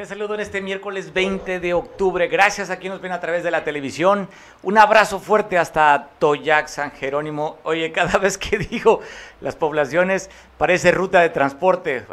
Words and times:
Te 0.00 0.06
saludo 0.06 0.32
en 0.32 0.40
este 0.40 0.62
miércoles 0.62 1.12
20 1.12 1.60
de 1.60 1.74
octubre. 1.74 2.26
Gracias 2.26 2.70
a 2.70 2.78
quienes 2.78 2.94
nos 2.94 3.02
ven 3.02 3.12
a 3.12 3.20
través 3.20 3.44
de 3.44 3.50
la 3.50 3.64
televisión. 3.64 4.30
Un 4.62 4.78
abrazo 4.78 5.20
fuerte 5.20 5.58
hasta 5.58 6.08
Toyac, 6.18 6.68
San 6.68 6.90
Jerónimo. 6.92 7.58
Oye, 7.64 7.92
cada 7.92 8.16
vez 8.16 8.38
que 8.38 8.56
digo 8.56 9.00
las 9.42 9.56
poblaciones, 9.56 10.30
parece 10.56 10.90
ruta 10.90 11.20
de 11.20 11.28
transporte. 11.28 12.06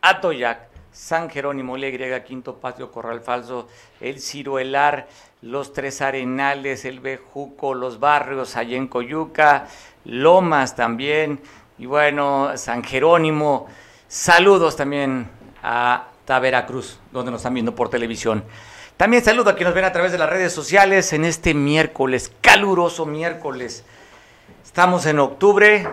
A 0.00 0.20
Toyac, 0.20 0.68
San 0.92 1.28
Jerónimo, 1.28 1.76
Le 1.76 2.22
Quinto 2.22 2.60
Patio, 2.60 2.92
Corral 2.92 3.20
Falso, 3.20 3.66
El 4.00 4.20
Ciruelar, 4.20 5.08
Los 5.42 5.72
Tres 5.72 6.02
Arenales, 6.02 6.84
El 6.84 7.00
Bejuco, 7.00 7.74
Los 7.74 7.98
Barrios, 7.98 8.54
allá 8.54 8.76
en 8.76 8.86
Coyuca, 8.86 9.66
Lomas 10.04 10.76
también. 10.76 11.40
Y 11.78 11.86
bueno, 11.86 12.56
San 12.56 12.84
Jerónimo. 12.84 13.66
Saludos 14.06 14.76
también 14.76 15.28
a 15.64 16.10
Veracruz, 16.26 16.98
donde 17.12 17.30
nos 17.30 17.40
están 17.40 17.54
viendo 17.54 17.74
por 17.74 17.90
televisión. 17.90 18.44
También 18.96 19.24
saludo 19.24 19.50
a 19.50 19.54
quienes 19.54 19.70
nos 19.70 19.74
ven 19.74 19.84
a 19.84 19.92
través 19.92 20.12
de 20.12 20.18
las 20.18 20.30
redes 20.30 20.52
sociales 20.52 21.12
en 21.12 21.24
este 21.24 21.52
miércoles, 21.52 22.32
caluroso 22.40 23.06
miércoles. 23.06 23.84
Estamos 24.64 25.06
en 25.06 25.18
octubre, 25.18 25.86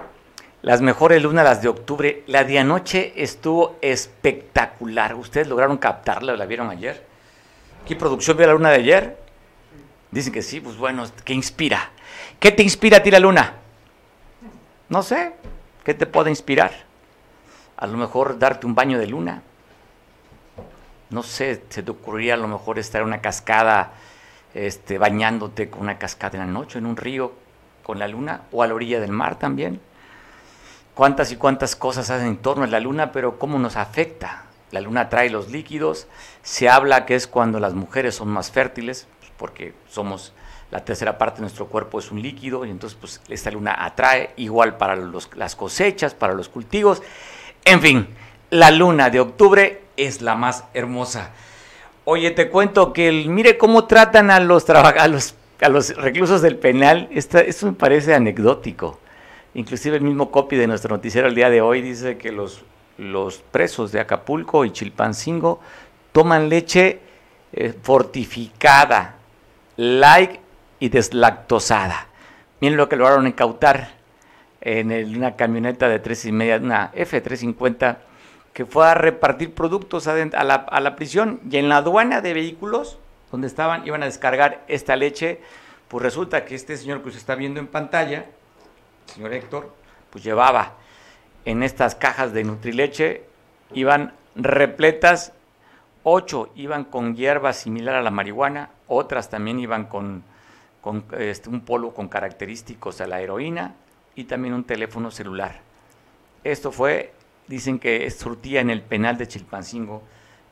las 0.62 0.82
mejores 0.82 1.22
lunas, 1.22 1.44
las 1.44 1.62
de 1.62 1.68
octubre. 1.68 2.24
La 2.28 2.44
de 2.44 2.60
anoche 2.60 3.14
estuvo 3.16 3.78
espectacular. 3.82 5.16
¿Ustedes 5.16 5.48
lograron 5.48 5.78
captarla? 5.78 6.36
¿La 6.36 6.46
vieron 6.46 6.70
ayer? 6.70 7.06
¿Qué 7.86 7.96
producción 7.96 8.38
vio 8.38 8.48
la 8.48 8.54
luna 8.54 8.70
de 8.70 8.76
ayer? 8.76 9.18
Dicen 10.12 10.32
que 10.32 10.42
sí, 10.42 10.62
pues 10.62 10.78
bueno, 10.78 11.04
¿qué 11.26 11.34
inspira? 11.34 11.92
¿Qué 12.40 12.52
te 12.52 12.64
inspira 12.64 12.98
a 12.98 13.04
ti 13.04 13.10
la 13.10 13.20
luna? 13.20 13.56
No 14.90 15.04
sé, 15.04 15.34
¿qué 15.84 15.94
te 15.94 16.06
puede 16.06 16.30
inspirar? 16.30 16.72
A 17.78 17.88
lo 17.88 17.98
mejor 17.98 18.38
darte 18.38 18.68
un 18.68 18.76
baño 18.76 19.00
de 19.00 19.08
luna 19.08 19.42
no 21.12 21.24
sé, 21.24 21.64
se 21.70 21.84
te 21.84 21.92
ocurriría 21.92 22.34
a 22.34 22.38
lo 22.38 22.48
mejor 22.48 22.80
estar 22.80 23.02
en 23.02 23.08
una 23.08 23.22
cascada, 23.22 23.94
este, 24.54 24.98
bañándote 24.98 25.70
con 25.70 25.82
una 25.82 25.98
cascada 25.98 26.40
en 26.40 26.48
la 26.48 26.52
noche, 26.52 26.80
en 26.80 26.86
un 26.86 26.98
río 26.98 27.34
con 27.84 28.00
la 28.00 28.08
luna, 28.08 28.42
o 28.52 28.64
a 28.64 28.68
la 28.68 28.74
orilla 28.74 29.00
del 29.00 29.12
mar 29.12 29.38
también. 29.38 29.80
Cuántas 30.96 31.32
y 31.32 31.36
cuántas 31.36 31.76
cosas 31.76 32.10
hacen 32.10 32.28
en 32.28 32.38
torno 32.38 32.64
a 32.64 32.68
la 32.68 32.80
luna, 32.80 33.12
pero 33.12 33.38
cómo 33.38 33.60
nos 33.60 33.76
afecta. 33.76 34.46
La 34.72 34.82
luna 34.82 35.10
trae 35.10 35.30
los 35.30 35.50
líquidos, 35.50 36.08
se 36.44 36.70
habla 36.70 37.06
que 37.06 37.16
es 37.16 37.28
cuando 37.28 37.60
las 37.60 37.74
mujeres 37.74 38.16
son 38.16 38.30
más 38.30 38.52
fértiles, 38.52 39.08
pues, 39.20 39.32
porque 39.38 39.74
somos 39.90 40.34
la 40.72 40.86
tercera 40.86 41.18
parte 41.18 41.38
de 41.38 41.42
nuestro 41.42 41.68
cuerpo 41.68 42.00
es 42.00 42.12
un 42.12 42.22
líquido 42.22 42.66
y 42.66 42.70
entonces 42.70 42.98
pues 43.00 43.22
esta 43.28 43.52
luna 43.52 43.76
atrae 43.78 44.32
igual 44.38 44.78
para 44.78 44.96
las 45.36 45.56
cosechas, 45.58 46.14
para 46.14 46.34
los 46.34 46.48
cultivos. 46.48 47.04
En 47.66 47.82
fin, 47.82 48.08
la 48.52 48.70
luna 48.70 49.10
de 49.10 49.20
octubre 49.20 49.82
es 49.98 50.22
la 50.22 50.36
más 50.36 50.66
hermosa. 50.74 51.32
Oye, 52.04 52.32
te 52.32 52.50
cuento 52.50 52.94
que 52.94 53.08
el, 53.08 53.30
mire 53.30 53.58
cómo 53.58 53.86
tratan 53.86 54.30
a 54.30 54.40
los, 54.40 54.70
a 54.70 55.08
los, 55.08 55.96
reclusos 55.96 56.42
del 56.42 56.58
penal. 56.58 57.10
Esto 57.12 57.66
me 57.66 57.74
parece 57.74 58.14
anecdótico. 58.14 59.00
Inclusive 59.54 59.98
el 59.98 60.04
mismo 60.04 60.32
copy 60.32 60.58
de 60.58 60.68
nuestro 60.68 60.96
noticiero 60.96 61.28
el 61.28 61.36
día 61.36 61.50
de 61.50 61.62
hoy 61.62 61.82
dice 61.82 62.18
que 62.18 62.32
los, 62.32 62.64
los 62.98 63.38
presos 63.38 63.92
de 63.92 64.02
Acapulco 64.02 64.66
y 64.66 64.72
Chilpancingo 64.72 65.60
toman 66.12 66.50
leche 66.50 67.00
eh, 67.54 67.74
fortificada, 67.82 69.16
light 69.78 70.40
y 70.80 70.90
deslactosada. 70.90 72.08
Miren 72.60 72.78
lo 72.78 72.90
que 72.90 72.98
lograron 72.98 73.28
incautar 73.28 73.92
en 74.60 74.92
una 75.16 75.36
camioneta 75.36 75.88
de 75.88 76.00
tres 76.00 76.26
y 76.26 76.32
media, 76.32 76.58
una 76.58 76.92
F350 76.94 77.98
que 78.54 78.66
fue 78.66 78.88
a 78.88 78.94
repartir 78.94 79.54
productos 79.54 80.08
a 80.08 80.16
la, 80.44 80.56
a 80.56 80.80
la 80.80 80.96
prisión 80.96 81.40
y 81.50 81.58
en 81.58 81.70
la 81.70 81.78
aduana 81.78 82.22
de 82.22 82.34
vehículos 82.34 82.98
donde 83.32 83.48
estaban, 83.48 83.88
iban 83.88 84.04
a 84.04 84.06
descargar 84.06 84.64
esta 84.68 84.96
leche, 84.96 85.40
pues 85.88 86.04
resulta 86.04 86.46
que 86.46 86.56
este 86.56 86.78
señor 86.78 87.02
que 87.02 87.08
usted 87.08 87.20
está 87.20 87.36
viendo 87.36 87.60
en 87.60 87.68
pantalla, 87.68 88.26
el 89.08 89.14
señor 89.14 89.34
Héctor, 89.34 89.74
pues 90.10 90.24
llevaba 90.24 90.74
en 91.46 91.64
estas 91.64 91.96
cajas 91.96 92.34
de 92.34 92.44
Nutrileche, 92.44 93.24
iban 93.74 94.14
repletas, 94.36 95.34
ocho 96.04 96.52
iban 96.56 96.84
con 96.84 97.16
hierba 97.16 97.54
similar 97.54 97.96
a 97.96 98.02
la 98.02 98.12
marihuana, 98.12 98.70
otras 98.88 99.30
también 99.30 99.60
iban 99.60 99.86
con, 99.86 100.24
este, 101.18 101.50
un 101.50 101.62
polvo 101.62 101.94
con 101.94 102.10
característicos 102.10 103.02
a 103.02 103.08
la 103.08 103.22
heroína 103.22 103.76
y 104.16 104.26
también 104.26 104.54
un 104.54 104.66
teléfono 104.66 105.10
celular. 105.10 105.60
Esto 106.44 106.72
fue 106.72 107.14
dicen 107.48 107.80
que 107.80 108.10
surtía 108.12 108.62
en 108.62 108.70
el 108.70 108.82
penal 108.82 109.18
de 109.18 109.28
Chilpancingo 109.28 110.04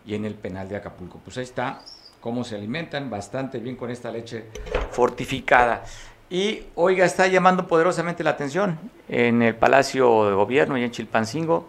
y 0.05 0.15
en 0.15 0.25
el 0.25 0.35
penal 0.35 0.67
de 0.69 0.77
Acapulco. 0.77 1.19
Pues 1.23 1.37
ahí 1.37 1.43
está 1.43 1.81
cómo 2.19 2.43
se 2.43 2.55
alimentan 2.55 3.09
bastante 3.09 3.59
bien 3.59 3.75
con 3.75 3.89
esta 3.89 4.11
leche 4.11 4.45
fortificada. 4.91 5.83
Y 6.29 6.63
oiga, 6.75 7.05
está 7.05 7.27
llamando 7.27 7.67
poderosamente 7.67 8.23
la 8.23 8.31
atención 8.31 8.77
en 9.07 9.41
el 9.41 9.55
Palacio 9.55 10.25
de 10.25 10.35
Gobierno 10.35 10.77
y 10.77 10.83
en 10.83 10.91
Chilpancingo. 10.91 11.67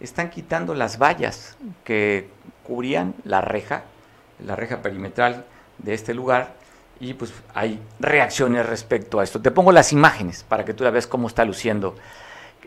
Están 0.00 0.30
quitando 0.30 0.74
las 0.74 0.98
vallas 0.98 1.56
que 1.84 2.28
cubrían 2.62 3.14
la 3.24 3.40
reja, 3.40 3.82
la 4.44 4.56
reja 4.56 4.80
perimetral 4.80 5.44
de 5.78 5.94
este 5.94 6.14
lugar. 6.14 6.54
Y 7.00 7.14
pues 7.14 7.32
hay 7.54 7.80
reacciones 8.00 8.66
respecto 8.66 9.20
a 9.20 9.24
esto. 9.24 9.40
Te 9.40 9.50
pongo 9.50 9.72
las 9.72 9.92
imágenes 9.92 10.42
para 10.42 10.64
que 10.64 10.74
tú 10.74 10.84
la 10.84 10.90
veas 10.90 11.06
cómo 11.06 11.28
está 11.28 11.44
luciendo 11.44 11.94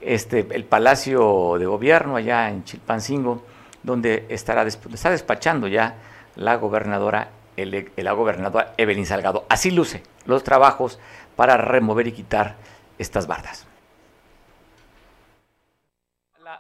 este, 0.01 0.47
el 0.51 0.65
Palacio 0.65 1.57
de 1.57 1.65
Gobierno 1.65 2.15
allá 2.15 2.49
en 2.49 2.63
Chilpancingo, 2.63 3.43
donde 3.83 4.25
estará 4.29 4.63
está 4.63 5.09
despachando 5.09 5.67
ya 5.67 5.95
la 6.35 6.55
gobernadora, 6.55 7.29
el, 7.57 7.91
la 7.95 8.11
gobernadora 8.13 8.73
Evelyn 8.77 9.05
Salgado. 9.05 9.45
Así 9.49 9.71
luce 9.71 10.03
los 10.25 10.43
trabajos 10.43 10.99
para 11.35 11.57
remover 11.57 12.07
y 12.07 12.11
quitar 12.11 12.55
estas 12.97 13.27
bardas. 13.27 13.67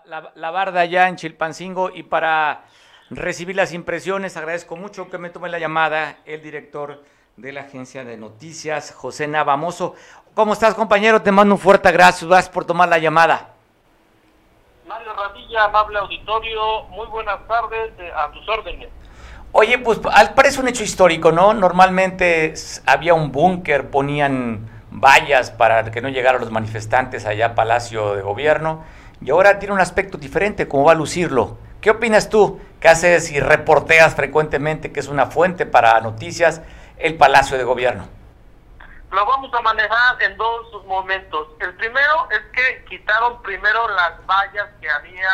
La, 0.05 0.31
la, 0.35 0.51
barda 0.51 0.85
ya 0.85 1.07
en 1.07 1.15
Chilpancingo 1.15 1.89
y 1.89 2.03
para 2.03 2.63
recibir 3.09 3.55
las 3.55 3.73
impresiones 3.73 4.37
agradezco 4.37 4.75
mucho 4.75 5.09
que 5.09 5.17
me 5.17 5.29
tome 5.29 5.49
la 5.49 5.59
llamada 5.59 6.17
el 6.25 6.41
director 6.41 7.03
de 7.37 7.51
la 7.51 7.61
agencia 7.61 8.03
de 8.03 8.17
noticias, 8.17 8.93
José 8.93 9.27
Navamoso. 9.27 9.95
¿Cómo 10.33 10.53
estás, 10.53 10.75
compañero? 10.75 11.21
Te 11.21 11.29
mando 11.31 11.55
un 11.55 11.59
fuerte 11.59 11.89
abrazo. 11.89 12.25
Gracias 12.25 12.49
por 12.49 12.63
tomar 12.63 12.87
la 12.87 12.97
llamada. 12.97 13.49
Mario 14.87 15.13
Radilla, 15.13 15.65
amable 15.65 15.99
auditorio, 15.99 16.83
muy 16.83 17.05
buenas 17.07 17.45
tardes, 17.49 17.91
eh, 17.99 18.11
a 18.15 18.31
tus 18.31 18.47
órdenes. 18.47 18.87
Oye, 19.51 19.77
pues 19.79 19.99
parece 19.99 20.61
un 20.61 20.69
hecho 20.69 20.83
histórico, 20.83 21.33
¿no? 21.33 21.53
Normalmente 21.53 22.53
había 22.85 23.13
un 23.13 23.33
búnker, 23.33 23.89
ponían 23.89 24.69
vallas 24.89 25.51
para 25.51 25.91
que 25.91 25.99
no 25.99 26.07
llegaran 26.07 26.39
los 26.39 26.51
manifestantes 26.51 27.25
allá 27.25 27.47
a 27.47 27.55
Palacio 27.55 28.15
de 28.15 28.21
Gobierno, 28.21 28.85
y 29.21 29.31
ahora 29.31 29.59
tiene 29.59 29.73
un 29.73 29.81
aspecto 29.81 30.17
diferente, 30.17 30.69
¿cómo 30.69 30.85
va 30.85 30.93
a 30.93 30.95
lucirlo? 30.95 31.57
¿Qué 31.81 31.89
opinas 31.89 32.29
tú? 32.29 32.61
¿Qué 32.79 32.87
haces 32.87 33.31
y 33.31 33.41
reporteas 33.41 34.15
frecuentemente, 34.15 34.93
que 34.93 35.01
es 35.01 35.09
una 35.09 35.25
fuente 35.25 35.65
para 35.65 35.99
noticias, 35.99 36.61
el 36.97 37.17
Palacio 37.17 37.57
de 37.57 37.65
Gobierno? 37.65 38.20
Lo 39.11 39.25
vamos 39.25 39.53
a 39.53 39.61
manejar 39.61 40.23
en 40.23 40.37
dos 40.37 40.85
momentos. 40.85 41.49
El 41.59 41.75
primero 41.75 42.29
es 42.31 42.39
que 42.53 42.85
quitaron 42.85 43.41
primero 43.41 43.85
las 43.89 44.25
vallas 44.25 44.69
que 44.79 44.89
había 44.89 45.29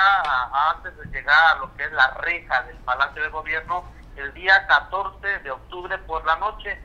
antes 0.71 0.97
de 0.97 1.05
llegar 1.11 1.55
a 1.55 1.59
lo 1.59 1.71
que 1.75 1.83
es 1.83 1.91
la 1.91 2.09
reja 2.16 2.63
del 2.63 2.75
Palacio 2.77 3.21
de 3.21 3.29
Gobierno 3.29 3.83
el 4.16 4.33
día 4.33 4.66
14 4.66 5.39
de 5.39 5.51
octubre 5.51 5.95
por 5.99 6.25
la 6.25 6.37
noche. 6.37 6.81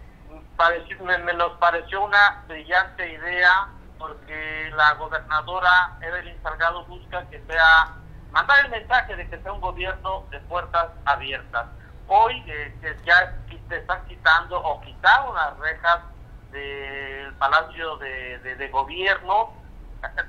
me, 1.00 1.16
me, 1.16 1.32
nos 1.32 1.52
pareció 1.52 2.02
una 2.02 2.44
brillante 2.46 3.10
idea 3.10 3.68
porque 3.98 4.70
la 4.74 4.92
gobernadora 4.94 5.96
Evelyn 6.02 6.42
Salgado 6.42 6.84
busca 6.84 7.26
que 7.30 7.42
sea, 7.46 7.88
mandar 8.32 8.66
el 8.66 8.70
mensaje 8.70 9.16
de 9.16 9.30
que 9.30 9.40
sea 9.40 9.52
un 9.52 9.62
gobierno 9.62 10.26
de 10.30 10.38
puertas 10.40 10.90
abiertas. 11.06 11.68
Hoy 12.06 12.44
eh, 12.48 13.00
ya 13.06 13.34
te 13.70 13.78
están 13.78 14.04
quitando 14.06 14.60
o 14.62 14.78
quitaron 14.82 15.34
las 15.34 15.56
rejas 15.58 16.11
del 16.52 17.34
Palacio 17.34 17.96
de, 17.96 18.68
Gobierno. 18.70 19.52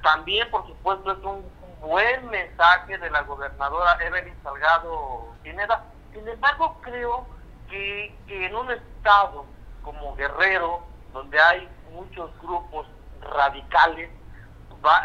También, 0.02 0.50
por 0.50 0.66
supuesto, 0.68 1.12
es 1.12 1.20
un 1.20 1.46
buen 1.82 2.30
mensaje 2.30 2.98
de 2.98 3.10
la 3.10 3.22
gobernadora 3.22 3.98
Evelyn 4.02 4.36
Salgado 4.42 5.34
Pineda. 5.44 5.84
Sin 6.14 6.28
embargo, 6.28 6.78
creo 6.82 7.26
que, 7.70 8.16
en 8.28 8.56
un 8.56 8.72
estado 8.72 9.46
como 9.84 10.16
Guerrero, 10.16 10.82
donde 11.12 11.40
hay 11.40 11.68
muchos 11.92 12.32
grupos 12.40 12.88
radicales, 13.22 14.10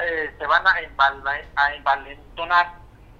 eh, 0.03 0.35
se 0.38 0.47
van 0.47 0.67
a, 0.67 0.75
a, 1.56 1.75
envalentonar 1.75 2.75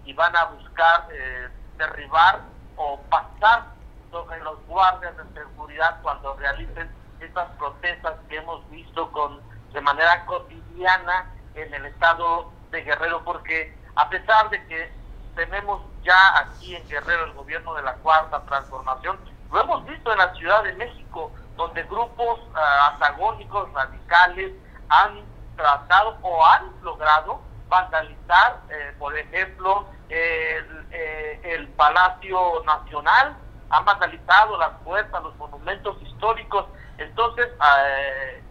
y 0.05 0.13
van 0.13 0.35
a 0.35 0.45
buscar 0.47 1.07
eh, 1.13 1.49
derribar 1.77 2.41
o 2.77 3.01
pasar 3.09 3.65
sobre 4.11 4.41
los 4.41 4.59
guardias 4.67 5.17
de 5.17 5.41
seguridad 5.41 6.01
cuando 6.03 6.35
realicen 6.35 6.91
estas 7.21 7.49
protestas 7.57 8.15
que 8.29 8.37
hemos 8.37 8.69
visto 8.71 9.11
con 9.13 9.41
de 9.73 9.81
manera 9.81 10.25
cotidiana 10.27 11.33
en 11.55 11.73
el 11.75 11.87
estado 11.87 12.51
de 12.71 12.83
Guerrero, 12.83 13.23
porque 13.25 13.77
a 13.95 14.09
pesar 14.09 14.49
de 14.51 14.65
que 14.67 14.93
tenemos 15.39 15.81
ya 16.03 16.39
aquí 16.39 16.75
en 16.75 16.87
Guerrero 16.89 17.27
el 17.27 17.33
gobierno 17.33 17.73
de 17.75 17.83
la 17.83 17.95
Cuarta 17.95 18.43
Transformación. 18.45 19.19
Lo 19.53 19.63
hemos 19.63 19.87
visto 19.87 20.11
en 20.11 20.19
la 20.19 20.35
Ciudad 20.35 20.65
de 20.65 20.73
México, 20.75 21.31
donde 21.57 21.85
grupos 21.85 22.41
uh, 22.41 22.93
antagónicos, 22.93 23.73
radicales, 23.73 24.53
han 24.89 25.23
tratado 25.57 26.19
o 26.23 26.45
han 26.45 26.73
logrado 26.83 27.41
vandalizar, 27.69 28.61
eh, 28.71 28.95
por 28.99 29.17
ejemplo, 29.17 29.87
el, 30.09 30.87
eh, 30.91 31.41
el 31.45 31.69
Palacio 31.69 32.63
Nacional, 32.65 33.37
han 33.71 33.85
vandalizado 33.85 34.57
las 34.59 34.71
puertas, 34.85 35.23
los 35.23 35.37
monumentos 35.37 36.01
históricos. 36.03 36.67
Entonces, 36.99 37.49
eh, 37.49 38.43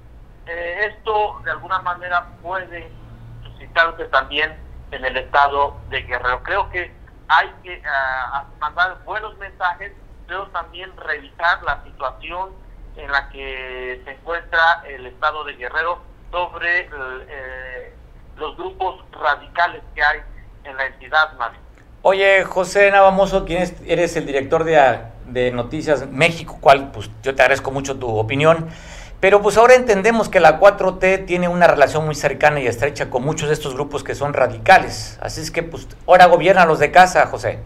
eh, 0.46 0.94
esto 0.94 1.40
de 1.44 1.52
alguna 1.52 1.80
manera 1.82 2.28
puede 2.42 2.92
suscitarse 3.44 4.06
también 4.06 4.58
en 4.92 5.06
el 5.06 5.18
estado 5.18 5.78
de 5.90 6.02
Guerrero. 6.04 6.44
Creo 6.44 6.70
que 6.70 6.94
hay 7.28 7.50
que 7.64 7.82
uh, 7.82 8.60
mandar 8.60 9.04
buenos 9.04 9.38
mensajes, 9.38 9.92
pero 10.28 10.48
también 10.48 10.96
revisar 10.98 11.62
la 11.64 11.84
situación 11.84 12.52
en 12.96 13.12
la 13.12 13.30
que 13.30 14.02
se 14.06 14.12
encuentra 14.12 14.84
el 14.86 15.06
estado 15.08 15.44
de 15.44 15.54
Guerrero 15.54 16.02
sobre 16.32 16.90
eh, 16.92 17.94
los 18.38 18.56
grupos 18.58 19.04
radicales 19.12 19.84
que 19.94 20.04
hay 20.04 20.22
en 20.64 20.78
la 20.78 20.86
entidad, 20.86 21.34
Mario. 21.38 21.67
Oye, 22.10 22.46
José 22.46 22.90
Navamoso, 22.90 23.44
¿quién 23.44 23.62
es, 23.62 23.76
eres 23.86 24.16
el 24.16 24.26
director 24.26 24.64
de, 24.64 25.02
de 25.26 25.52
Noticias 25.52 26.08
México, 26.08 26.58
cual 26.62 26.90
pues 26.94 27.12
yo 27.22 27.36
te 27.36 27.42
agradezco 27.42 27.70
mucho 27.70 28.00
tu 28.00 28.08
opinión. 28.18 28.70
Pero 29.20 29.42
pues 29.42 29.58
ahora 29.58 29.76
entendemos 29.76 30.30
que 30.30 30.40
la 30.40 30.58
4T 30.58 31.26
tiene 31.26 31.50
una 31.50 31.68
relación 31.68 32.06
muy 32.06 32.16
cercana 32.16 32.62
y 32.62 32.66
estrecha 32.66 33.10
con 33.10 33.26
muchos 33.26 33.50
de 33.50 33.56
estos 33.56 33.74
grupos 33.74 34.06
que 34.06 34.16
son 34.16 34.34
radicales. 34.34 35.20
Así 35.22 35.42
es 35.42 35.52
que 35.52 35.64
pues 35.64 35.86
ahora 36.08 36.28
gobiernan 36.28 36.70
los 36.70 36.80
de 36.80 36.94
casa, 36.94 37.28
José. 37.28 37.62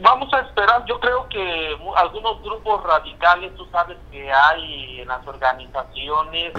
Vamos 0.00 0.32
a 0.32 0.40
esperar, 0.40 0.82
yo 0.86 0.98
creo 0.98 1.28
que 1.28 1.76
algunos 1.94 2.42
grupos 2.42 2.82
radicales, 2.84 3.54
tú 3.54 3.66
sabes 3.66 3.98
que 4.10 4.32
hay 4.32 5.02
en 5.02 5.08
las 5.08 5.26
organizaciones 5.26 6.54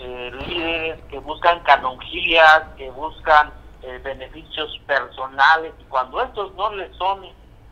eh, 0.00 0.32
líderes 0.44 1.00
que 1.08 1.20
buscan 1.20 1.60
canonjías, 1.60 2.64
que 2.76 2.90
buscan 2.90 3.61
eh, 3.82 4.00
beneficios 4.02 4.78
personales 4.86 5.72
y 5.80 5.84
cuando 5.84 6.22
estos 6.22 6.54
no 6.54 6.72
les 6.74 6.94
son 6.96 7.24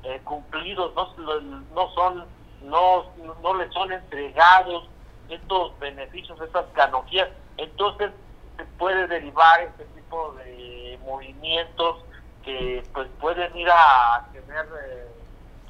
eh, 0.02 0.20
cumplidos, 0.24 0.92
no, 0.94 1.40
no 1.74 1.90
son 1.94 2.24
no, 2.62 3.04
no 3.42 3.54
les 3.54 3.72
son 3.72 3.92
entregados 3.92 4.88
estos 5.28 5.78
beneficios, 5.78 6.40
estas 6.40 6.66
canonjías, 6.74 7.28
entonces 7.56 8.10
se 8.56 8.64
puede 8.78 9.06
derivar 9.06 9.60
este 9.60 9.84
tipo 9.84 10.32
de 10.32 10.98
movimientos 11.04 12.04
que 12.44 12.82
pues 12.92 13.08
pueden 13.20 13.56
ir 13.56 13.68
a 13.70 14.26
tener 14.32 14.66
eh, 14.84 15.08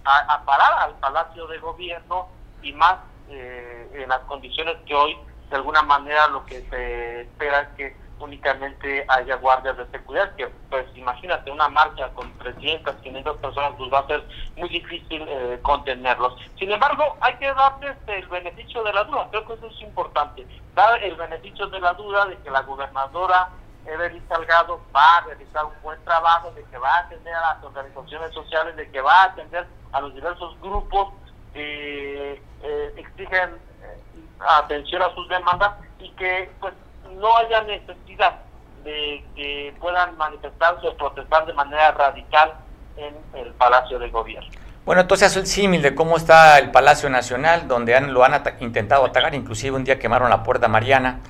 a, 0.05 0.35
a, 0.35 0.45
parar 0.45 0.73
al 0.81 0.95
Palacio 0.99 1.47
de 1.47 1.59
Gobierno 1.59 2.29
y 2.63 2.73
más 2.73 2.97
eh, 3.29 3.91
en 3.93 4.09
las 4.09 4.21
condiciones 4.21 4.77
que 4.87 4.95
hoy 4.95 5.17
de 5.51 5.57
alguna 5.57 5.83
manera 5.83 6.29
lo 6.29 6.45
que 6.47 6.63
se 6.63 7.23
espera 7.23 7.61
es 7.61 7.69
que 7.77 7.97
únicamente 8.21 9.05
haya 9.09 9.37
guardias 9.37 9.77
de 9.77 9.87
seguridad, 9.87 10.35
que 10.37 10.49
pues 10.69 10.87
imagínate 10.95 11.51
una 11.51 11.69
marcha 11.69 12.09
con 12.11 12.33
300, 12.39 12.97
500 12.97 13.37
personas, 13.39 13.73
pues 13.77 13.93
va 13.93 14.01
a 14.01 14.07
ser 14.07 14.25
muy 14.57 14.69
difícil 14.69 15.25
eh, 15.27 15.59
contenerlos. 15.63 16.37
Sin 16.59 16.71
embargo, 16.71 17.17
hay 17.21 17.35
que 17.37 17.53
darles 17.53 17.97
el 18.07 18.27
beneficio 18.29 18.83
de 18.83 18.93
la 18.93 19.05
duda, 19.05 19.29
creo 19.31 19.47
que 19.47 19.55
eso 19.55 19.67
es 19.67 19.81
importante, 19.83 20.47
dar 20.75 21.03
el 21.03 21.17
beneficio 21.17 21.67
de 21.69 21.81
la 21.81 21.95
duda 21.95 22.27
de 22.27 22.37
que 22.39 22.51
la 22.51 22.63
gobernadora 22.63 23.49
Evelyn 23.87 24.23
Salgado 24.29 24.81
va 24.95 25.17
a 25.17 25.21
realizar 25.23 25.65
un 25.65 25.83
buen 25.83 26.03
trabajo, 26.05 26.51
de 26.53 26.63
que 26.65 26.79
va 26.79 26.97
a 26.97 26.99
atender 27.01 27.35
a 27.35 27.55
las 27.55 27.65
organizaciones 27.65 28.33
sociales, 28.33 28.77
de 28.77 28.91
que 28.91 29.01
va 29.01 29.23
a 29.23 29.25
atender 29.25 29.67
a 29.93 30.01
los 30.01 30.15
diversos 30.15 30.59
grupos 30.61 31.09
que 31.53 32.43
eh, 32.63 32.95
exigen 32.97 33.51
eh, 33.83 34.01
atención 34.39 35.03
a 35.03 35.15
sus 35.15 35.29
demandas 35.29 35.73
y 35.99 36.11
que 36.11 36.51
pues 36.61 36.75
no 37.17 37.37
haya 37.37 37.63
necesidad 37.63 38.39
de 38.85 39.25
que 39.37 39.75
puedan 39.81 40.17
manifestarse 40.17 40.87
o 40.87 40.97
protestar 40.97 41.47
de 41.47 41.53
manera 41.53 41.93
radical 41.93 42.55
en 42.97 43.15
el 43.35 43.53
Palacio 43.53 43.99
de 43.99 44.09
Gobierno. 44.11 44.49
Bueno, 44.85 45.03
entonces 45.03 45.37
el 45.37 45.47
símil 45.47 45.83
de 45.83 45.95
cómo 45.95 46.17
está 46.17 46.59
el 46.59 46.71
Palacio 46.71 47.11
Nacional, 47.11 47.69
donde 47.69 47.95
han, 47.95 48.15
lo 48.15 48.25
han 48.25 48.43
intentado 48.61 49.05
atacar, 49.05 49.35
inclusive 49.35 49.77
un 49.77 49.85
día 49.85 49.99
quemaron 49.99 50.31
la 50.31 50.43
Puerta 50.43 50.69
Mariana. 50.69 51.21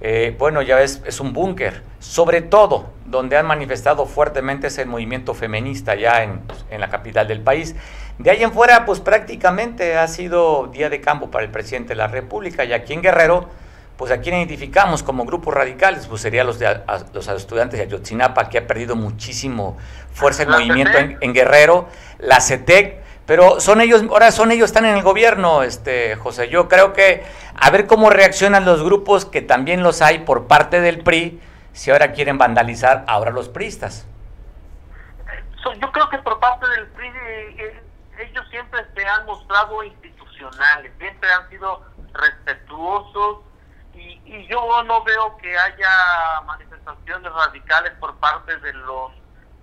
Eh, 0.00 0.34
bueno, 0.38 0.62
ya 0.62 0.76
ves, 0.76 1.02
es 1.06 1.20
un 1.20 1.32
búnker. 1.32 1.82
Sobre 1.98 2.42
todo, 2.42 2.90
donde 3.04 3.36
han 3.36 3.46
manifestado 3.46 4.06
fuertemente 4.06 4.66
ese 4.66 4.84
movimiento 4.84 5.34
feminista 5.34 5.94
ya 5.94 6.22
en, 6.22 6.42
en 6.70 6.80
la 6.80 6.88
capital 6.88 7.28
del 7.28 7.40
país. 7.40 7.76
De 8.18 8.30
ahí 8.30 8.42
en 8.42 8.52
fuera, 8.52 8.84
pues 8.84 9.00
prácticamente 9.00 9.96
ha 9.96 10.08
sido 10.08 10.66
día 10.68 10.90
de 10.90 11.00
campo 11.00 11.30
para 11.30 11.44
el 11.44 11.50
presidente 11.50 11.90
de 11.90 11.96
la 11.96 12.06
República 12.06 12.64
y 12.64 12.72
aquí 12.72 12.92
en 12.94 13.02
Guerrero 13.02 13.48
pues 13.96 14.10
a 14.10 14.20
quién 14.20 14.36
identificamos 14.36 15.02
como 15.02 15.24
grupos 15.24 15.54
radicales, 15.54 16.06
pues 16.06 16.22
serían 16.22 16.46
los, 16.46 16.58
de, 16.58 16.66
a, 16.66 16.82
los 17.12 17.28
estudiantes 17.28 17.78
de 17.78 17.86
Ayotzinapa, 17.86 18.48
que 18.48 18.58
ha 18.58 18.66
perdido 18.66 18.96
muchísimo 18.96 19.76
fuerza 20.12 20.42
el 20.42 20.48
movimiento 20.48 20.98
en, 20.98 21.16
en, 21.20 21.32
Guerrero, 21.32 21.88
la 22.18 22.40
CETEC, 22.40 23.02
pero 23.26 23.60
son 23.60 23.80
ellos, 23.80 24.02
ahora 24.10 24.32
son 24.32 24.50
ellos, 24.50 24.66
están 24.66 24.84
en 24.84 24.96
el 24.96 25.02
gobierno, 25.02 25.62
este 25.62 26.16
José. 26.16 26.48
Yo 26.48 26.68
creo 26.68 26.92
que 26.92 27.24
a 27.54 27.70
ver 27.70 27.86
cómo 27.86 28.10
reaccionan 28.10 28.64
los 28.64 28.82
grupos, 28.82 29.24
que 29.24 29.42
también 29.42 29.82
los 29.82 30.02
hay 30.02 30.20
por 30.20 30.46
parte 30.46 30.80
del 30.80 31.00
PRI, 31.00 31.40
si 31.72 31.90
ahora 31.90 32.12
quieren 32.12 32.36
vandalizar 32.36 33.04
ahora 33.06 33.30
los 33.30 33.48
priistas. 33.48 34.06
Yo 35.80 35.90
creo 35.92 36.10
que 36.10 36.18
por 36.18 36.38
parte 36.40 36.66
del 36.68 36.86
PRI, 36.88 37.08
eh, 37.08 37.82
ellos 38.18 38.46
siempre 38.50 38.80
se 38.94 39.06
han 39.06 39.24
mostrado 39.24 39.82
institucionales, 39.82 40.92
siempre 40.98 41.28
han 41.32 41.48
sido 41.48 41.82
respetuosos 42.12 43.38
y, 44.24 44.46
yo 44.46 44.82
no 44.84 45.02
veo 45.04 45.36
que 45.38 45.56
haya 45.56 46.40
manifestaciones 46.46 47.32
radicales 47.32 47.92
por 48.00 48.14
parte 48.16 48.56
de 48.58 48.72
los 48.72 49.12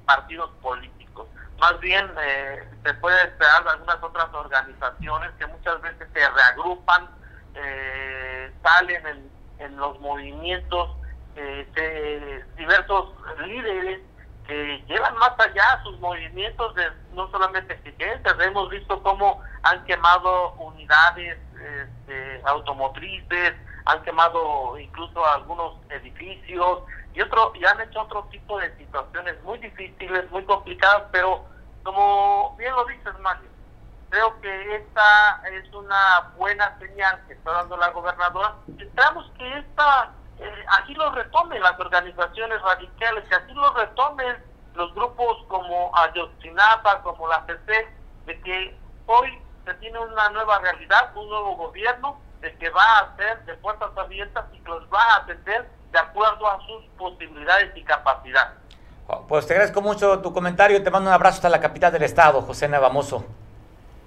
partidos 0.05 0.49
políticos. 0.61 1.27
Más 1.59 1.79
bien 1.79 2.09
eh, 2.21 2.67
se 2.83 2.93
puede 2.95 3.17
esperar 3.23 3.63
de 3.63 3.69
algunas 3.71 4.01
otras 4.01 4.33
organizaciones 4.33 5.31
que 5.37 5.47
muchas 5.47 5.81
veces 5.81 6.07
se 6.13 6.29
reagrupan, 6.29 7.09
eh, 7.53 8.51
salen 8.63 9.07
en, 9.07 9.31
en, 9.59 9.77
los 9.77 9.99
movimientos 9.99 10.89
eh, 11.35 11.67
de 11.75 12.45
diversos 12.57 13.09
líderes 13.45 14.01
que 14.47 14.83
llevan 14.87 15.15
más 15.17 15.33
allá 15.39 15.81
sus 15.83 15.99
movimientos 15.99 16.73
de 16.75 16.83
no 17.13 17.29
solamente 17.29 17.73
exigencias, 17.73 18.35
hemos 18.39 18.69
visto 18.69 19.01
cómo 19.03 19.41
han 19.63 19.83
quemado 19.85 20.53
unidades 20.53 21.37
este, 21.53 22.41
automotrices, 22.45 23.53
han 23.85 24.01
quemado 24.03 24.77
incluso 24.77 25.25
algunos 25.25 25.75
edificios 25.89 26.83
y 27.13 27.21
otro 27.21 27.51
y 27.55 27.65
han 27.65 27.81
hecho 27.81 28.01
otro 28.01 28.23
tipo 28.31 28.59
de 28.59 28.75
situaciones 28.77 29.41
muy 29.43 29.59
difíciles, 29.59 30.29
muy 30.31 30.43
complicadas, 30.45 31.03
pero 31.11 31.45
como 31.83 32.55
bien 32.57 32.73
lo 32.73 32.85
dices, 32.85 33.17
Mario, 33.19 33.49
creo 34.09 34.39
que 34.41 34.75
esta 34.75 35.41
es 35.49 35.73
una 35.73 36.31
buena 36.37 36.77
señal 36.79 37.21
que 37.27 37.33
está 37.33 37.51
dando 37.51 37.77
la 37.77 37.89
gobernadora. 37.89 38.55
Esperamos 38.77 39.29
que 39.37 39.57
esta 39.57 40.11
eh, 40.41 40.65
así 40.69 40.93
lo 40.95 41.11
retomen 41.11 41.61
las 41.61 41.79
organizaciones 41.79 42.61
radicales, 42.61 43.23
que 43.29 43.35
así 43.35 43.53
lo 43.53 43.73
retomen 43.73 44.37
los 44.73 44.93
grupos 44.95 45.37
como 45.47 45.91
Ayotzinapa, 45.95 47.01
como 47.03 47.27
la 47.27 47.45
CC, 47.45 47.87
de 48.25 48.41
que 48.41 48.77
hoy 49.05 49.39
se 49.65 49.73
tiene 49.75 49.99
una 49.99 50.29
nueva 50.29 50.59
realidad, 50.59 51.15
un 51.15 51.29
nuevo 51.29 51.55
gobierno, 51.57 52.19
de 52.41 52.55
que 52.55 52.69
va 52.69 52.99
a 52.99 53.15
ser 53.15 53.45
de 53.45 53.53
puertas 53.55 53.89
abiertas 53.95 54.45
y 54.53 54.59
que 54.59 54.69
los 54.69 54.83
va 54.91 55.01
a 55.01 55.15
atender 55.17 55.69
de 55.91 55.99
acuerdo 55.99 56.49
a 56.49 56.59
sus 56.65 56.83
posibilidades 56.97 57.75
y 57.75 57.83
capacidad. 57.83 58.53
Pues 59.27 59.45
te 59.45 59.53
agradezco 59.53 59.81
mucho 59.81 60.19
tu 60.19 60.33
comentario, 60.33 60.81
te 60.81 60.89
mando 60.89 61.09
un 61.09 61.13
abrazo 61.13 61.35
hasta 61.35 61.49
la 61.49 61.59
capital 61.59 61.91
del 61.91 62.03
estado, 62.03 62.41
José 62.41 62.67
Navamoso. 62.67 63.25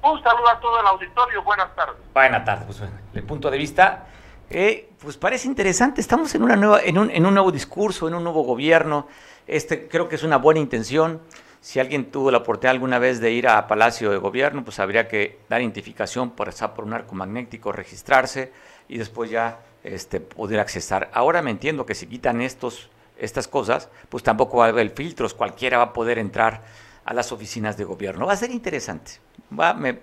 Un 0.03 0.23
saludo 0.23 0.49
a 0.49 0.61
todo 0.61 0.81
el 0.81 0.87
auditorio, 0.87 1.43
buenas 1.43 1.75
tardes. 1.75 1.97
Buenas 2.13 2.45
tardes, 2.45 2.65
pues 2.67 2.91
el 3.15 3.23
punto 3.25 3.51
de 3.51 3.59
vista, 3.59 4.07
eh, 4.51 4.91
pues 5.01 5.17
parece 5.17 5.47
interesante, 5.47 6.01
estamos 6.01 6.35
en, 6.35 6.43
una 6.43 6.57
nueva, 6.57 6.81
en, 6.83 6.99
un, 6.99 7.11
en 7.11 7.27
un 7.27 7.35
nuevo 7.35 7.53
discurso, 7.53 8.09
en 8.09 8.15
un 8.15 8.25
nuevo 8.25 8.43
gobierno, 8.43 9.07
este 9.47 9.89
creo 9.89 10.09
que 10.09 10.17
es 10.17 10.23
una 10.23 10.39
buena 10.39 10.61
intención, 10.61 11.21
si 11.65 11.81
alguien 11.81 12.11
tuvo 12.11 12.31
la 12.31 12.37
oportunidad 12.37 12.73
alguna 12.73 12.99
vez 12.99 13.21
de 13.21 13.31
ir 13.31 13.49
a 13.49 13.67
Palacio 13.67 14.11
de 14.11 14.19
Gobierno, 14.19 14.63
pues 14.63 14.79
habría 14.81 15.09
que 15.09 15.39
dar 15.49 15.63
identificación, 15.63 16.33
pasar 16.33 16.75
por 16.75 16.85
un 16.85 16.93
arco 16.93 17.15
magnético, 17.15 17.73
registrarse 17.73 18.53
y 18.87 18.99
después 18.99 19.31
ya 19.31 19.61
este, 19.83 20.21
poder 20.21 20.61
accesar. 20.61 21.09
Ahora 21.15 21.41
me 21.41 21.51
entiendo 21.51 21.87
que 21.87 21.95
si 21.95 22.07
quitan 22.07 22.43
estos, 22.43 22.91
estas 23.17 23.49
cosas, 23.49 23.89
pues 24.11 24.23
tampoco 24.23 24.59
va 24.59 24.67
a 24.67 24.69
haber 24.69 24.91
filtros, 24.91 25.33
cualquiera 25.33 25.79
va 25.79 25.85
a 25.85 25.93
poder 25.95 26.19
entrar 26.19 26.61
a 27.03 27.15
las 27.15 27.33
oficinas 27.33 27.79
de 27.79 27.85
gobierno. 27.85 28.27
Va 28.27 28.35
a 28.35 28.37
ser 28.37 28.51
interesante. 28.51 29.13
Va, 29.59 29.73
me, 29.73 30.01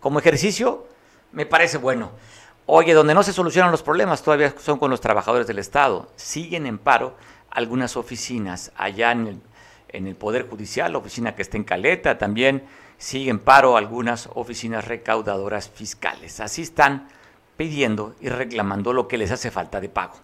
como 0.00 0.18
ejercicio, 0.18 0.86
me 1.32 1.46
parece 1.46 1.78
bueno. 1.78 2.10
Oye, 2.66 2.92
donde 2.92 3.14
no 3.14 3.22
se 3.22 3.32
solucionan 3.32 3.70
los 3.70 3.82
problemas 3.82 4.22
todavía 4.22 4.52
son 4.58 4.78
con 4.78 4.90
los 4.90 5.00
trabajadores 5.00 5.46
del 5.46 5.60
Estado. 5.60 6.10
Siguen 6.16 6.66
en 6.66 6.76
paro 6.76 7.14
algunas 7.48 7.96
oficinas 7.96 8.70
allá 8.76 9.12
en 9.12 9.26
el 9.28 9.40
en 9.94 10.06
el 10.06 10.16
Poder 10.16 10.48
Judicial, 10.48 10.92
la 10.92 10.98
oficina 10.98 11.34
que 11.34 11.42
está 11.42 11.56
en 11.56 11.64
Caleta, 11.64 12.18
también 12.18 12.64
siguen 12.98 13.38
paro 13.38 13.76
algunas 13.76 14.28
oficinas 14.34 14.86
recaudadoras 14.86 15.68
fiscales. 15.70 16.40
Así 16.40 16.62
están 16.62 17.08
pidiendo 17.56 18.14
y 18.20 18.28
reclamando 18.28 18.92
lo 18.92 19.06
que 19.08 19.18
les 19.18 19.30
hace 19.30 19.50
falta 19.50 19.80
de 19.80 19.88
pago. 19.88 20.14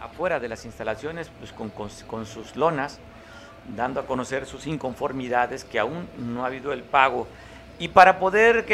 Afuera 0.00 0.38
de 0.38 0.48
las 0.48 0.64
instalaciones, 0.64 1.30
pues 1.38 1.52
con, 1.52 2.26
sus 2.26 2.56
lonas, 2.56 3.00
dando 3.74 4.00
a 4.00 4.06
conocer 4.06 4.44
sus 4.46 4.66
inconformidades, 4.66 5.64
que 5.64 5.78
aún 5.78 6.08
no 6.18 6.44
ha 6.44 6.48
habido 6.48 6.72
el 6.72 6.82
pago. 6.82 7.26
Y 7.78 7.88
para 7.88 8.18
poder 8.18 8.66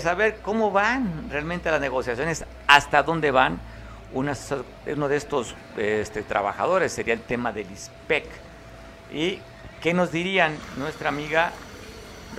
saber 0.00 0.38
cómo 0.40 0.70
van 0.70 1.28
realmente 1.28 1.70
las 1.70 1.80
negociaciones, 1.80 2.44
hasta 2.68 3.02
dónde 3.02 3.32
van, 3.32 3.58
uno 4.12 5.08
de 5.08 5.16
estos 5.16 5.54
este, 5.76 6.22
trabajadores 6.22 6.92
sería 6.92 7.14
el 7.14 7.22
tema 7.22 7.52
del 7.52 7.70
ISPEC. 7.70 8.24
¿Y 9.12 9.40
qué 9.80 9.94
nos 9.94 10.12
dirían 10.12 10.56
nuestra 10.76 11.08
amiga 11.08 11.52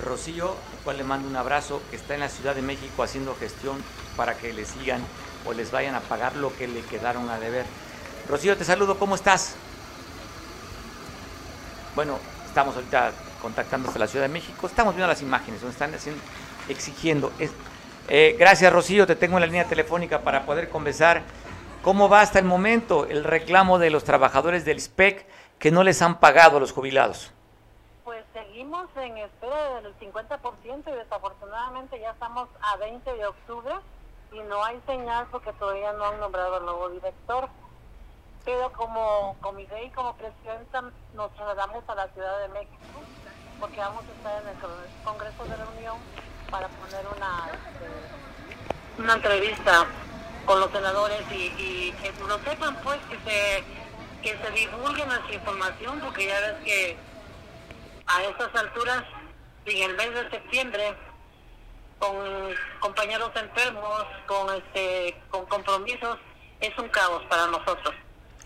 Rocío, 0.04 0.48
al 0.48 0.84
cual 0.84 0.98
le 0.98 1.04
mando 1.04 1.28
un 1.28 1.36
abrazo, 1.36 1.82
que 1.90 1.96
está 1.96 2.14
en 2.14 2.20
la 2.20 2.28
Ciudad 2.28 2.54
de 2.54 2.62
México 2.62 3.02
haciendo 3.02 3.34
gestión 3.34 3.82
para 4.16 4.34
que 4.34 4.52
le 4.52 4.64
sigan 4.64 5.00
o 5.46 5.52
les 5.52 5.70
vayan 5.70 5.94
a 5.94 6.00
pagar 6.00 6.36
lo 6.36 6.54
que 6.56 6.68
le 6.68 6.80
quedaron 6.82 7.28
a 7.30 7.38
deber? 7.38 7.64
Rocío, 8.28 8.56
te 8.56 8.64
saludo, 8.64 8.98
¿cómo 8.98 9.14
estás? 9.14 9.54
Bueno, 11.94 12.18
estamos 12.46 12.76
ahorita 12.76 13.12
contactando 13.40 13.90
a 13.90 13.98
la 13.98 14.06
Ciudad 14.06 14.26
de 14.26 14.32
México, 14.32 14.66
estamos 14.66 14.94
viendo 14.94 15.08
las 15.08 15.22
imágenes 15.22 15.60
donde 15.60 15.72
están 15.72 15.94
haciendo, 15.94 16.20
exigiendo. 16.68 17.32
Eh, 18.08 18.36
gracias, 18.38 18.72
Rocío, 18.72 19.06
te 19.06 19.16
tengo 19.16 19.36
en 19.36 19.40
la 19.40 19.46
línea 19.46 19.64
telefónica 19.64 20.20
para 20.20 20.44
poder 20.44 20.68
conversar 20.68 21.22
¿Cómo 21.82 22.08
va 22.08 22.22
hasta 22.22 22.40
el 22.40 22.44
momento 22.44 23.06
el 23.06 23.22
reclamo 23.22 23.78
de 23.78 23.90
los 23.90 24.02
trabajadores 24.02 24.64
del 24.64 24.80
SPEC 24.80 25.26
que 25.58 25.70
no 25.70 25.84
les 25.84 26.02
han 26.02 26.18
pagado 26.18 26.56
a 26.56 26.60
los 26.60 26.72
jubilados? 26.72 27.32
Pues 28.04 28.24
seguimos 28.32 28.88
en 28.96 29.16
espera 29.18 29.80
del 29.80 29.96
50% 29.98 30.82
y 30.86 30.90
desafortunadamente 30.90 32.00
ya 32.00 32.10
estamos 32.10 32.48
a 32.60 32.76
20 32.78 33.14
de 33.14 33.26
octubre 33.26 33.74
y 34.32 34.40
no 34.40 34.64
hay 34.64 34.80
señal 34.86 35.28
porque 35.30 35.52
todavía 35.52 35.92
no 35.92 36.04
han 36.04 36.18
nombrado 36.18 36.56
al 36.56 36.64
nuevo 36.64 36.88
director. 36.90 37.48
Pero 38.44 38.72
como 38.72 39.36
comité 39.40 39.84
y 39.84 39.90
como 39.90 40.14
presidenta 40.14 40.82
nos 41.14 41.30
trasladamos 41.34 41.84
a 41.86 41.94
la 41.94 42.08
Ciudad 42.08 42.40
de 42.40 42.48
México 42.48 43.00
porque 43.60 43.78
vamos 43.78 44.04
a 44.04 44.16
estar 44.16 44.42
en 44.42 44.48
el 44.48 45.04
Congreso 45.04 45.44
de 45.44 45.56
la 45.56 45.66
Unión 45.76 45.96
para 46.50 46.68
poner 46.68 47.06
una, 47.16 47.50
este, 47.52 49.02
una 49.02 49.14
entrevista 49.14 49.86
con 50.48 50.60
los 50.60 50.72
senadores 50.72 51.20
y, 51.30 51.92
que 51.92 52.12
lo 52.26 52.38
sepan 52.38 52.74
pues 52.82 52.98
que 53.10 53.18
se 53.30 53.64
que 54.22 54.36
se 54.42 54.50
divulgue 54.50 55.04
nuestra 55.04 55.34
información 55.34 56.00
porque 56.00 56.26
ya 56.26 56.40
ves 56.40 56.54
que 56.64 56.96
a 58.06 58.22
estas 58.24 58.54
alturas 58.54 59.04
en 59.66 59.90
el 59.90 59.96
mes 59.96 60.14
de 60.14 60.30
septiembre 60.30 60.94
con 61.98 62.16
compañeros 62.80 63.30
enfermos 63.36 64.04
con 64.26 64.56
este 64.56 65.20
con 65.28 65.44
compromisos 65.46 66.16
es 66.60 66.76
un 66.78 66.88
caos 66.88 67.22
para 67.28 67.46
nosotros 67.48 67.94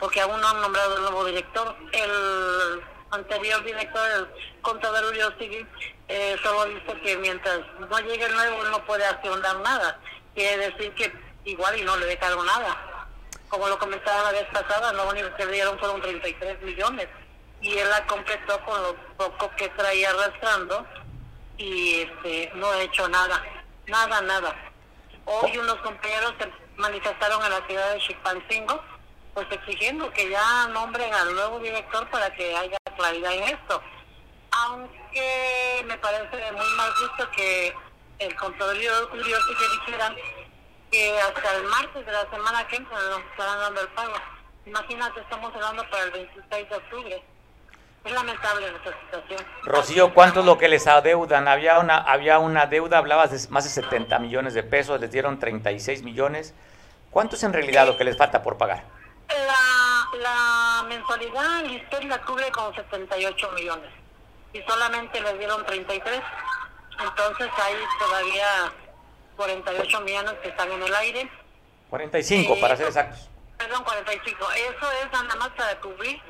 porque 0.01 0.21
aún 0.21 0.41
no 0.41 0.49
han 0.49 0.61
nombrado 0.61 0.97
el 0.97 1.03
nuevo 1.03 1.25
director. 1.27 1.77
El 1.93 2.83
anterior 3.13 3.63
director 3.63 4.05
el 4.17 4.27
contador 4.61 5.15
Civil 5.39 5.65
eh, 6.09 6.37
solo 6.43 6.65
dice 6.65 7.01
que 7.05 7.17
mientras 7.19 7.61
no 7.79 8.01
llegue 8.01 8.25
el 8.25 8.35
nuevo 8.35 8.65
no 8.65 8.85
puede 8.85 9.05
accionar 9.05 9.61
nada. 9.61 10.01
Quiere 10.35 10.71
decir 10.71 10.93
que 10.95 11.13
igual 11.45 11.79
y 11.79 11.83
no 11.83 11.97
le 11.97 12.07
dejaron 12.07 12.45
nada. 12.47 13.09
Como 13.49 13.69
lo 13.69 13.79
comentaba 13.79 14.25
la 14.25 14.33
vez 14.33 14.47
pasada, 14.53 14.93
lo 14.93 15.09
único 15.11 15.35
que 15.37 15.47
le 15.47 15.53
dieron 15.53 15.79
fueron 15.79 16.01
33 16.01 16.63
millones 16.63 17.09
y 17.61 17.79
él 17.79 17.89
la 17.89 18.05
completó 18.07 18.61
con 18.65 18.83
lo 18.83 18.97
poco 19.17 19.51
que 19.57 19.69
traía 19.71 20.11
arrastrando 20.11 20.87
y 21.57 22.01
este 22.01 22.51
no 22.55 22.71
ha 22.71 22.83
hecho 22.83 23.09
nada, 23.09 23.43
nada, 23.87 24.21
nada. 24.23 24.55
Hoy 25.25 25.57
unos 25.59 25.77
compañeros 25.77 26.35
se 26.39 26.51
manifestaron 26.77 27.45
en 27.45 27.51
la 27.51 27.67
ciudad 27.67 27.93
de 27.93 28.01
Chilpancingo, 28.01 28.83
pues 29.35 29.47
exigiendo 29.51 30.11
que 30.13 30.29
ya 30.29 30.67
nombren 30.69 31.13
al 31.15 31.35
nuevo 31.35 31.61
director 31.61 32.09
para 32.11 32.35
que 32.35 32.57
haya 32.57 32.77
claridad 32.97 33.33
en 33.33 33.45
esto. 33.45 33.83
Aunque 34.51 35.85
me 35.87 35.97
parece 35.99 36.53
muy 36.53 36.67
mal 36.77 36.93
visto 37.01 37.31
que 37.31 37.75
el 38.19 38.35
controlero 38.37 39.09
curioso 39.11 39.47
que 39.59 39.69
dijeran 39.69 40.17
que 40.93 41.19
hasta 41.21 41.57
el 41.57 41.65
martes 41.65 42.05
de 42.05 42.13
la 42.13 42.31
semana 42.31 42.69
que 42.69 42.77
entra 42.77 42.97
nos 43.11 43.21
estarán 43.31 43.59
dando 43.59 43.81
el 43.81 43.89
pago. 43.89 44.13
Imagínate, 44.67 45.21
estamos 45.21 45.53
hablando 45.55 45.89
para 45.91 46.05
el 46.05 46.11
26 46.11 46.69
de 46.69 46.77
octubre. 46.77 47.25
Es 48.05 48.13
lamentable 48.13 48.71
nuestra 48.71 49.01
situación. 49.01 49.41
Rocío, 49.63 50.13
¿cuánto 50.13 50.41
es 50.41 50.47
lo 50.47 50.59
que 50.59 50.69
les 50.69 50.87
adeudan? 50.87 51.49
Había 51.49 51.79
una, 51.79 51.99
había 51.99 52.39
una 52.39 52.67
deuda, 52.67 52.99
hablabas 52.99 53.31
de 53.31 53.49
más 53.51 53.65
de 53.65 53.71
70 53.71 54.19
millones 54.19 54.55
de 54.55 54.63
pesos, 54.63 55.01
les 55.01 55.11
dieron 55.11 55.39
36 55.39 56.03
millones. 56.03 56.53
¿Cuánto 57.11 57.37
es 57.37 57.43
en 57.43 57.53
realidad 57.53 57.87
lo 57.87 57.97
que 57.97 58.05
les 58.05 58.17
falta 58.17 58.43
por 58.43 58.59
pagar? 58.59 58.85
La, 59.29 60.19
la 60.19 60.83
mensualidad 60.89 61.65
usted 61.65 62.03
la 62.05 62.21
cubre 62.23 62.51
con 62.51 62.75
78 62.75 63.51
millones 63.53 63.91
y 64.53 64.61
solamente 64.63 65.21
les 65.21 65.39
dieron 65.39 65.65
33. 65.65 66.21
Entonces 67.01 67.49
ahí 67.57 67.77
todavía 67.99 68.73
48 69.37 70.01
millones 70.01 70.35
que 70.43 70.49
están 70.49 70.71
en 70.71 70.83
el 70.83 70.95
aire. 70.95 71.31
45, 71.91 72.61
para 72.61 72.77
ser 72.77 72.87
exactos. 72.87 73.29
Perdón, 73.59 73.85
45. 73.85 74.37
Eso 74.53 74.93
es 75.05 75.13
nada 75.13 75.37
más 75.37 75.51
para 75.51 75.79
cubrir 75.81 76.21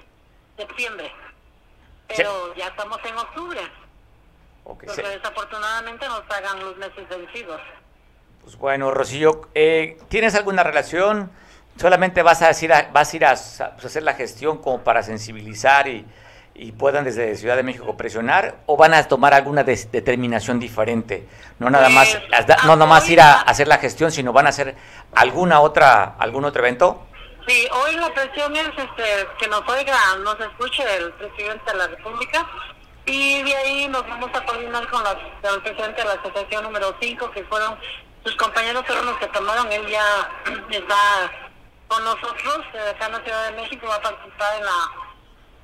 septiembre. 0.56 1.12
Pero 2.09 2.54
ya 2.56 2.68
estamos 2.68 2.99
en 3.04 3.16
octubre. 3.16 3.61
porque 4.64 4.87
desafortunadamente 4.87 6.06
nos 6.06 6.21
pagan 6.23 6.61
los 6.61 6.76
meses 6.76 7.09
vencidos. 7.09 7.61
Pues 8.42 8.56
bueno, 8.56 8.90
Rocío, 8.90 9.49
eh, 9.54 9.99
¿tienes 10.09 10.35
alguna 10.35 10.62
relación? 10.62 11.30
¿Solamente 11.76 12.23
vas 12.23 12.42
a, 12.42 12.49
decir 12.49 12.73
vas 12.92 13.12
a 13.12 13.16
ir 13.16 13.25
a, 13.25 13.30
pues, 13.30 13.85
hacer 13.85 14.02
la 14.02 14.14
gestión 14.14 14.59
como 14.59 14.82
para 14.82 15.02
sensibilizar 15.02 15.88
y, 15.88 16.04
y 16.54 16.73
puedan 16.73 17.04
desde 17.04 17.35
Ciudad 17.37 17.56
de 17.56 17.62
México 17.62 17.97
presionar 17.97 18.56
o 18.66 18.76
van 18.76 18.94
a 18.94 19.02
tomar 19.09 19.35
alguna 19.35 19.64
determinación 19.64 20.61
diferente. 20.61 21.26
No 21.59 21.71
nada 21.71 21.88
más 21.88 22.18
no 22.64 22.76
nada 22.76 22.87
más 22.87 23.09
ir 23.09 23.21
a 23.21 23.40
hacer 23.40 23.68
la 23.68 23.78
gestión 23.78 24.12
sino 24.12 24.32
van 24.32 24.47
a 24.47 24.50
hacer 24.50 24.75
alguna 25.14 25.61
otra 25.61 26.16
algún 26.18 26.44
otro 26.44 26.62
evento. 26.62 27.06
Sí 27.47 27.66
hoy 27.73 27.97
la 27.97 28.12
presión 28.12 28.54
es 28.54 28.68
este, 28.68 29.26
que 29.38 29.49
nos 29.49 29.66
oiga 29.68 29.97
nos 30.23 30.38
escuche 30.40 30.82
el 30.97 31.12
presidente 31.14 31.73
de 31.73 31.78
la 31.78 31.87
república 31.87 32.47
y 33.06 33.42
de 33.42 33.56
ahí 33.56 33.88
nos 33.88 34.06
vamos 34.09 34.30
a 34.35 34.44
coordinar 34.44 34.87
con, 34.88 35.02
el 35.06 35.62
presidente 35.62 36.02
de 36.02 36.09
la 36.09 36.14
asociación 36.14 36.64
número 36.64 36.94
5 37.00 37.30
que 37.32 37.44
fueron 37.44 37.76
sus 38.25 38.37
compañeros 38.37 38.85
fueron 38.87 39.06
los 39.06 39.18
que 39.18 39.26
tomaron 39.28 39.73
él 39.73 39.87
ya 39.88 40.30
está 40.71 41.32
con 41.88 42.04
nosotros 42.04 42.61
acá 42.90 43.06
en 43.06 43.12
la 43.12 43.21
Ciudad 43.21 43.50
de 43.50 43.56
México 43.62 43.87
va 43.88 43.97
a 43.97 44.02
participar 44.02 44.56
en 44.59 44.64
la 44.64 45.01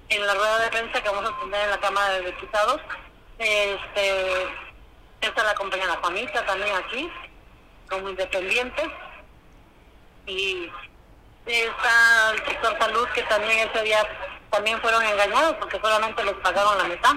en 0.08 0.26
la 0.26 0.34
rueda 0.34 0.58
de 0.60 0.68
prensa 0.68 1.02
que 1.02 1.08
vamos 1.08 1.30
a 1.30 1.40
tener 1.40 1.64
en 1.64 1.70
la 1.70 1.80
Cámara 1.80 2.14
de 2.14 2.26
Diputados. 2.26 2.80
Este, 3.38 4.48
esta 5.20 5.44
la 5.44 5.50
acompaña 5.50 5.86
la 5.86 5.98
familia 5.98 6.44
también 6.46 6.74
aquí, 6.76 7.10
como 7.88 8.08
independiente. 8.08 8.82
Y 10.26 10.70
está 11.46 12.32
el 12.32 12.44
sector 12.44 12.76
salud 12.78 13.08
que 13.14 13.22
también 13.22 13.68
ese 13.68 13.82
día 13.82 14.06
también 14.50 14.80
fueron 14.80 15.02
engañados 15.02 15.56
porque 15.56 15.78
solamente 15.80 16.24
les 16.24 16.34
pagaron 16.34 16.78
la 16.78 16.84
mitad. 16.84 17.14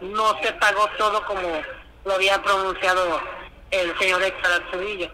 No 0.00 0.38
se 0.42 0.52
pagó 0.54 0.88
todo 0.98 1.24
como 1.26 1.48
lo 2.04 2.14
había 2.14 2.42
pronunciado 2.42 3.20
el 3.70 3.98
señor 3.98 4.22
Héctor 4.22 4.52
Arzubillo. 4.52 5.10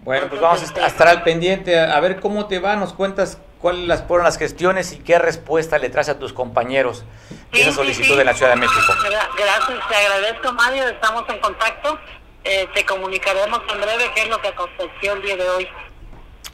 Bueno, 0.00 0.28
pues 0.28 0.40
vamos 0.40 0.62
a 0.62 0.86
estar 0.86 1.08
al 1.08 1.22
pendiente, 1.22 1.78
a 1.78 1.98
ver 2.00 2.20
cómo 2.20 2.46
te 2.46 2.60
va, 2.60 2.76
nos 2.76 2.92
cuentas 2.92 3.38
cuáles 3.60 4.02
fueron 4.02 4.24
las 4.24 4.38
gestiones 4.38 4.92
y 4.92 4.98
qué 4.98 5.18
respuesta 5.18 5.78
le 5.78 5.90
traes 5.90 6.08
a 6.08 6.18
tus 6.18 6.32
compañeros 6.32 7.04
de 7.52 7.62
esa 7.62 7.72
solicitud 7.72 8.16
de 8.16 8.24
la 8.24 8.34
Ciudad 8.34 8.52
de 8.52 8.60
México. 8.60 8.92
Gracias, 9.36 9.88
te 9.88 9.96
agradezco 9.96 10.52
Mario, 10.52 10.88
estamos 10.88 11.24
en 11.28 11.38
contacto, 11.40 11.98
eh, 12.44 12.68
te 12.74 12.84
comunicaremos 12.84 13.60
en 13.72 13.80
breve 13.80 14.10
qué 14.14 14.22
es 14.22 14.28
lo 14.28 14.40
que 14.40 14.48
aconteció 14.48 15.12
el 15.14 15.22
día 15.22 15.36
de 15.36 15.48
hoy. 15.48 15.68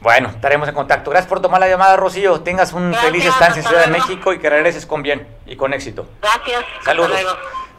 Bueno, 0.01 0.29
estaremos 0.29 0.67
en 0.67 0.75
contacto. 0.75 1.09
Gracias 1.09 1.29
por 1.29 1.41
tomar 1.41 1.59
la 1.59 1.69
llamada, 1.69 1.95
Rocío. 1.95 2.41
Tengas 2.41 2.73
un 2.73 2.93
feliz 2.93 3.25
estancia 3.25 3.61
en 3.61 3.67
Ciudad 3.67 3.85
de 3.85 3.91
México 3.91 4.33
y 4.33 4.39
que 4.39 4.49
regreses 4.49 4.85
con 4.85 5.01
bien 5.01 5.27
y 5.45 5.55
con 5.55 5.73
éxito. 5.73 6.07
Gracias. 6.21 6.65
Saludos. 6.83 7.11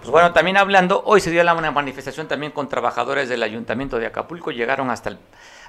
Pues 0.00 0.11
bueno, 0.11 0.33
también 0.33 0.56
hablando, 0.56 1.02
hoy 1.04 1.21
se 1.21 1.30
dio 1.30 1.42
una 1.42 1.71
manifestación 1.71 2.28
también 2.28 2.52
con 2.52 2.68
trabajadores 2.68 3.28
del 3.28 3.42
Ayuntamiento 3.42 3.99
de 3.99 4.06
Acapulco. 4.06 4.50
Llegaron 4.50 4.90
hasta 4.90 5.11
el 5.11 5.18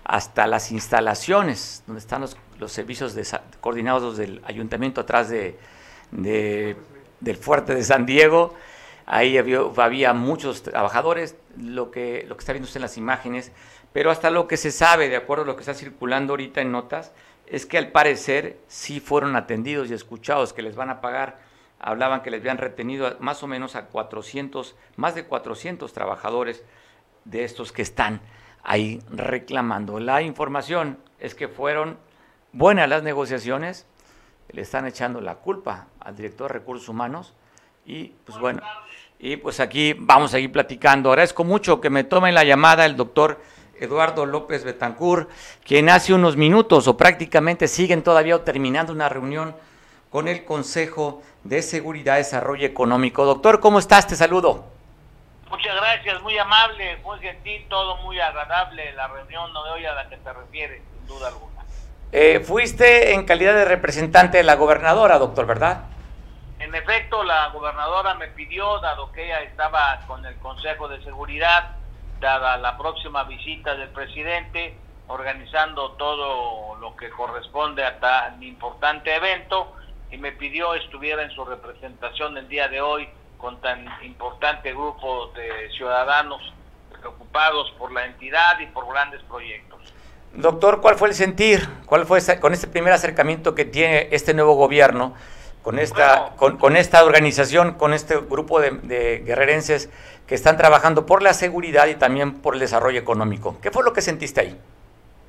hasta 0.03 0.47
las 0.47 0.71
instalaciones 0.71 1.83
donde 1.85 1.99
están 1.99 2.21
los, 2.21 2.37
los 2.59 2.71
servicios 2.71 3.15
coordinados 3.61 4.17
del 4.17 4.41
ayuntamiento 4.45 5.01
atrás 5.01 5.29
de, 5.29 5.57
del 6.11 7.37
fuerte 7.37 7.75
de 7.75 7.83
San 7.83 8.05
Diego. 8.05 8.53
Ahí 9.05 9.37
había, 9.37 9.59
había, 9.77 10.13
muchos 10.13 10.63
trabajadores, 10.63 11.35
lo 11.57 11.91
que, 11.91 12.25
lo 12.27 12.35
que 12.35 12.41
está 12.41 12.53
viendo 12.53 12.67
usted 12.67 12.79
en 12.79 12.83
las 12.83 12.97
imágenes, 12.97 13.51
pero 13.93 14.11
hasta 14.11 14.29
lo 14.29 14.47
que 14.47 14.57
se 14.57 14.71
sabe, 14.71 15.07
de 15.07 15.15
acuerdo 15.15 15.43
a 15.43 15.47
lo 15.47 15.55
que 15.55 15.61
está 15.61 15.73
circulando 15.73 16.33
ahorita 16.33 16.61
en 16.61 16.71
notas, 16.71 17.13
es 17.45 17.65
que 17.65 17.77
al 17.77 17.91
parecer 17.91 18.59
sí 18.67 18.99
fueron 18.99 19.37
atendidos 19.37 19.89
y 19.89 19.93
escuchados, 19.93 20.51
que 20.51 20.61
les 20.61 20.75
van 20.75 20.89
a 20.89 20.99
pagar 20.99 21.47
hablaban 21.79 22.21
que 22.21 22.31
les 22.31 22.41
habían 22.41 22.57
retenido 22.57 23.15
más 23.19 23.43
o 23.43 23.47
menos 23.47 23.75
a 23.75 23.85
400, 23.85 24.75
más 24.95 25.15
de 25.15 25.25
400 25.25 25.91
trabajadores 25.93 26.63
de 27.25 27.43
estos 27.43 27.71
que 27.71 27.81
están 27.81 28.21
ahí 28.63 29.01
reclamando. 29.09 29.99
La 29.99 30.21
información 30.21 30.97
es 31.19 31.35
que 31.35 31.47
fueron 31.47 31.97
buenas 32.51 32.89
las 32.89 33.03
negociaciones, 33.03 33.85
le 34.49 34.61
están 34.61 34.85
echando 34.85 35.21
la 35.21 35.35
culpa 35.35 35.87
al 35.99 36.15
director 36.15 36.51
de 36.51 36.59
recursos 36.59 36.89
humanos 36.89 37.33
y 37.85 38.13
pues 38.25 38.37
bueno, 38.39 38.61
y 39.19 39.37
pues 39.37 39.59
aquí 39.59 39.93
vamos 39.97 40.33
a 40.33 40.39
ir 40.39 40.51
platicando. 40.51 41.09
Agradezco 41.09 41.43
mucho 41.43 41.81
que 41.81 41.89
me 41.89 42.03
tomen 42.03 42.33
la 42.33 42.43
llamada 42.43 42.85
el 42.85 42.95
doctor 42.95 43.39
Eduardo 43.79 44.25
López 44.25 44.63
Betancur, 44.63 45.27
quien 45.65 45.89
hace 45.89 46.13
unos 46.13 46.35
minutos 46.35 46.87
o 46.87 46.97
prácticamente 46.97 47.67
siguen 47.67 48.03
todavía 48.03 48.43
terminando 48.43 48.91
una 48.91 49.09
reunión 49.09 49.55
con 50.09 50.27
el 50.27 50.45
Consejo 50.45 51.21
de 51.43 51.61
Seguridad 51.61 52.15
y 52.15 52.19
Desarrollo 52.19 52.65
Económico. 52.65 53.25
Doctor, 53.25 53.59
¿cómo 53.59 53.79
estás? 53.79 54.07
Te 54.07 54.15
saludo. 54.15 54.76
Muchas 55.49 55.75
gracias, 55.77 56.21
muy 56.21 56.37
amable, 56.37 56.97
muy 56.97 57.19
gentil, 57.19 57.65
todo 57.69 57.97
muy 57.97 58.19
agradable, 58.19 58.91
la 58.93 59.07
reunión 59.07 59.53
no 59.53 59.63
de 59.63 59.71
hoy 59.71 59.85
a 59.85 59.93
la 59.93 60.09
que 60.09 60.17
te 60.17 60.33
refieres, 60.33 60.81
sin 60.93 61.07
duda 61.07 61.29
alguna. 61.29 61.63
Eh, 62.11 62.41
fuiste 62.41 63.13
en 63.13 63.25
calidad 63.25 63.53
de 63.53 63.65
representante 63.65 64.37
de 64.37 64.43
la 64.43 64.55
gobernadora, 64.55 65.17
doctor, 65.17 65.45
¿verdad? 65.45 65.85
En 66.59 66.75
efecto, 66.75 67.23
la 67.23 67.47
gobernadora 67.49 68.15
me 68.15 68.27
pidió, 68.27 68.79
dado 68.79 69.11
que 69.13 69.25
ella 69.25 69.41
estaba 69.41 70.01
con 70.05 70.25
el 70.25 70.35
Consejo 70.37 70.89
de 70.89 71.01
Seguridad, 71.03 71.75
dada 72.19 72.57
la 72.57 72.77
próxima 72.77 73.23
visita 73.23 73.75
del 73.75 73.89
presidente, 73.89 74.75
organizando 75.07 75.91
todo 75.91 76.75
lo 76.75 76.95
que 76.97 77.09
corresponde 77.09 77.85
a 77.85 77.99
tan 77.99 78.43
importante 78.43 79.15
evento, 79.15 79.73
y 80.11 80.17
me 80.17 80.33
pidió 80.33 80.73
estuviera 80.73 81.23
en 81.23 81.31
su 81.31 81.45
representación 81.45 82.37
el 82.37 82.49
día 82.49 82.67
de 82.67 82.81
hoy 82.81 83.07
con 83.37 83.59
tan 83.61 83.85
importante 84.03 84.71
grupo 84.73 85.27
de 85.35 85.69
ciudadanos 85.75 86.41
preocupados 86.99 87.71
por 87.77 87.91
la 87.91 88.05
entidad 88.05 88.59
y 88.59 88.65
por 88.67 88.87
grandes 88.87 89.21
proyectos. 89.23 89.79
Doctor, 90.33 90.81
¿cuál 90.81 90.95
fue 90.95 91.09
el 91.09 91.15
sentir? 91.15 91.67
¿Cuál 91.85 92.05
fue 92.05 92.19
con 92.39 92.53
este 92.53 92.67
primer 92.67 92.93
acercamiento 92.93 93.55
que 93.55 93.65
tiene 93.65 94.09
este 94.11 94.33
nuevo 94.33 94.55
gobierno, 94.55 95.15
con 95.63 95.79
esta, 95.79 96.31
con, 96.35 96.75
esta 96.75 97.03
organización, 97.03 97.73
con 97.73 97.93
este 97.93 98.17
grupo 98.17 98.59
de, 98.59 98.71
de, 98.71 99.19
guerrerenses 99.19 99.89
que 100.27 100.35
están 100.35 100.57
trabajando 100.57 101.05
por 101.05 101.23
la 101.23 101.33
seguridad 101.33 101.87
y 101.87 101.95
también 101.95 102.41
por 102.41 102.53
el 102.53 102.59
desarrollo 102.59 102.99
económico? 102.99 103.59
¿Qué 103.61 103.71
fue 103.71 103.83
lo 103.83 103.93
que 103.93 104.01
sentiste 104.01 104.41
ahí? 104.41 104.61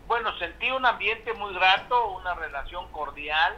Bueno, 0.07 0.37
sentí 0.39 0.71
un 0.71 0.85
ambiente 0.85 1.33
muy 1.35 1.55
grato, 1.55 2.13
una 2.13 2.35
relación 2.35 2.91
cordial, 2.93 3.55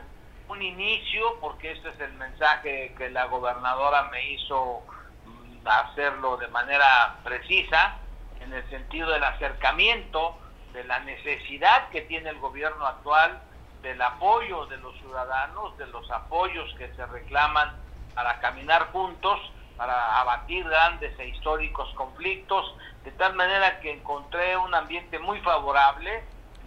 un 0.50 0.62
inicio, 0.62 1.38
porque 1.40 1.73
este 1.73 1.90
es 1.90 2.00
el 2.00 2.12
mensaje 2.14 2.92
que 2.99 3.09
la 3.11 3.26
gobernadora 3.26 4.04
me 4.11 4.33
hizo 4.33 4.83
mm, 5.25 5.66
hacerlo 5.66 6.37
de 6.38 6.49
manera 6.49 7.19
precisa, 7.23 7.97
en 8.40 8.52
el 8.52 8.69
sentido 8.69 9.11
del 9.11 9.23
acercamiento, 9.23 10.37
de 10.73 10.83
la 10.85 10.99
necesidad 11.00 11.88
que 11.90 12.02
tiene 12.02 12.30
el 12.30 12.38
gobierno 12.38 12.85
actual, 12.85 13.40
del 13.83 14.02
apoyo 14.02 14.66
de 14.66 14.76
los 14.78 14.97
ciudadanos, 14.99 15.76
de 15.78 15.87
los 15.87 16.11
apoyos 16.11 16.75
que 16.76 16.92
se 16.95 17.07
reclaman 17.07 17.73
para 18.14 18.40
caminar 18.40 18.90
juntos, 18.92 19.38
para 19.76 20.21
abatir 20.21 20.69
grandes 20.69 21.19
e 21.19 21.28
históricos 21.28 21.88
conflictos, 21.95 22.75
de 23.04 23.12
tal 23.12 23.35
manera 23.35 23.80
que 23.80 23.92
encontré 23.92 24.57
un 24.57 24.75
ambiente 24.75 25.19
muy 25.19 25.40
favorable, 25.40 26.25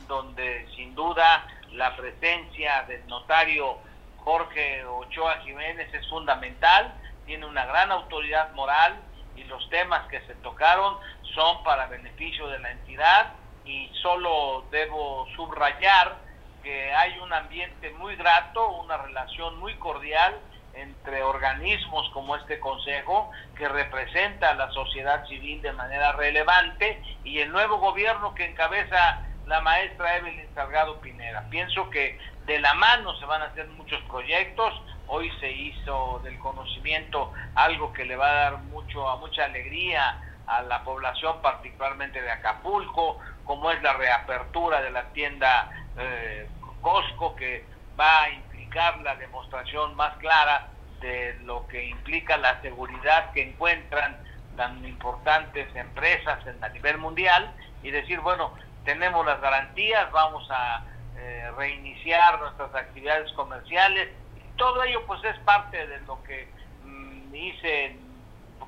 donde 0.07 0.67
sin 0.75 0.95
duda 0.95 1.45
la 1.73 1.95
presencia 1.95 2.83
del 2.87 3.05
notario 3.07 3.77
Jorge 4.17 4.85
Ochoa 4.85 5.39
Jiménez 5.43 5.93
es 5.93 6.07
fundamental, 6.07 6.93
tiene 7.25 7.45
una 7.45 7.65
gran 7.65 7.91
autoridad 7.91 8.51
moral 8.53 8.99
y 9.35 9.43
los 9.45 9.67
temas 9.69 10.07
que 10.07 10.21
se 10.21 10.35
tocaron 10.35 10.97
son 11.35 11.63
para 11.63 11.87
beneficio 11.87 12.47
de 12.47 12.59
la 12.59 12.71
entidad 12.71 13.33
y 13.65 13.89
solo 14.01 14.65
debo 14.71 15.27
subrayar 15.35 16.17
que 16.61 16.93
hay 16.93 17.17
un 17.19 17.33
ambiente 17.33 17.89
muy 17.91 18.15
grato, 18.15 18.69
una 18.69 18.97
relación 18.97 19.57
muy 19.59 19.73
cordial 19.75 20.39
entre 20.73 21.21
organismos 21.21 22.09
como 22.13 22.35
este 22.35 22.59
Consejo, 22.59 23.29
que 23.55 23.67
representa 23.67 24.49
a 24.49 24.55
la 24.55 24.71
sociedad 24.71 25.25
civil 25.27 25.61
de 25.61 25.71
manera 25.71 26.13
relevante, 26.13 26.99
y 27.23 27.39
el 27.39 27.51
nuevo 27.51 27.77
gobierno 27.77 28.33
que 28.33 28.45
encabeza 28.45 29.21
la 29.47 29.61
maestra 29.61 30.17
Evelyn 30.17 30.47
Salgado 30.55 30.99
Pinera. 31.01 31.45
Pienso 31.49 31.89
que 31.89 32.17
de 32.45 32.59
la 32.59 32.73
mano 32.73 33.15
se 33.19 33.25
van 33.25 33.41
a 33.41 33.45
hacer 33.45 33.67
muchos 33.69 34.01
proyectos. 34.03 34.73
Hoy 35.07 35.31
se 35.39 35.51
hizo 35.51 36.19
del 36.23 36.37
conocimiento 36.39 37.31
algo 37.55 37.91
que 37.93 38.05
le 38.05 38.15
va 38.15 38.29
a 38.29 38.33
dar 38.33 38.57
mucho 38.59 39.09
a 39.09 39.17
mucha 39.17 39.45
alegría 39.45 40.19
a 40.47 40.61
la 40.61 40.83
población, 40.83 41.41
particularmente 41.41 42.21
de 42.21 42.31
Acapulco, 42.31 43.19
como 43.45 43.71
es 43.71 43.81
la 43.81 43.93
reapertura 43.93 44.81
de 44.81 44.91
la 44.91 45.03
tienda 45.13 45.69
eh, 45.97 46.47
Costco, 46.81 47.35
que 47.35 47.65
va 47.99 48.23
a 48.23 48.29
implicar 48.29 48.99
la 48.99 49.15
demostración 49.15 49.95
más 49.95 50.15
clara 50.17 50.69
de 50.99 51.37
lo 51.43 51.67
que 51.67 51.85
implica 51.85 52.37
la 52.37 52.61
seguridad 52.61 53.31
que 53.31 53.41
encuentran 53.41 54.17
tan 54.55 54.85
importantes 54.85 55.73
empresas 55.75 56.39
a 56.61 56.69
nivel 56.69 56.97
mundial 56.97 57.53
y 57.81 57.91
decir, 57.91 58.19
bueno, 58.19 58.53
tenemos 58.83 59.25
las 59.25 59.39
garantías, 59.41 60.11
vamos 60.11 60.47
a 60.49 60.85
eh, 61.17 61.51
reiniciar 61.57 62.39
nuestras 62.39 62.73
actividades 62.75 63.31
comerciales. 63.33 64.09
Todo 64.57 64.83
ello 64.83 65.05
pues 65.07 65.23
es 65.23 65.37
parte 65.39 65.87
de 65.87 65.99
lo 66.01 66.21
que 66.23 66.47
mm, 66.83 67.35
hice, 67.35 67.95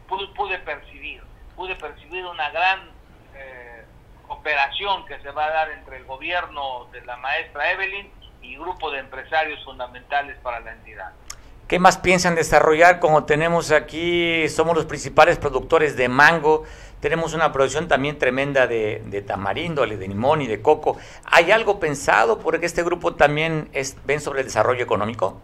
pude, 0.08 0.60
percibir, 0.60 1.22
pude 1.56 1.76
percibir 1.76 2.26
una 2.26 2.50
gran 2.52 2.80
eh, 3.36 3.86
operación 4.28 5.06
que 5.06 5.20
se 5.20 5.32
va 5.32 5.46
a 5.46 5.50
dar 5.50 5.72
entre 5.72 5.98
el 5.98 6.06
gobierno 6.06 6.86
de 6.92 7.02
la 7.06 7.18
maestra 7.18 7.72
Evelyn 7.72 8.10
y 8.42 8.58
grupo 8.58 8.92
de 8.92 9.00
empresarios 9.00 9.64
fundamentales 9.64 10.38
para 10.42 10.60
la 10.60 10.72
entidad. 10.72 11.12
¿Qué 11.68 11.80
más 11.80 11.98
piensan 11.98 12.36
desarrollar? 12.36 13.00
Como 13.00 13.26
tenemos 13.26 13.72
aquí, 13.72 14.48
somos 14.50 14.76
los 14.76 14.86
principales 14.86 15.40
productores 15.40 15.98
de 15.98 16.08
mango, 16.08 16.64
tenemos 17.06 17.36
una 17.36 17.52
producción 17.52 17.88
también 17.88 18.18
tremenda 18.18 18.66
de, 18.66 19.00
de 19.06 19.22
tamarindo, 19.22 19.86
de 19.86 19.96
limón 19.96 20.42
y 20.42 20.48
de 20.48 20.60
coco. 20.64 20.98
¿Hay 21.26 21.52
algo 21.52 21.80
pensado 21.80 22.40
porque 22.40 22.66
este 22.66 22.82
grupo 22.82 23.14
también 23.14 23.70
es, 23.74 24.04
ven 24.08 24.20
sobre 24.20 24.40
el 24.40 24.48
desarrollo 24.48 24.84
económico? 24.84 25.40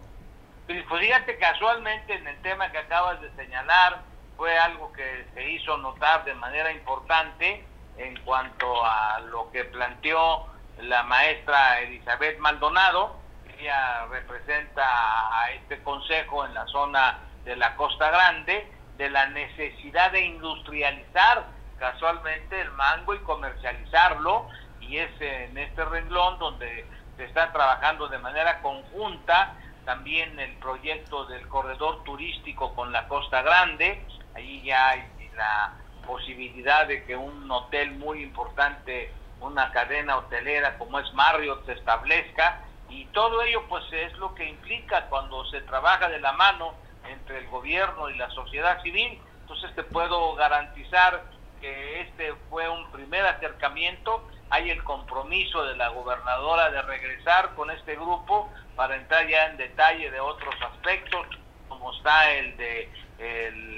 Pues 0.66 0.82
fíjate, 1.00 1.38
casualmente 1.38 2.14
en 2.14 2.26
el 2.26 2.36
tema 2.42 2.72
que 2.72 2.78
acabas 2.78 3.20
de 3.20 3.30
señalar, 3.36 4.00
fue 4.36 4.58
algo 4.58 4.92
que 4.92 5.24
se 5.34 5.52
hizo 5.52 5.76
notar 5.76 6.24
de 6.24 6.34
manera 6.34 6.72
importante 6.72 7.64
en 7.96 8.18
cuanto 8.24 8.84
a 8.84 9.20
lo 9.30 9.48
que 9.52 9.62
planteó 9.64 10.48
la 10.80 11.04
maestra 11.04 11.78
Elizabeth 11.82 12.40
Maldonado, 12.40 13.14
ella 13.56 14.06
representa 14.06 14.82
a 14.84 15.52
este 15.52 15.80
consejo 15.84 16.44
en 16.44 16.54
la 16.54 16.66
zona 16.66 17.20
de 17.44 17.54
la 17.54 17.76
Costa 17.76 18.10
Grande, 18.10 18.66
de 18.96 19.10
la 19.10 19.26
necesidad 19.26 20.12
de 20.12 20.20
industrializar 20.22 21.46
casualmente 21.78 22.60
el 22.60 22.70
mango 22.72 23.14
y 23.14 23.18
comercializarlo, 23.20 24.48
y 24.80 24.98
es 24.98 25.10
en 25.20 25.56
este 25.58 25.84
renglón 25.84 26.38
donde 26.38 26.86
se 27.16 27.24
está 27.24 27.52
trabajando 27.52 28.08
de 28.08 28.18
manera 28.18 28.60
conjunta 28.60 29.56
también 29.84 30.38
el 30.38 30.54
proyecto 30.58 31.24
del 31.26 31.46
corredor 31.48 32.04
turístico 32.04 32.74
con 32.74 32.92
la 32.92 33.08
Costa 33.08 33.42
Grande, 33.42 34.06
ahí 34.34 34.62
ya 34.62 34.90
hay 34.90 35.04
la 35.36 35.76
posibilidad 36.06 36.86
de 36.86 37.04
que 37.04 37.16
un 37.16 37.50
hotel 37.50 37.92
muy 37.92 38.22
importante, 38.22 39.12
una 39.40 39.70
cadena 39.72 40.18
hotelera 40.18 40.78
como 40.78 40.98
es 41.00 41.12
Marriott 41.14 41.64
se 41.66 41.72
establezca 41.72 42.60
y 42.88 43.06
todo 43.06 43.42
ello 43.42 43.64
pues 43.68 43.84
es 43.92 44.16
lo 44.18 44.34
que 44.34 44.48
implica 44.48 45.08
cuando 45.08 45.44
se 45.46 45.62
trabaja 45.62 46.08
de 46.08 46.20
la 46.20 46.32
mano 46.32 46.74
entre 47.08 47.38
el 47.38 47.48
gobierno 47.48 48.08
y 48.10 48.16
la 48.16 48.30
sociedad 48.30 48.82
civil. 48.82 49.20
Entonces 49.42 49.74
te 49.74 49.82
puedo 49.82 50.34
garantizar 50.34 51.24
que 51.60 52.00
este 52.00 52.34
fue 52.50 52.68
un 52.68 52.90
primer 52.90 53.24
acercamiento. 53.26 54.28
Hay 54.50 54.70
el 54.70 54.82
compromiso 54.84 55.64
de 55.64 55.76
la 55.76 55.88
gobernadora 55.88 56.70
de 56.70 56.82
regresar 56.82 57.54
con 57.54 57.70
este 57.70 57.94
grupo 57.94 58.50
para 58.76 58.96
entrar 58.96 59.26
ya 59.28 59.46
en 59.46 59.56
detalle 59.56 60.10
de 60.10 60.20
otros 60.20 60.54
aspectos, 60.60 61.26
como 61.68 61.92
está 61.94 62.30
el 62.32 62.56
de 62.56 62.90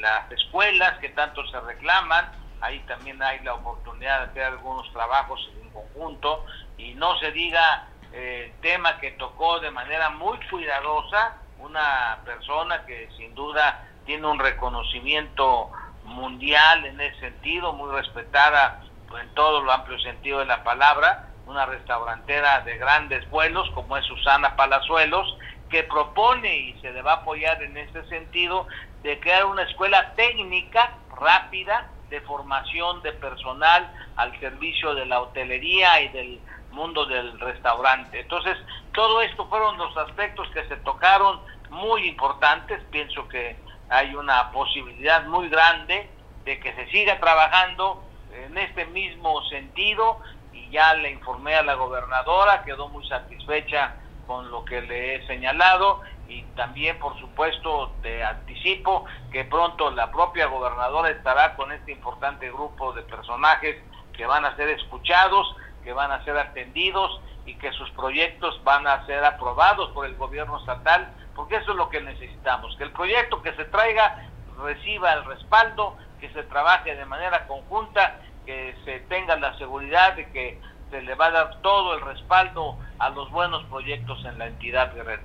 las 0.00 0.30
escuelas 0.32 0.98
que 0.98 1.10
tanto 1.10 1.46
se 1.48 1.60
reclaman. 1.60 2.32
Ahí 2.60 2.80
también 2.80 3.22
hay 3.22 3.40
la 3.40 3.54
oportunidad 3.54 4.20
de 4.20 4.30
hacer 4.30 4.44
algunos 4.44 4.90
trabajos 4.92 5.50
en 5.60 5.70
conjunto 5.70 6.46
y 6.78 6.94
no 6.94 7.18
se 7.18 7.30
diga 7.30 7.88
el 8.12 8.52
tema 8.60 8.98
que 9.00 9.10
tocó 9.12 9.60
de 9.60 9.70
manera 9.70 10.08
muy 10.10 10.38
cuidadosa 10.48 11.36
una 11.64 12.18
persona 12.24 12.84
que 12.86 13.08
sin 13.16 13.34
duda 13.34 13.88
tiene 14.04 14.26
un 14.26 14.38
reconocimiento 14.38 15.70
mundial 16.04 16.84
en 16.84 17.00
ese 17.00 17.18
sentido, 17.20 17.72
muy 17.72 17.90
respetada 17.92 18.82
en 19.20 19.34
todo 19.34 19.62
lo 19.62 19.72
amplio 19.72 19.98
sentido 20.00 20.40
de 20.40 20.46
la 20.46 20.62
palabra, 20.62 21.28
una 21.46 21.66
restaurantera 21.66 22.60
de 22.60 22.76
grandes 22.78 23.28
vuelos 23.30 23.68
como 23.74 23.96
es 23.96 24.04
Susana 24.06 24.56
Palazuelos, 24.56 25.38
que 25.70 25.82
propone 25.84 26.56
y 26.56 26.80
se 26.80 26.92
le 26.92 27.02
va 27.02 27.12
a 27.12 27.16
apoyar 27.16 27.62
en 27.62 27.76
este 27.76 28.04
sentido 28.08 28.66
de 29.02 29.18
crear 29.20 29.46
una 29.46 29.62
escuela 29.62 30.14
técnica 30.14 30.92
rápida 31.18 31.88
de 32.10 32.20
formación 32.22 33.02
de 33.02 33.12
personal 33.12 33.90
al 34.16 34.38
servicio 34.40 34.94
de 34.94 35.06
la 35.06 35.20
hotelería 35.20 36.00
y 36.02 36.08
del 36.08 36.40
mundo 36.70 37.06
del 37.06 37.38
restaurante. 37.40 38.20
Entonces, 38.20 38.56
todo 38.92 39.22
esto 39.22 39.46
fueron 39.48 39.78
los 39.78 39.96
aspectos 39.96 40.48
que 40.50 40.64
se 40.66 40.76
tocaron 40.78 41.40
muy 41.74 42.08
importantes. 42.08 42.82
Pienso 42.90 43.28
que 43.28 43.56
hay 43.90 44.14
una 44.14 44.50
posibilidad 44.50 45.26
muy 45.26 45.48
grande 45.48 46.08
de 46.44 46.58
que 46.60 46.74
se 46.74 46.86
siga 46.90 47.18
trabajando 47.20 48.02
en 48.32 48.56
este 48.58 48.86
mismo 48.86 49.42
sentido 49.48 50.18
y 50.52 50.70
ya 50.70 50.94
le 50.94 51.10
informé 51.10 51.54
a 51.54 51.62
la 51.62 51.74
gobernadora, 51.74 52.64
quedó 52.64 52.88
muy 52.88 53.06
satisfecha 53.08 53.94
con 54.26 54.50
lo 54.50 54.64
que 54.64 54.80
le 54.80 55.16
he 55.16 55.26
señalado 55.26 56.00
y 56.28 56.42
también 56.56 56.98
por 56.98 57.18
supuesto 57.20 57.92
te 58.02 58.24
anticipo 58.24 59.04
que 59.30 59.44
pronto 59.44 59.90
la 59.90 60.10
propia 60.10 60.46
gobernadora 60.46 61.10
estará 61.10 61.54
con 61.56 61.70
este 61.72 61.92
importante 61.92 62.50
grupo 62.50 62.92
de 62.92 63.02
personajes 63.02 63.76
que 64.14 64.26
van 64.26 64.44
a 64.44 64.56
ser 64.56 64.70
escuchados, 64.70 65.54
que 65.82 65.92
van 65.92 66.10
a 66.10 66.24
ser 66.24 66.38
atendidos 66.38 67.20
y 67.44 67.54
que 67.56 67.72
sus 67.72 67.90
proyectos 67.90 68.62
van 68.64 68.86
a 68.86 69.04
ser 69.06 69.24
aprobados 69.24 69.90
por 69.90 70.06
el 70.06 70.16
gobierno 70.16 70.58
estatal, 70.58 71.12
porque 71.34 71.56
eso 71.56 71.72
es 71.72 71.76
lo 71.76 71.88
que 71.88 72.00
necesitamos, 72.00 72.76
que 72.76 72.84
el 72.84 72.92
proyecto 72.92 73.42
que 73.42 73.52
se 73.54 73.64
traiga 73.64 74.28
reciba 74.62 75.12
el 75.14 75.24
respaldo, 75.24 75.96
que 76.20 76.30
se 76.30 76.42
trabaje 76.44 76.94
de 76.94 77.04
manera 77.04 77.46
conjunta, 77.46 78.16
que 78.46 78.74
se 78.84 79.00
tenga 79.00 79.36
la 79.36 79.56
seguridad 79.58 80.14
de 80.14 80.30
que 80.30 80.60
se 80.90 81.02
le 81.02 81.14
va 81.14 81.26
a 81.26 81.30
dar 81.30 81.60
todo 81.62 81.94
el 81.94 82.00
respaldo 82.02 82.76
a 82.98 83.08
los 83.10 83.30
buenos 83.30 83.64
proyectos 83.64 84.24
en 84.24 84.38
la 84.38 84.46
entidad 84.46 84.94
guerrera. 84.94 85.22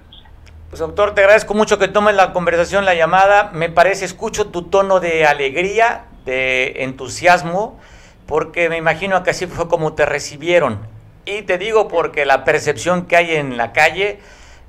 Pues 0.69 0.79
doctor, 0.79 1.15
te 1.15 1.21
agradezco 1.21 1.55
mucho 1.55 1.79
que 1.79 1.87
tomes 1.87 2.13
la 2.13 2.31
conversación, 2.31 2.85
la 2.85 2.93
llamada. 2.93 3.49
Me 3.53 3.69
parece, 3.69 4.05
escucho 4.05 4.51
tu 4.51 4.69
tono 4.69 4.99
de 4.99 5.25
alegría, 5.25 6.05
de 6.25 6.83
entusiasmo, 6.83 7.79
porque 8.27 8.69
me 8.69 8.77
imagino 8.77 9.23
que 9.23 9.31
así 9.31 9.47
fue 9.47 9.67
como 9.67 9.93
te 9.93 10.05
recibieron. 10.05 10.79
Y 11.25 11.41
te 11.41 11.57
digo 11.57 11.87
porque 11.87 12.23
la 12.25 12.43
percepción 12.43 13.07
que 13.07 13.15
hay 13.15 13.35
en 13.35 13.57
la 13.57 13.73
calle 13.73 14.19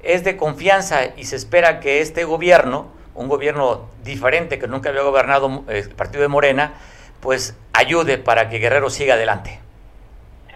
es 0.02 0.24
de 0.24 0.36
confianza 0.36 1.06
y 1.16 1.24
se 1.24 1.36
espera 1.36 1.80
que 1.80 2.00
este 2.00 2.24
gobierno, 2.24 2.88
un 3.14 3.28
gobierno 3.28 3.88
diferente 4.02 4.58
que 4.58 4.66
nunca 4.66 4.90
había 4.90 5.02
gobernado 5.02 5.64
eh, 5.68 5.84
el 5.88 5.94
partido 5.94 6.22
de 6.22 6.28
Morena, 6.28 6.74
pues 7.20 7.58
ayude 7.72 8.18
para 8.18 8.48
que 8.48 8.58
Guerrero 8.58 8.90
siga 8.90 9.14
adelante. 9.14 9.60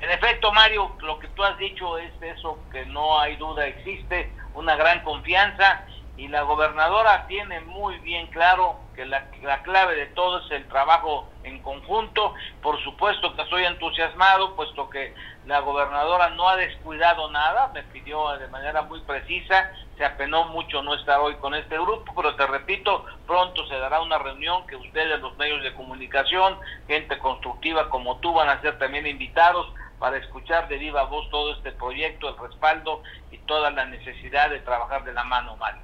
En 0.00 0.10
efecto, 0.10 0.52
Mario, 0.52 0.92
lo 1.00 1.18
que 1.18 1.28
tú 1.28 1.42
has 1.42 1.56
dicho 1.58 1.98
es 1.98 2.12
eso 2.20 2.58
que 2.70 2.84
no 2.86 3.18
hay 3.20 3.36
duda 3.36 3.66
existe, 3.66 4.30
una 4.54 4.76
gran 4.76 5.02
confianza 5.02 5.86
y 6.16 6.28
la 6.28 6.42
gobernadora 6.42 7.26
tiene 7.26 7.60
muy 7.60 7.98
bien 7.98 8.28
claro 8.28 8.76
que 8.94 9.04
la, 9.04 9.26
la, 9.42 9.62
clave 9.62 9.96
de 9.96 10.06
todo 10.06 10.44
es 10.44 10.50
el 10.52 10.68
trabajo 10.68 11.28
en 11.42 11.60
conjunto. 11.60 12.34
Por 12.62 12.80
supuesto 12.84 13.34
que 13.34 13.42
estoy 13.42 13.64
entusiasmado, 13.64 14.54
puesto 14.54 14.88
que 14.88 15.12
la 15.46 15.60
gobernadora 15.60 16.30
no 16.30 16.48
ha 16.48 16.56
descuidado 16.56 17.30
nada, 17.30 17.70
me 17.74 17.82
pidió 17.82 18.36
de 18.38 18.48
manera 18.48 18.82
muy 18.82 19.00
precisa, 19.02 19.70
se 19.96 20.04
apenó 20.04 20.46
mucho 20.46 20.82
no 20.82 20.94
estar 20.94 21.20
hoy 21.20 21.34
con 21.36 21.54
este 21.54 21.76
grupo, 21.76 22.12
pero 22.16 22.34
te 22.34 22.46
repito, 22.46 23.04
pronto 23.26 23.66
se 23.66 23.78
dará 23.78 24.00
una 24.00 24.18
reunión 24.18 24.66
que 24.66 24.76
ustedes, 24.76 25.20
los 25.20 25.36
medios 25.36 25.62
de 25.62 25.74
comunicación, 25.74 26.58
gente 26.88 27.18
constructiva 27.18 27.90
como 27.90 28.16
tú, 28.18 28.32
van 28.32 28.48
a 28.48 28.60
ser 28.60 28.78
también 28.78 29.06
invitados 29.06 29.66
para 29.98 30.16
escuchar 30.16 30.66
de 30.68 30.78
viva 30.78 31.04
voz 31.04 31.28
todo 31.30 31.52
este 31.54 31.72
proyecto, 31.72 32.28
el 32.28 32.38
respaldo 32.38 33.02
y 33.30 33.38
toda 33.38 33.70
la 33.70 33.84
necesidad 33.84 34.50
de 34.50 34.60
trabajar 34.60 35.04
de 35.04 35.12
la 35.12 35.24
mano, 35.24 35.56
Mario. 35.56 35.80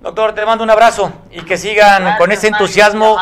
Doctor, 0.00 0.34
te 0.34 0.44
mando 0.44 0.64
un 0.64 0.70
abrazo 0.70 1.12
y 1.30 1.40
que 1.42 1.56
sigan 1.56 2.18
con 2.18 2.30
ese 2.30 2.48
entusiasmo, 2.48 3.16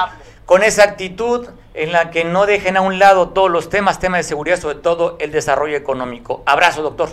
con 0.47 0.63
esa 0.63 0.85
actitud 0.85 1.49
en 1.75 1.93
la 1.93 2.11
que 2.11 2.25
no 2.25 2.47
dejen 2.47 2.77
a 2.77 2.81
un 2.81 2.99
lado 2.99 3.31
todos 3.31 3.51
los 3.51 3.69
temas, 3.69 3.99
temas 3.99 4.19
de 4.19 4.25
seguridad, 4.25 4.59
sobre 4.59 4.77
todo 4.77 5.17
el 5.21 5.33
desarrollo 5.33 5.77
económico. 5.77 6.43
Abrazo, 6.47 6.83
doctor. 6.83 7.11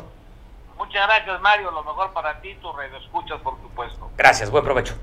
Muchas 0.78 1.08
gracias, 1.08 1.42
Mario. 1.42 1.72
Lo 1.72 1.84
mejor 1.84 2.12
para 2.14 2.42
ti, 2.42 2.56
tu 2.56 2.72
radio 2.72 2.98
escuchas, 2.98 3.40
por 3.42 3.60
supuesto. 3.62 4.10
Gracias, 4.18 4.50
buen 4.50 4.64
provecho. 4.64 4.96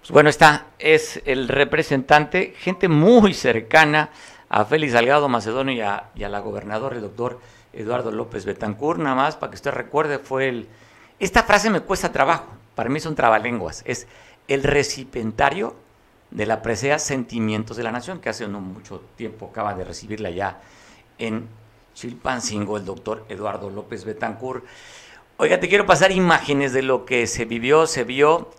Pues 0.00 0.10
bueno, 0.12 0.30
está, 0.30 0.66
es 0.78 1.20
el 1.26 1.48
representante, 1.48 2.54
gente 2.58 2.88
muy 2.88 3.34
cercana 3.34 4.10
a 4.48 4.64
Félix 4.64 4.92
Salgado 4.94 5.28
Macedonio 5.28 5.74
y 5.74 5.80
a, 5.82 6.04
y 6.14 6.24
a 6.24 6.28
la 6.30 6.40
gobernadora, 6.40 6.96
el 6.96 7.02
doctor 7.02 7.38
Eduardo 7.72 8.10
López 8.10 8.46
Betancourt, 8.46 8.98
nada 8.98 9.14
más 9.14 9.36
para 9.36 9.50
que 9.50 9.56
usted 9.56 9.72
recuerde, 9.72 10.18
fue 10.18 10.48
el... 10.48 10.68
Esta 11.18 11.42
frase 11.42 11.68
me 11.68 11.80
cuesta 11.80 12.12
trabajo, 12.12 12.46
para 12.74 12.88
mí 12.88 12.98
son 12.98 13.14
trabalenguas, 13.14 13.82
es 13.84 14.08
el 14.48 14.62
recipientario 14.62 15.76
de 16.30 16.46
la 16.46 16.62
presea 16.62 16.98
Sentimientos 16.98 17.76
de 17.76 17.82
la 17.82 17.92
Nación, 17.92 18.20
que 18.20 18.28
hace 18.28 18.46
no 18.46 18.60
mucho 18.60 19.02
tiempo 19.16 19.46
acaba 19.50 19.74
de 19.74 19.84
recibirla 19.84 20.30
ya 20.30 20.60
en 21.18 21.48
Chilpancingo, 21.94 22.76
el 22.76 22.84
doctor 22.84 23.24
Eduardo 23.28 23.70
López 23.70 24.04
Betancourt. 24.04 24.64
Oiga, 25.36 25.58
te 25.58 25.68
quiero 25.68 25.86
pasar 25.86 26.12
imágenes 26.12 26.72
de 26.72 26.82
lo 26.82 27.04
que 27.04 27.26
se 27.26 27.44
vivió, 27.44 27.86
se 27.86 28.04
vio, 28.04 28.50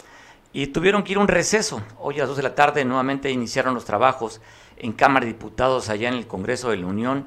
y 0.53 0.67
tuvieron 0.67 1.03
que 1.03 1.13
ir 1.13 1.17
a 1.17 1.21
un 1.21 1.27
receso. 1.27 1.81
Hoy 1.99 2.15
a 2.15 2.19
las 2.19 2.29
2 2.29 2.37
de 2.37 2.43
la 2.43 2.55
tarde 2.55 2.83
nuevamente 2.85 3.31
iniciaron 3.31 3.73
los 3.73 3.85
trabajos 3.85 4.41
en 4.77 4.91
Cámara 4.91 5.25
de 5.25 5.33
Diputados 5.33 5.89
allá 5.89 6.09
en 6.09 6.15
el 6.15 6.27
Congreso 6.27 6.69
de 6.69 6.77
la 6.77 6.87
Unión, 6.87 7.25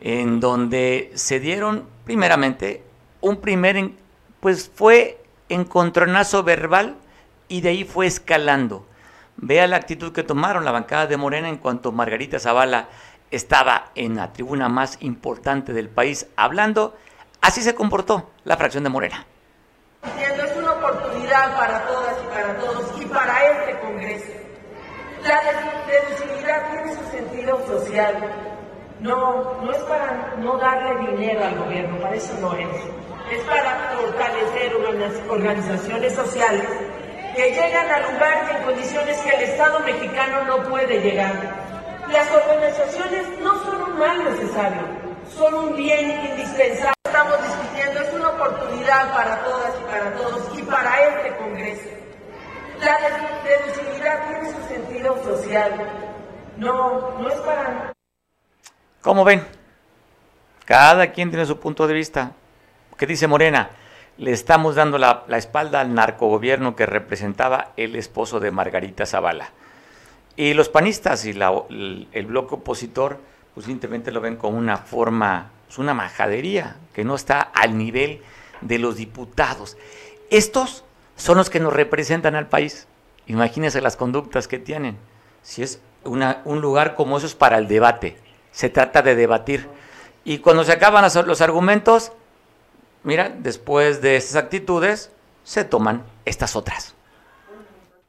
en 0.00 0.38
donde 0.40 1.10
se 1.14 1.40
dieron 1.40 1.88
primeramente 2.04 2.82
un 3.20 3.40
primer, 3.40 3.90
pues 4.40 4.70
fue 4.72 5.22
encontronazo 5.48 6.42
verbal 6.42 6.96
y 7.48 7.60
de 7.60 7.70
ahí 7.70 7.84
fue 7.84 8.06
escalando. 8.06 8.86
Vea 9.36 9.66
la 9.66 9.76
actitud 9.76 10.12
que 10.12 10.22
tomaron 10.22 10.64
la 10.64 10.70
bancada 10.70 11.06
de 11.06 11.16
Morena 11.16 11.48
en 11.48 11.58
cuanto 11.58 11.92
Margarita 11.92 12.38
Zavala 12.38 12.88
estaba 13.30 13.90
en 13.94 14.16
la 14.16 14.32
tribuna 14.32 14.68
más 14.68 14.98
importante 15.00 15.72
del 15.72 15.88
país 15.88 16.28
hablando. 16.36 16.96
Así 17.40 17.62
se 17.62 17.74
comportó 17.74 18.30
la 18.44 18.56
fracción 18.56 18.84
de 18.84 18.90
Morena. 18.90 19.26
Es 20.02 20.56
una 20.56 20.72
oportunidad 20.72 21.56
para 21.56 21.86
todas 21.86 22.16
y 22.22 22.26
para 22.26 22.58
todos 22.58 23.00
y 23.00 23.06
para 23.06 23.50
este 23.50 23.80
Congreso. 23.80 24.32
La 25.24 25.40
deducibilidad 25.86 26.70
tiene 26.70 26.94
su 26.94 27.10
sentido 27.10 27.66
social. 27.66 28.14
No, 29.00 29.62
no 29.62 29.72
es 29.72 29.82
para 29.84 30.36
no 30.38 30.56
darle 30.58 31.10
dinero 31.10 31.44
al 31.44 31.58
gobierno, 31.58 31.98
para 32.00 32.14
eso 32.14 32.34
no 32.40 32.54
es. 32.54 32.68
Es 33.32 33.42
para 33.44 33.96
fortalecer 33.98 34.74
organizaciones 35.28 36.14
sociales 36.14 36.68
que 37.34 37.50
llegan 37.50 37.90
a 37.90 38.00
lugares 38.00 38.56
en 38.56 38.62
condiciones 38.62 39.18
que 39.18 39.30
el 39.30 39.42
Estado 39.42 39.80
mexicano 39.80 40.44
no 40.44 40.62
puede 40.68 41.00
llegar. 41.00 41.32
Las 42.10 42.30
organizaciones 42.30 43.40
no 43.40 43.62
son 43.64 43.82
un 43.82 43.98
mal 43.98 44.24
necesario, 44.24 44.82
son 45.36 45.54
un 45.54 45.76
bien 45.76 46.10
indispensable. 46.10 46.94
Estamos 47.04 47.42
discutiendo, 47.42 48.00
es 48.00 48.12
una 48.14 48.28
oportunidad 48.30 49.14
para 49.14 49.44
todas 49.44 49.72
y 49.80 49.84
para 49.84 50.12
todos 50.14 50.58
y 50.58 50.62
para 50.62 51.08
este 51.08 51.36
Congreso. 51.36 51.88
La 52.80 52.98
deducibilidad 53.44 54.28
tiene 54.28 54.52
su 54.52 54.68
sentido 54.68 55.24
social. 55.24 55.72
No, 56.56 57.18
no 57.18 57.28
es 57.28 57.40
para... 57.40 57.92
¿Cómo 59.00 59.24
ven? 59.24 59.44
Cada 60.64 61.10
quien 61.12 61.30
tiene 61.30 61.46
su 61.46 61.58
punto 61.58 61.86
de 61.86 61.94
vista. 61.94 62.32
¿Qué 62.96 63.06
dice 63.06 63.26
Morena? 63.26 63.70
Le 64.16 64.32
estamos 64.32 64.76
dando 64.76 64.98
la, 64.98 65.24
espalda 65.30 65.80
al 65.80 65.94
narcogobierno 65.94 66.76
que 66.76 66.86
representaba 66.86 67.72
el 67.76 67.96
esposo 67.96 68.40
de 68.40 68.50
Margarita 68.50 69.06
Zavala. 69.06 69.50
Y 70.36 70.54
los 70.54 70.68
panistas 70.68 71.24
y 71.24 71.30
el, 71.30 72.08
el, 72.12 72.26
bloque 72.26 72.56
opositor, 72.56 73.18
pues 73.54 73.66
simplemente 73.66 74.12
lo 74.12 74.20
ven 74.20 74.36
como 74.36 74.58
una 74.58 74.78
forma, 74.78 75.50
pues 75.66 75.78
una 75.78 75.94
majadería, 75.94 76.76
que 76.92 77.04
no 77.04 77.14
está 77.14 77.40
al 77.40 77.76
nivel 77.78 78.20
de 78.60 78.78
los 78.78 78.96
diputados. 78.96 79.76
Estos 80.30 80.84
son 81.16 81.36
los 81.36 81.50
que 81.50 81.60
nos 81.60 81.72
representan 81.72 82.34
al 82.34 82.48
país. 82.48 82.86
Imagínense 83.26 83.80
las 83.80 83.96
conductas 83.96 84.48
que 84.48 84.58
tienen. 84.58 84.96
Si 85.42 85.62
es 85.62 85.80
una, 86.04 86.42
un 86.44 86.60
lugar 86.60 86.94
como 86.94 87.16
eso 87.16 87.26
es 87.26 87.34
para 87.34 87.58
el 87.58 87.68
debate, 87.68 88.16
se 88.50 88.70
trata 88.70 89.02
de 89.02 89.14
debatir. 89.14 89.68
Y 90.24 90.38
cuando 90.38 90.64
se 90.64 90.72
acaban 90.72 91.04
los 91.26 91.40
argumentos, 91.40 92.12
mira, 93.04 93.28
después 93.28 94.02
de 94.02 94.16
esas 94.16 94.36
actitudes 94.36 95.12
se 95.44 95.64
toman 95.64 96.04
estas 96.24 96.56
otras. 96.56 96.94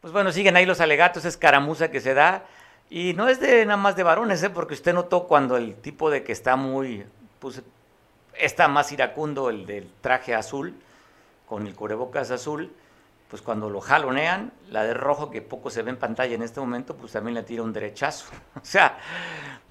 Pues 0.01 0.11
bueno, 0.13 0.31
siguen 0.31 0.55
ahí 0.55 0.65
los 0.65 0.81
alegatos, 0.81 1.25
es 1.25 1.37
caramuza 1.37 1.91
que 1.91 2.01
se 2.01 2.13
da. 2.13 2.45
Y 2.89 3.13
no 3.13 3.27
es 3.27 3.39
de 3.39 3.65
nada 3.65 3.77
más 3.77 3.95
de 3.95 4.03
varones, 4.03 4.41
¿eh? 4.43 4.49
porque 4.49 4.73
usted 4.75 4.93
notó 4.93 5.27
cuando 5.27 5.57
el 5.57 5.75
tipo 5.75 6.09
de 6.09 6.23
que 6.23 6.31
está 6.31 6.55
muy, 6.55 7.05
pues, 7.39 7.63
está 8.37 8.67
más 8.67 8.91
iracundo, 8.91 9.49
el 9.49 9.65
del 9.65 9.89
traje 10.01 10.35
azul, 10.35 10.75
con 11.47 11.65
el 11.65 11.75
cubrebocas 11.75 12.31
azul, 12.31 12.71
pues 13.29 13.41
cuando 13.41 13.69
lo 13.69 13.81
jalonean, 13.81 14.51
la 14.69 14.83
de 14.83 14.93
rojo, 14.93 15.31
que 15.31 15.41
poco 15.41 15.69
se 15.69 15.81
ve 15.81 15.89
en 15.89 15.97
pantalla 15.97 16.35
en 16.35 16.43
este 16.43 16.59
momento, 16.59 16.95
pues 16.95 17.11
también 17.11 17.33
le 17.35 17.43
tira 17.43 17.63
un 17.63 17.73
derechazo. 17.73 18.25
O 18.55 18.63
sea, 18.63 18.97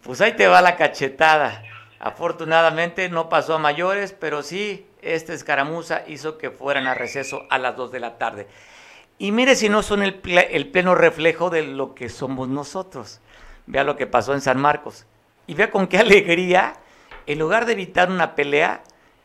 pues 0.02 0.20
ahí 0.20 0.34
te 0.34 0.48
va 0.48 0.60
la 0.60 0.76
cachetada. 0.76 1.62
Afortunadamente 2.00 3.08
no 3.08 3.28
pasó 3.28 3.54
a 3.54 3.58
mayores, 3.58 4.12
pero 4.12 4.42
sí 4.42 4.86
esta 5.04 5.32
escaramuza 5.32 6.02
hizo 6.06 6.38
que 6.38 6.50
fueran 6.50 6.86
a 6.86 6.94
receso 6.94 7.46
a 7.50 7.58
las 7.58 7.76
2 7.76 7.92
de 7.92 8.00
la 8.00 8.18
tarde. 8.18 8.46
Y 9.18 9.32
mire 9.32 9.54
si 9.54 9.68
no 9.68 9.82
son 9.82 10.02
el, 10.02 10.14
pleno 10.14 10.94
reflejo 10.94 11.50
de 11.50 11.62
lo 11.62 11.94
que 11.94 12.08
somos 12.08 12.48
nosotros. 12.48 13.20
Vea 13.66 13.84
lo 13.84 13.96
que 13.96 14.06
pasó 14.06 14.34
en 14.34 14.40
San 14.40 14.60
Marcos. 14.60 15.06
Y 15.46 15.54
vea 15.54 15.70
con 15.70 15.86
qué 15.86 15.98
alegría, 16.00 16.74
en 17.26 17.38
lugar 17.38 17.66
de 17.66 17.72
evitar 17.72 18.10
una 18.10 18.34
pelea, 18.34 18.82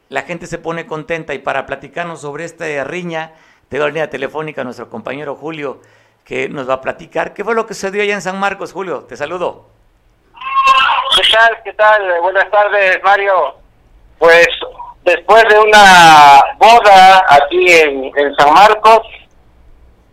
la 0.10 0.24
gente 0.24 0.48
se 0.48 0.58
pone 0.58 0.86
contenta. 0.86 1.34
Y 1.34 1.40
para 1.40 1.66
platicarnos 1.66 2.22
sobre 2.22 2.46
esta 2.46 2.66
riña, 2.84 3.34
tengo 3.70 3.86
la 3.86 3.90
línea 3.90 4.10
telefónica 4.10 4.62
a 4.62 4.64
nuestro 4.64 4.90
compañero 4.90 5.36
Julio, 5.36 5.82
que 6.24 6.50
nos 6.50 6.70
va 6.70 6.76
a 6.76 6.82
platicar 6.82 7.34
qué 7.34 7.44
fue 7.44 7.56
lo 7.56 7.66
que 7.66 7.74
sucedió 7.74 8.04
allá 8.04 8.14
en 8.14 8.22
San 8.22 8.40
Marcos. 8.40 8.74
Julio, 8.74 9.06
te 9.06 9.18
saludo. 9.18 9.68
¿Qué 11.16 11.24
tal? 11.32 11.64
¿Qué 11.64 11.74
tal? 11.74 12.22
Buenas 12.22 12.50
tardes, 12.52 13.02
Mario. 13.04 13.56
Pues 14.20 14.48
después 15.10 15.44
de 15.50 15.60
una 15.60 16.42
boda 16.58 17.26
aquí 17.30 17.72
en, 17.72 18.36
San 18.38 18.54
Marcos, 18.54 19.02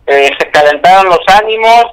eh, 0.06 0.30
se 0.38 0.50
calentaron 0.50 1.09
los 1.09 1.20
ánimos 1.28 1.85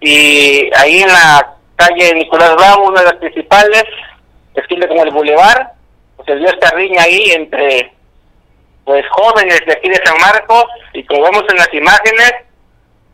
y 0.00 0.70
ahí 0.76 1.02
en 1.02 1.08
la 1.08 1.54
calle 1.76 2.14
Nicolás 2.14 2.56
Bravo, 2.56 2.88
una 2.88 3.00
de 3.00 3.06
las 3.06 3.16
principales, 3.16 3.84
esquina 4.54 4.88
con 4.88 4.98
el 4.98 5.12
Boulevard, 5.12 5.68
pues 6.16 6.26
se 6.26 6.36
dio 6.36 6.48
esta 6.48 6.70
riña 6.70 7.02
ahí 7.02 7.30
entre 7.30 7.92
pues 8.84 9.04
jóvenes 9.10 9.60
de 9.66 9.72
aquí 9.72 9.88
de 9.88 10.00
San 10.04 10.18
Marcos 10.18 10.64
y 10.94 11.04
como 11.04 11.22
vemos 11.22 11.44
en 11.50 11.56
las 11.56 11.72
imágenes, 11.72 12.32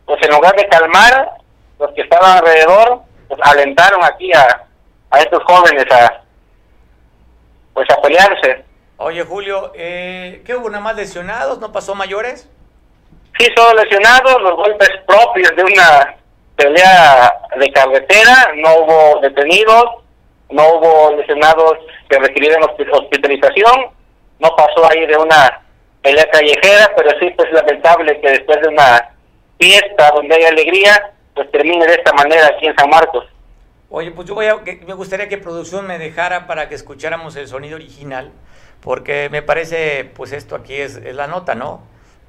pues 0.05 0.19
en 0.23 0.33
lugar 0.33 0.55
de 0.55 0.67
calmar, 0.67 1.31
los 1.79 1.91
que 1.91 2.01
estaban 2.01 2.37
alrededor, 2.37 3.01
pues 3.27 3.39
alentaron 3.43 4.03
aquí 4.03 4.31
a, 4.33 4.65
a 5.11 5.19
estos 5.19 5.43
jóvenes 5.43 5.85
a 5.91 6.21
pues 7.73 7.87
a 7.91 8.01
pelearse. 8.01 8.65
Oye 8.97 9.23
Julio, 9.23 9.73
eh, 9.75 10.41
¿qué 10.45 10.55
hubo? 10.55 10.69
¿Nada 10.69 10.83
más 10.83 10.95
lesionados? 10.95 11.59
¿No 11.59 11.71
pasó 11.71 11.95
mayores? 11.95 12.49
Sí, 13.37 13.47
solo 13.55 13.83
lesionados, 13.83 14.41
los 14.41 14.55
golpes 14.55 14.89
propios 15.05 15.53
de 15.55 15.63
una 15.63 16.15
pelea 16.55 17.33
de 17.59 17.71
carretera, 17.73 18.53
no 18.55 18.75
hubo 18.77 19.19
detenidos, 19.21 19.85
no 20.49 20.63
hubo 20.75 21.15
lesionados 21.17 21.73
que 22.09 22.17
requirieran 22.19 22.63
hospitalización, 22.63 23.91
no 24.39 24.55
pasó 24.55 24.89
ahí 24.89 25.05
de 25.05 25.17
una 25.17 25.61
pelea 26.01 26.29
callejera, 26.31 26.91
pero 26.95 27.09
sí 27.19 27.29
pues 27.35 27.51
lamentable 27.51 28.21
que 28.21 28.29
después 28.29 28.61
de 28.61 28.69
una 28.69 29.13
fiesta 29.59 30.11
donde 30.11 30.35
hay 30.35 30.43
alegría, 30.43 31.13
pues 31.33 31.51
termine 31.51 31.85
de 31.85 31.95
esta 31.95 32.13
manera 32.13 32.47
aquí 32.47 32.67
en 32.67 32.75
San 32.77 32.89
Marcos. 32.89 33.25
Oye, 33.89 34.11
pues 34.11 34.27
yo 34.27 34.35
voy 34.35 34.45
a, 34.47 34.55
me 34.55 34.93
gustaría 34.93 35.27
que 35.27 35.37
producción 35.37 35.85
me 35.85 35.99
dejara 35.99 36.47
para 36.47 36.69
que 36.69 36.75
escucháramos 36.75 37.35
el 37.35 37.47
sonido 37.47 37.75
original, 37.75 38.31
porque 38.85 39.29
me 39.31 39.41
parece, 39.41 40.11
pues 40.13 40.31
esto 40.31 40.55
aquí 40.55 40.75
es, 40.75 40.97
es 40.97 41.15
la 41.15 41.25
nota, 41.25 41.55
¿no? 41.55 41.81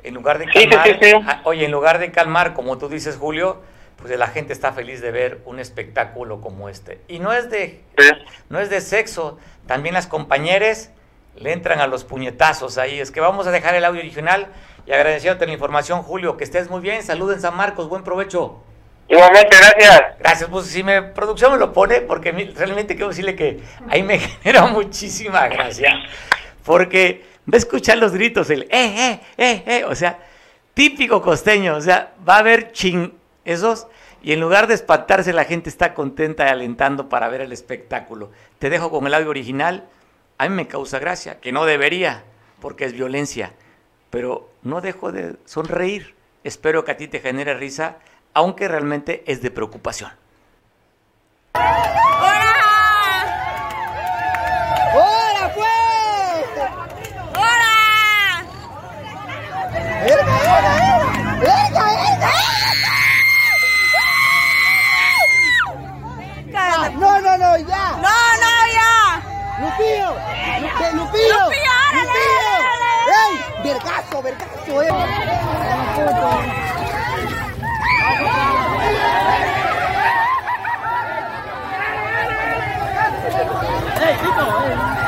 En 0.03 0.15
lugar 0.15 0.39
de 0.39 0.47
calmar, 0.47 0.89
ah, 1.27 1.41
oye, 1.45 1.67
en 1.67 1.71
lugar 1.71 1.99
de 1.99 2.11
calmar, 2.11 2.55
como 2.55 2.79
tú 2.79 2.89
dices, 2.89 3.19
Julio, 3.19 3.61
pues 3.97 4.19
la 4.19 4.29
gente 4.29 4.55
está 4.55 4.73
feliz 4.73 5.03
de 5.03 5.11
ver 5.11 5.43
un 5.45 5.61
espectáculo 5.61 6.41
como 6.41 6.71
este. 6.71 6.99
Y 7.09 7.19
no 7.19 7.35
es 7.35 7.51
de, 7.51 7.83
no 8.49 8.59
es 8.59 8.71
de 8.71 8.81
sexo, 8.81 9.39
también 9.67 9.95
las 9.95 10.07
compañeras 10.07 10.93
le 11.37 11.53
entran 11.53 11.79
a 11.81 11.87
los 11.87 12.05
puñetazos 12.05 12.79
ahí. 12.79 13.01
Es 13.01 13.11
que 13.11 13.21
vamos 13.21 13.47
a 13.47 13.51
dejar 13.51 13.75
el 13.75 13.85
audio 13.85 14.01
original 14.01 14.47
y 14.87 14.93
agradeciéndote 14.93 15.47
la 15.47 15.53
información, 15.53 16.03
Julio, 16.03 16.39
que 16.39 16.45
estés 16.45 16.71
muy 16.71 16.81
bien. 16.81 17.03
Saluden 17.03 17.39
San 17.39 17.55
Marcos, 17.55 17.91
buen 17.91 18.03
provecho. 18.03 18.63
Igualmente, 19.09 19.55
gracias. 19.55 20.03
Gracias, 20.19 20.51
pues 20.51 20.67
si 20.69 20.83
me 20.83 21.03
producción 21.03 21.53
me 21.53 21.59
lo 21.59 21.75
pone, 21.75 22.01
porque 22.01 22.33
realmente 22.33 22.95
quiero 22.95 23.11
decirle 23.11 23.37
que 23.37 23.61
ahí 23.91 24.03
me 24.03 24.19
genera 24.43 24.67
muchísima 24.67 25.47
gracia. 25.49 25.93
Porque 26.67 27.25
va 27.51 27.55
a 27.55 27.57
escuchar 27.57 27.97
los 27.97 28.13
gritos, 28.13 28.51
el 28.51 28.65
eh, 28.65 28.69
eh, 28.73 29.21
eh, 29.39 29.63
eh, 29.67 29.85
o 29.85 29.95
sea, 29.95 30.19
típico 30.75 31.23
costeño, 31.23 31.77
o 31.77 31.81
sea, 31.81 32.13
va 32.29 32.37
a 32.37 32.41
haber 32.41 32.73
ching 32.73 33.15
esos, 33.45 33.87
y 34.23 34.33
en 34.33 34.41
lugar 34.41 34.67
de 34.67 34.75
espantarse, 34.75 35.33
la 35.33 35.45
gente 35.45 35.71
está 35.71 35.95
contenta 35.95 36.45
y 36.47 36.49
alentando 36.49 37.09
para 37.09 37.29
ver 37.29 37.43
el 37.43 37.53
espectáculo. 37.53 38.33
Te 38.59 38.69
dejo 38.71 38.91
con 38.91 39.07
el 39.07 39.15
audio 39.15 39.31
original. 39.31 39.85
A 40.37 40.49
mí 40.49 40.55
me 40.55 40.67
causa 40.67 40.99
gracia, 40.99 41.39
que 41.39 41.53
no 41.53 41.65
debería, 41.65 42.25
porque 42.61 42.87
es 42.87 42.93
violencia, 42.93 43.53
pero 44.11 44.51
no 44.63 44.81
dejo 44.81 45.13
de 45.13 45.37
sonreír. 45.45 46.17
Espero 46.43 46.85
que 46.85 46.91
a 46.91 46.97
ti 46.97 47.07
te 47.07 47.21
genere 47.21 47.55
risa, 47.55 47.99
aunque 48.35 48.67
realmente 48.67 49.23
es 49.29 49.41
de 49.43 49.53
preocupación. 49.53 50.11
¡Hola! 51.55 51.63
¡Hola, 54.93 55.53
pues! 55.55 55.67
¡Hola! 57.37 58.45
¡Venga, 60.03 60.25
venga, 61.41 61.85
venga! 61.85 62.33
No, 66.99 67.21
no, 67.21 67.37
no, 67.37 67.59
ya. 67.59 67.91
No, 68.01 68.17
no, 68.43 68.55
ya. 68.73 69.21
Lupillo. 69.61 70.11
Lupillo. 71.17 71.39
Lupillo. 71.43 71.77
Lupillo. 71.93 72.67
¡Ey! 73.17 73.33
Vergazo, 73.65 74.23
vergazo, 74.23 74.83
eh. 74.83 74.91
¡Ey, 83.99 84.15
Chico! 84.21 85.06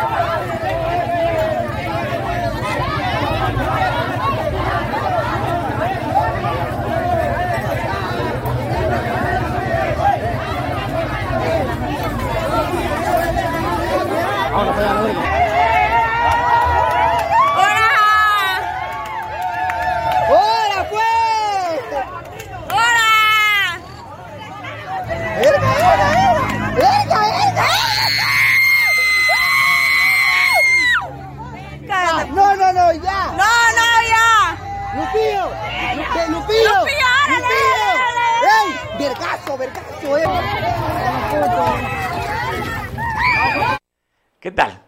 ¿Qué 44.41 44.51
tal? 44.53 44.83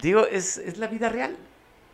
Digo, 0.00 0.26
es, 0.26 0.58
es, 0.58 0.78
la 0.78 0.86
vida 0.86 1.08
real. 1.08 1.36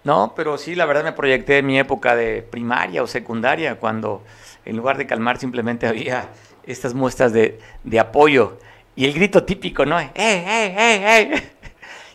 No, 0.05 0.33
pero 0.35 0.57
sí, 0.57 0.75
la 0.75 0.87
verdad 0.87 1.05
me 1.05 1.13
proyecté 1.13 1.59
en 1.59 1.67
mi 1.67 1.79
época 1.79 2.17
de 2.17 2.43
primaria 2.43 3.03
o 3.03 3.07
secundaria, 3.07 3.79
cuando 3.79 4.25
en 4.65 4.77
lugar 4.77 4.97
de 4.97 5.07
calmar 5.07 5.39
simplemente 5.39 5.87
había 5.87 6.29
estas 6.65 6.95
muestras 6.95 7.33
de, 7.33 7.59
de 7.85 8.01
apoyo. 8.01 8.59
Y 8.97 9.05
el 9.05 9.13
grito 9.13 9.45
típico, 9.45 9.85
¿no? 9.85 10.01
¡Eh, 10.01 10.11
eh, 10.15 10.75
eh, 10.77 11.33
eh! 11.33 11.53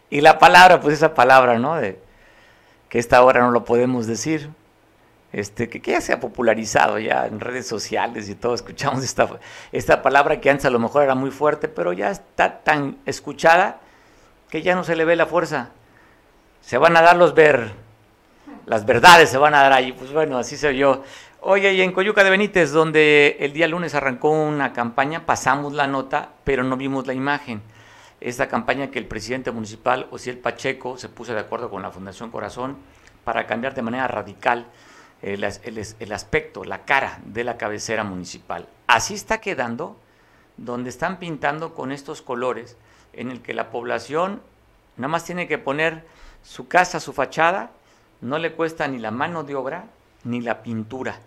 Y 0.09 0.21
la 0.21 0.37
palabra, 0.37 0.79
pues 0.79 0.95
esa 0.95 1.13
palabra, 1.13 1.57
¿no? 1.59 1.75
De, 1.75 1.99
que 2.89 2.99
esta 2.99 3.23
hora 3.23 3.41
no 3.41 3.49
lo 3.49 3.65
podemos 3.65 4.05
decir. 4.05 4.51
Este, 5.33 5.67
que, 5.67 5.79
ya 5.79 5.99
se 5.99 6.13
ha 6.13 6.19
popularizado 6.19 6.99
ya 6.99 7.25
en 7.25 7.39
redes 7.39 7.67
sociales 7.67 8.29
y 8.29 8.35
todo, 8.35 8.53
escuchamos 8.55 9.03
esta, 9.03 9.27
esta 9.71 10.01
palabra 10.03 10.39
que 10.39 10.49
antes 10.49 10.65
a 10.65 10.69
lo 10.69 10.79
mejor 10.79 11.03
era 11.03 11.15
muy 11.15 11.31
fuerte, 11.31 11.67
pero 11.67 11.91
ya 11.91 12.11
está 12.11 12.59
tan 12.59 12.99
escuchada 13.07 13.81
que 14.49 14.61
ya 14.61 14.75
no 14.75 14.83
se 14.83 14.95
le 14.95 15.05
ve 15.05 15.15
la 15.15 15.25
fuerza. 15.25 15.71
Se 16.61 16.77
van 16.77 16.95
a 16.95 17.01
dar 17.01 17.17
los 17.17 17.33
ver, 17.33 17.71
las 18.67 18.85
verdades 18.85 19.29
se 19.29 19.39
van 19.39 19.55
a 19.55 19.63
dar 19.63 19.73
ahí. 19.73 19.91
Pues 19.91 20.13
bueno, 20.13 20.37
así 20.37 20.55
se 20.55 20.67
oyó. 20.67 21.03
Oye, 21.41 21.73
y 21.73 21.81
en 21.81 21.91
Coyuca 21.91 22.23
de 22.23 22.29
Benítez, 22.29 22.71
donde 22.71 23.35
el 23.39 23.51
día 23.51 23.67
lunes 23.67 23.95
arrancó 23.95 24.29
una 24.29 24.71
campaña, 24.71 25.25
pasamos 25.25 25.73
la 25.73 25.87
nota, 25.87 26.29
pero 26.43 26.63
no 26.63 26.77
vimos 26.77 27.07
la 27.07 27.13
imagen. 27.13 27.61
Esta 28.21 28.47
campaña 28.47 28.91
que 28.91 28.99
el 28.99 29.07
presidente 29.07 29.51
municipal, 29.51 30.07
Osiel 30.11 30.37
Pacheco, 30.37 30.97
se 30.97 31.09
puso 31.09 31.33
de 31.33 31.41
acuerdo 31.41 31.69
con 31.69 31.81
la 31.81 31.91
Fundación 31.91 32.29
Corazón 32.29 32.77
para 33.25 33.47
cambiar 33.47 33.73
de 33.73 33.81
manera 33.81 34.07
radical 34.07 34.67
el, 35.23 36.12
aspecto, 36.12 36.65
la 36.65 36.83
cara 36.83 37.19
de 37.25 37.43
la 37.43 37.57
cabecera 37.57 38.03
municipal. 38.03 38.67
Así 38.88 39.13
está 39.13 39.39
quedando, 39.39 39.97
donde 40.57 40.89
están 40.89 41.17
pintando 41.17 41.73
con 41.73 41.91
estos 41.91 42.21
colores 42.21 42.77
en 43.13 43.31
el 43.31 43.41
que 43.41 43.53
la 43.53 43.71
población 43.71 44.41
nada 44.97 45.07
más 45.07 45.23
tiene 45.23 45.47
que 45.47 45.57
poner 45.57 46.05
su 46.43 46.67
casa, 46.67 46.99
su 46.99 47.13
fachada, 47.13 47.71
no 48.19 48.38
le 48.38 48.51
cuesta 48.51 48.88
ni 48.88 48.99
la 48.99 49.12
mano 49.12 49.43
de 49.43 49.55
obra 49.55 49.86
ni 50.25 50.41
la 50.41 50.62
pintura. 50.62 51.19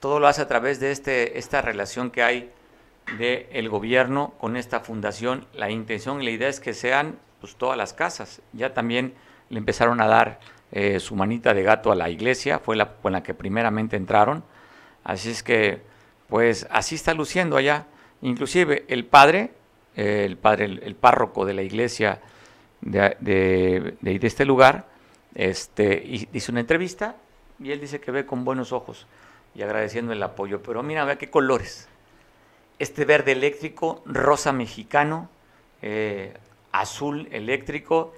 Todo 0.00 0.20
lo 0.20 0.28
hace 0.28 0.42
a 0.42 0.48
través 0.48 0.78
de 0.78 0.92
este, 0.92 1.38
esta 1.38 1.62
relación 1.62 2.10
que 2.10 2.22
hay 2.22 2.52
del 3.18 3.46
el 3.50 3.68
gobierno 3.68 4.34
con 4.38 4.56
esta 4.56 4.80
fundación. 4.80 5.46
La 5.54 5.70
intención 5.70 6.20
y 6.20 6.26
la 6.26 6.30
idea 6.30 6.48
es 6.48 6.60
que 6.60 6.74
sean 6.74 7.18
pues, 7.40 7.56
todas 7.56 7.76
las 7.76 7.92
casas. 7.92 8.42
Ya 8.52 8.74
también 8.74 9.14
le 9.48 9.58
empezaron 9.58 10.00
a 10.00 10.06
dar 10.06 10.40
eh, 10.72 11.00
su 11.00 11.16
manita 11.16 11.52
de 11.54 11.62
gato 11.62 11.90
a 11.90 11.96
la 11.96 12.10
iglesia, 12.10 12.58
fue 12.58 12.76
la 12.76 12.94
con 12.94 13.12
la 13.12 13.22
que 13.22 13.34
primeramente 13.34 13.96
entraron. 13.96 14.44
Así 15.04 15.30
es 15.30 15.42
que, 15.42 15.82
pues 16.28 16.66
así 16.70 16.94
está 16.94 17.14
luciendo 17.14 17.56
allá. 17.56 17.86
Inclusive 18.22 18.84
el 18.88 19.04
padre, 19.04 19.52
eh, 19.96 20.24
el 20.24 20.36
padre, 20.36 20.66
el, 20.66 20.94
párroco 20.94 21.44
de 21.44 21.54
la 21.54 21.62
iglesia 21.62 22.20
de, 22.80 23.16
de, 23.20 24.18
este 24.22 24.44
lugar, 24.44 24.86
este, 25.34 26.02
hizo 26.32 26.52
una 26.52 26.60
entrevista 26.60 27.16
y 27.58 27.72
él 27.72 27.80
dice 27.80 28.00
que 28.00 28.10
ve 28.10 28.26
con 28.26 28.44
buenos 28.44 28.72
ojos 28.72 29.06
y 29.54 29.62
agradeciendo 29.62 30.12
el 30.12 30.22
apoyo. 30.22 30.62
Pero 30.62 30.82
mira, 30.82 31.04
vea 31.04 31.16
qué 31.16 31.30
colores. 31.30 31.88
Este 32.78 33.04
verde 33.04 33.32
eléctrico, 33.32 34.02
rosa 34.06 34.52
mexicano, 34.52 35.28
eh, 35.82 36.34
azul 36.72 37.28
eléctrico, 37.32 38.14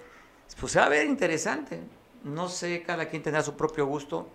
pues 0.60 0.72
se 0.72 0.78
va 0.78 0.86
a 0.86 0.88
ver 0.90 1.06
interesante. 1.06 1.80
No 2.24 2.48
sé, 2.48 2.82
cada 2.82 3.06
quien 3.06 3.22
tendrá 3.22 3.42
su 3.42 3.56
propio 3.56 3.86
gusto, 3.86 4.28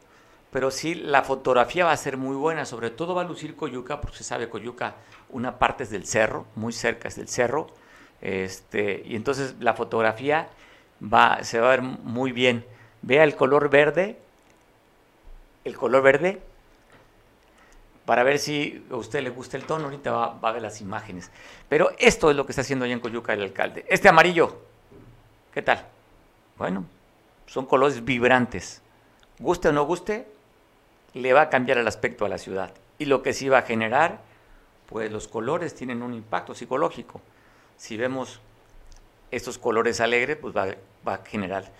pero 0.51 0.71
sí 0.71 0.95
la 0.95 1.23
fotografía 1.23 1.85
va 1.85 1.91
a 1.91 1.97
ser 1.97 2.17
muy 2.17 2.35
buena, 2.35 2.65
sobre 2.65 2.89
todo 2.89 3.15
va 3.15 3.21
a 3.21 3.25
lucir 3.25 3.55
Coyuca, 3.55 4.01
porque 4.01 4.17
se 4.17 4.23
sabe 4.23 4.49
Coyuca, 4.49 4.95
una 5.29 5.57
parte 5.59 5.83
es 5.83 5.89
del 5.89 6.05
cerro, 6.05 6.45
muy 6.55 6.73
cerca 6.73 7.07
es 7.07 7.15
del 7.15 7.27
cerro, 7.27 7.67
este, 8.21 9.03
y 9.05 9.15
entonces 9.15 9.55
la 9.59 9.73
fotografía 9.73 10.49
va, 11.01 11.43
se 11.43 11.59
va 11.59 11.67
a 11.67 11.71
ver 11.71 11.81
muy 11.81 12.31
bien. 12.31 12.65
Vea 13.01 13.23
el 13.23 13.35
color 13.35 13.69
verde, 13.69 14.17
el 15.63 15.77
color 15.77 16.01
verde, 16.01 16.41
para 18.05 18.23
ver 18.23 18.39
si 18.39 18.85
a 18.89 18.95
usted 18.95 19.21
le 19.21 19.29
gusta 19.29 19.57
el 19.57 19.65
tono, 19.65 19.85
ahorita 19.85 20.11
va, 20.11 20.39
va 20.39 20.49
a 20.49 20.53
ver 20.53 20.61
las 20.61 20.81
imágenes. 20.81 21.29
Pero 21.69 21.91
esto 21.99 22.31
es 22.31 22.35
lo 22.35 22.45
que 22.45 22.53
está 22.53 22.61
haciendo 22.61 22.85
allá 22.85 22.93
en 22.93 22.99
Coyuca 22.99 23.33
el 23.33 23.41
alcalde. 23.41 23.85
Este 23.87 24.07
amarillo, 24.09 24.61
¿qué 25.53 25.61
tal? 25.61 25.85
Bueno, 26.57 26.85
son 27.47 27.65
colores 27.65 28.05
vibrantes. 28.05 28.81
Guste 29.39 29.69
o 29.69 29.71
no 29.71 29.85
guste, 29.85 30.27
le 31.13 31.33
va 31.33 31.41
a 31.41 31.49
cambiar 31.49 31.79
el 31.79 31.87
aspecto 31.87 32.25
a 32.25 32.29
la 32.29 32.37
ciudad. 32.37 32.71
Y 32.99 33.05
lo 33.05 33.23
que 33.23 33.33
sí 33.33 33.49
va 33.49 33.59
a 33.59 33.61
generar, 33.63 34.21
pues 34.87 35.11
los 35.11 35.27
colores 35.27 35.73
tienen 35.73 36.01
un 36.03 36.13
impacto 36.13 36.53
psicológico. 36.53 37.21
Si 37.77 37.97
vemos 37.97 38.41
estos 39.31 39.57
colores 39.57 40.01
alegres, 40.01 40.37
pues 40.37 40.55
va, 40.55 40.75
a 41.05 41.17
generar 41.25 41.71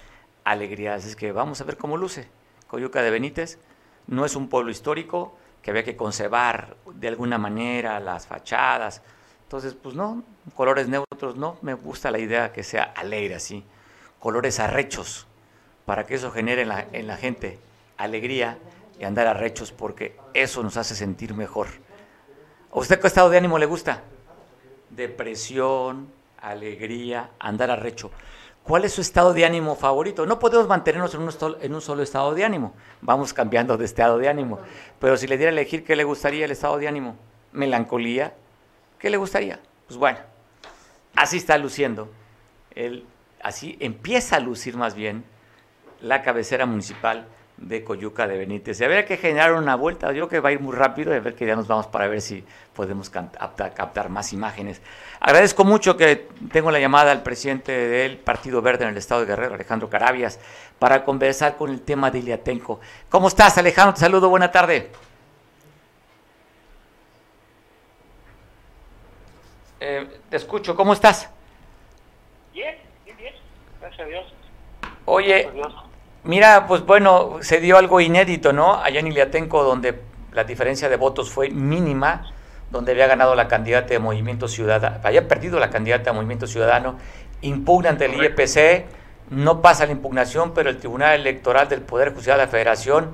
alegría. 0.43 0.95
Así 0.95 1.10
es 1.10 1.15
que 1.15 1.32
vamos 1.32 1.62
a 1.62 1.63
ver 1.65 1.77
cómo 1.77 1.97
luce. 1.97 2.27
Coyuca 2.67 3.01
de 3.01 3.12
Benítez 3.12 3.60
no 4.08 4.25
es 4.25 4.36
un 4.36 4.49
pueblo 4.49 4.71
histórico 4.71 5.38
que 5.62 5.71
había 5.71 5.84
que 5.84 5.97
conservar 5.97 6.77
de 6.93 7.08
alguna 7.08 7.38
manera 7.38 7.99
las 7.99 8.27
fachadas. 8.27 9.01
Entonces, 9.43 9.73
pues 9.73 9.95
no, 9.95 10.23
colores 10.56 10.88
neutros 10.88 11.36
no, 11.36 11.58
me 11.62 11.73
gusta 11.73 12.12
la 12.12 12.19
idea 12.19 12.53
que 12.53 12.63
sea 12.63 12.84
alegre 12.84 13.36
así. 13.36 13.63
Colores 14.19 14.60
arrechos, 14.60 15.27
para 15.88 16.06
que 16.06 16.15
eso 16.15 16.32
genere 16.32 16.63
en 16.63 16.67
la, 16.67 16.86
en 16.91 17.08
la 17.08 17.15
gente 17.15 17.60
alegría 17.95 18.58
y 19.00 19.06
andar 19.06 19.26
arrechos, 19.26 19.71
porque 19.71 20.17
eso 20.34 20.62
nos 20.62 20.76
hace 20.76 20.95
sentir 20.95 21.34
mejor. 21.34 21.67
¿A 22.73 22.78
usted 22.78 23.00
qué 23.00 23.08
estado 23.08 23.30
de 23.30 23.38
ánimo 23.38 23.58
le 23.58 23.67
gusta? 23.67 24.04
Depresión, 24.89 26.10
alegría, 26.41 27.30
andar 27.39 27.71
arrecho. 27.71 28.12
¿Cuál 28.63 28.84
es 28.84 28.91
su 28.91 29.00
estado 29.00 29.34
de 29.34 29.45
ánimo 29.45 29.78
favorito? 29.78 30.26
No 30.26 30.39
podemos 30.39 30.67
mantenernos 30.67 31.15
en 31.15 31.73
un, 31.73 31.82
solo 31.82 32.04
estado 32.04 32.34
de 32.34 32.43
ánimo. 32.43 32.73
Vamos 33.00 33.34
cambiando 33.34 33.78
de 33.78 33.86
estado 33.86 34.17
de 34.17 34.28
ánimo. 34.28 34.60
Pero 35.00 35.15
si 35.15 35.26
le 35.26 35.38
diera 35.38 35.52
a 35.52 35.54
elegir 35.54 35.86
qué 35.86 35.95
le 35.95 36.04
gustaría 36.04 36.43
el 36.43 36.52
estado 36.52 36.78
de 36.80 36.89
ánimo, 36.89 37.15
melancolía, 37.54 38.36
¿qué 39.00 39.10
le 39.10 39.15
gustaría? 39.15 39.62
Pues 39.88 39.97
bueno, 39.97 40.19
así 41.15 41.38
está 41.38 41.58
luciendo. 41.58 42.12
Él, 42.76 43.06
así 43.41 43.78
empieza 43.80 44.36
a 44.36 44.41
lucir 44.41 44.76
más 44.76 44.93
bien 44.93 45.23
la 46.02 46.22
cabecera 46.22 46.66
municipal 46.66 47.28
de 47.58 47.84
Coyuca 47.84 48.28
de 48.28 48.38
Benítez. 48.38 48.80
Y 48.80 48.84
habría 48.84 49.06
que 49.06 49.18
generar 49.18 49.54
una 49.54 49.76
vuelta, 49.76 50.08
yo 50.12 50.28
creo 50.28 50.30
que 50.30 50.40
va 50.40 50.50
a 50.50 50.52
ir 50.52 50.60
muy 50.60 50.76
rápido, 50.76 51.14
a 51.14 51.20
ver 51.20 51.36
que 51.36 51.46
ya 51.46 51.56
nos 51.56 51.68
vamos 51.68 51.88
para 51.88 52.08
ver 52.08 52.22
si 52.22 52.44
podemos 52.74 53.10
captar, 53.10 54.10
más 54.10 54.32
imágenes. 54.32 54.82
Agradezco 55.20 55.64
mucho 55.64 55.98
que 55.98 56.28
tengo 56.52 56.70
la 56.72 56.80
llamada 56.80 57.12
al 57.12 57.24
presidente 57.24 57.72
del 57.72 58.18
Partido 58.18 58.62
Verde 58.62 58.84
en 58.86 58.92
el 58.92 58.98
Estado 58.98 59.22
de 59.22 59.28
Guerrero, 59.28 59.56
Alejandro 59.56 59.90
Carabias, 59.90 60.40
para 60.78 61.04
conversar 61.04 61.58
con 61.58 61.72
el 61.72 61.82
tema 61.82 62.12
de 62.12 62.20
Iliatenco. 62.20 62.80
¿Cómo 63.10 63.28
estás, 63.28 63.58
Alejandro? 63.58 63.96
Te 63.96 64.02
saludo, 64.02 64.30
buena 64.30 64.52
tarde. 64.52 64.92
Eh, 69.80 70.20
te 70.30 70.38
escucho, 70.38 70.76
¿cómo 70.76 70.94
estás? 70.94 71.30
Bien, 72.54 72.76
bien, 73.06 73.18
bien, 73.18 73.34
gracias 73.80 74.02
a 74.02 74.06
Dios. 74.06 74.34
Oye, 75.06 75.50
Mira, 76.23 76.67
pues 76.67 76.86
bueno, 76.86 77.38
se 77.41 77.60
dio 77.60 77.77
algo 77.77 78.01
inédito, 78.01 78.51
¿no? 78.51 78.75
Allá 78.75 78.99
en 78.99 79.08
Iliatenco, 79.08 79.63
donde 79.63 80.01
la 80.34 80.43
diferencia 80.43 80.89
de 80.89 80.97
votos 80.97 81.32
fue 81.32 81.49
mínima, 81.49 82.32
donde 82.69 82.91
había 82.91 83.08
ganado 83.08 83.34
la 83.36 83.47
candidata 83.47 83.88
de 83.89 83.99
Movimiento 83.99 84.47
Ciudadano, 84.47 84.97
había 85.03 85.27
perdido 85.27 85.60
la 85.60 85.69
candidata 85.69 86.12
de 86.12 86.13
Movimiento 86.13 86.47
Ciudadano, 86.47 86.97
impugna 87.41 87.89
ante 87.89 88.06
el 88.06 88.21
IEPC, 88.21 88.86
no 89.30 89.62
pasa 89.62 89.86
la 89.86 89.93
impugnación, 89.93 90.53
pero 90.53 90.69
el 90.69 90.77
Tribunal 90.77 91.19
Electoral 91.19 91.69
del 91.69 91.82
Poder 91.82 92.13
Judicial 92.13 92.38
de 92.38 92.45
la 92.45 92.49
Federación 92.49 93.12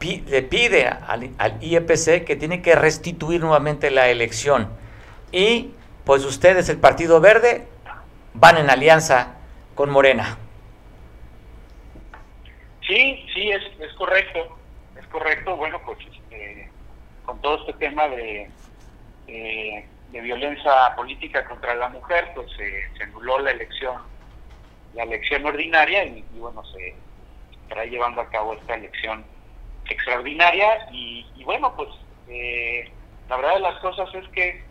le 0.00 0.42
pide 0.42 0.86
al, 0.86 1.30
al 1.38 1.62
IEPC 1.62 2.24
que 2.24 2.36
tiene 2.36 2.60
que 2.60 2.74
restituir 2.74 3.40
nuevamente 3.40 3.90
la 3.90 4.08
elección. 4.08 4.68
Y 5.32 5.70
pues 6.04 6.24
ustedes, 6.24 6.68
el 6.68 6.76
Partido 6.76 7.20
Verde, 7.20 7.66
van 8.34 8.58
en 8.58 8.68
alianza 8.68 9.34
con 9.74 9.88
Morena. 9.90 10.36
Sí, 12.86 13.26
sí, 13.32 13.50
es, 13.50 13.62
es 13.80 13.92
correcto, 13.94 14.58
es 14.98 15.06
correcto. 15.08 15.56
Bueno, 15.56 15.80
pues 15.84 15.98
este, 16.00 16.70
con 17.24 17.40
todo 17.40 17.58
este 17.60 17.72
tema 17.74 18.08
de, 18.08 18.50
de 19.26 20.20
violencia 20.20 20.94
política 20.94 21.44
contra 21.46 21.74
la 21.74 21.88
mujer, 21.88 22.30
pues 22.34 22.50
se 22.56 23.02
anuló 23.02 23.40
la 23.40 23.50
elección, 23.50 24.02
la 24.94 25.02
elección 25.02 25.44
ordinaria 25.44 26.04
y, 26.04 26.24
bueno, 26.36 26.64
se 26.66 26.94
estará 27.62 27.84
llevando 27.84 28.20
a 28.20 28.28
cabo 28.30 28.54
esta 28.54 28.74
elección 28.74 29.24
extraordinaria 29.88 30.86
y, 30.92 31.42
bueno, 31.44 31.74
pues 31.74 31.88
eh, 32.28 32.90
la 33.28 33.36
verdad 33.36 33.54
de 33.54 33.60
las 33.60 33.80
cosas 33.80 34.08
es 34.14 34.28
que 34.28 34.62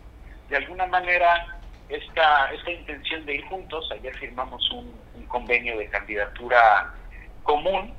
de 0.48 0.56
alguna 0.56 0.86
manera 0.86 1.58
esta, 1.88 2.50
esta 2.52 2.70
intención 2.70 3.26
de 3.26 3.34
ir 3.34 3.44
juntos, 3.46 3.86
ayer 3.92 4.16
firmamos 4.16 4.70
un, 4.70 4.98
un 5.14 5.26
convenio 5.26 5.76
de 5.76 5.88
candidatura 5.88 6.94
común 7.42 7.94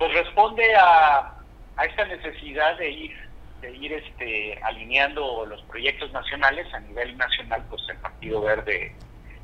pues 0.00 0.14
responde 0.14 0.64
a, 0.76 1.34
a 1.76 1.84
esta 1.84 2.06
necesidad 2.06 2.78
de 2.78 2.90
ir 2.90 3.30
de 3.60 3.76
ir 3.76 3.92
este 3.92 4.58
alineando 4.62 5.44
los 5.44 5.60
proyectos 5.64 6.10
nacionales. 6.12 6.72
A 6.72 6.80
nivel 6.80 7.18
nacional 7.18 7.62
pues 7.68 7.82
el 7.90 7.98
Partido 7.98 8.40
Verde 8.40 8.94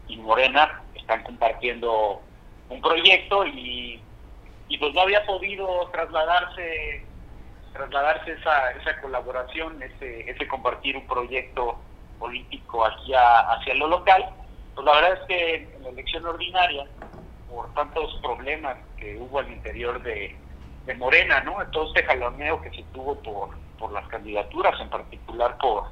y 0.09 0.16
Morena 0.16 0.81
están 0.95 1.23
compartiendo 1.25 2.23
un 2.71 2.81
proyecto 2.81 3.47
y, 3.47 4.01
y 4.69 4.79
pues 4.79 4.95
no 4.95 5.03
había 5.03 5.27
podido 5.27 5.90
trasladarse 5.92 7.05
trasladarse 7.75 8.33
esa, 8.33 8.71
esa 8.71 8.99
colaboración 9.03 9.83
ese, 9.83 10.31
ese 10.31 10.49
compartir 10.49 10.97
un 10.97 11.07
proyecto 11.07 11.79
político 12.19 12.87
hacia 12.87 13.40
hacia 13.40 13.75
lo 13.75 13.88
local. 13.88 14.25
Pues 14.75 14.87
la 14.87 14.92
verdad 14.95 15.19
es 15.21 15.27
que 15.29 15.55
en 15.77 15.83
la 15.83 15.90
elección 15.90 16.25
ordinaria 16.25 16.87
por 17.51 17.73
tantos 17.75 18.19
problemas 18.23 18.79
que 18.97 19.19
hubo 19.19 19.38
al 19.38 19.53
interior 19.53 20.03
de, 20.03 20.35
de 20.87 20.94
Morena, 20.94 21.40
¿no? 21.40 21.57
Todo 21.72 21.88
este 21.88 22.05
jaloneo 22.05 22.62
que 22.62 22.70
se 22.70 22.83
tuvo 22.94 23.20
por, 23.22 23.51
por 23.79 23.92
las 23.92 24.07
candidaturas, 24.09 24.81
en 24.81 24.88
particular 24.88 25.59
por, 25.59 25.85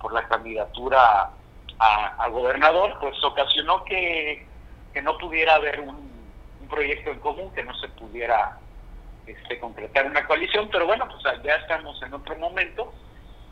por 0.00 0.12
la 0.12 0.26
candidatura 0.28 1.30
a, 1.78 2.28
gobernador, 2.28 2.96
pues 3.00 3.16
ocasionó 3.24 3.84
que, 3.84 4.46
que 4.92 5.02
no 5.02 5.16
pudiera 5.18 5.56
haber 5.56 5.80
un, 5.80 6.14
proyecto 6.68 7.10
en 7.10 7.20
común, 7.20 7.52
que 7.54 7.62
no 7.62 7.74
se 7.74 7.88
pudiera 7.88 8.58
este, 9.26 9.60
concretar 9.60 10.06
una 10.06 10.26
coalición, 10.26 10.68
pero 10.72 10.86
bueno, 10.86 11.06
pues 11.08 11.22
ya 11.44 11.54
estamos 11.56 12.02
en 12.02 12.14
otro 12.14 12.36
momento 12.36 12.92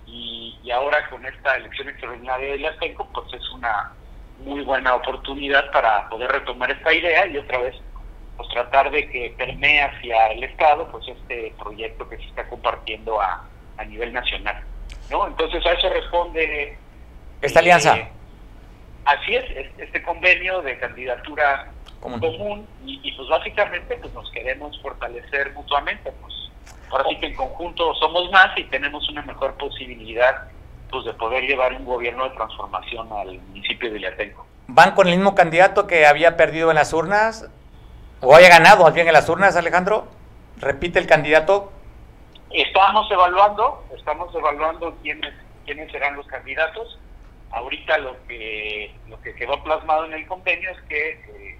y, 0.06 0.58
y 0.64 0.70
ahora 0.70 1.08
con 1.08 1.24
esta 1.24 1.56
elección 1.56 1.90
extraordinaria 1.90 2.52
de 2.52 2.58
la 2.58 2.74
pues 2.78 3.34
es 3.34 3.50
una 3.50 3.92
muy 4.38 4.62
buena 4.62 4.94
oportunidad 4.94 5.70
para 5.70 6.08
poder 6.08 6.32
retomar 6.32 6.70
esta 6.70 6.92
idea 6.92 7.26
y 7.26 7.36
otra 7.36 7.58
vez 7.58 7.76
pues 8.36 8.48
tratar 8.48 8.90
de 8.90 9.08
que 9.08 9.34
permee 9.36 9.82
hacia 9.82 10.28
el 10.28 10.44
Estado 10.44 10.88
pues 10.90 11.06
este 11.08 11.54
proyecto 11.58 12.08
que 12.08 12.16
se 12.16 12.24
está 12.24 12.48
compartiendo 12.48 13.20
a, 13.20 13.46
a 13.76 13.84
nivel 13.84 14.12
nacional. 14.12 14.62
¿no? 15.10 15.26
Entonces 15.26 15.64
a 15.66 15.72
eso 15.72 15.88
responde... 15.90 16.76
Esta 17.40 17.60
alianza. 17.60 17.96
Eh, 17.96 18.08
así 19.04 19.34
es, 19.34 19.44
este 19.78 20.02
convenio 20.02 20.62
de 20.62 20.78
candidatura 20.78 21.70
común, 22.00 22.66
y, 22.84 23.12
pues 23.12 23.28
básicamente 23.28 23.96
pues 23.96 24.12
nos 24.12 24.30
queremos 24.32 24.80
fortalecer 24.80 25.52
mutuamente. 25.52 26.12
pues 26.20 26.34
Ahora 26.90 27.04
sí 27.08 27.16
que 27.16 27.26
en 27.26 27.34
conjunto 27.34 27.94
somos 27.94 28.30
más 28.30 28.56
y 28.58 28.64
tenemos 28.64 29.08
una 29.08 29.22
mejor 29.22 29.54
posibilidad 29.54 30.48
pues 30.90 31.04
de 31.06 31.14
poder 31.14 31.44
llevar 31.44 31.72
un 31.72 31.86
gobierno 31.86 32.24
de 32.24 32.30
transformación 32.36 33.08
al 33.12 33.38
municipio 33.38 33.88
de 33.88 33.94
Villatenco. 33.94 34.46
¿Van 34.66 34.94
con 34.94 35.08
el 35.08 35.16
mismo 35.16 35.34
candidato 35.34 35.86
que 35.86 36.06
había 36.06 36.36
perdido 36.36 36.70
en 36.70 36.76
las 36.76 36.92
urnas? 36.92 37.48
¿O 38.24 38.36
haya 38.36 38.48
ganado 38.48 38.84
más 38.84 38.94
bien 38.94 39.08
en 39.08 39.14
las 39.14 39.28
urnas, 39.28 39.56
Alejandro? 39.56 40.06
¿Repite 40.58 41.00
el 41.00 41.08
candidato? 41.08 41.72
Estamos 42.50 43.10
evaluando, 43.10 43.84
estamos 43.96 44.32
evaluando 44.32 44.96
quiénes, 45.02 45.34
quiénes 45.64 45.90
serán 45.90 46.14
los 46.14 46.26
candidatos. 46.28 47.00
Ahorita 47.50 47.98
lo 47.98 48.16
que, 48.28 48.94
lo 49.08 49.20
que 49.22 49.34
quedó 49.34 49.60
plasmado 49.64 50.04
en 50.04 50.12
el 50.12 50.28
convenio 50.28 50.70
es 50.70 50.80
que 50.82 51.10
eh, 51.10 51.58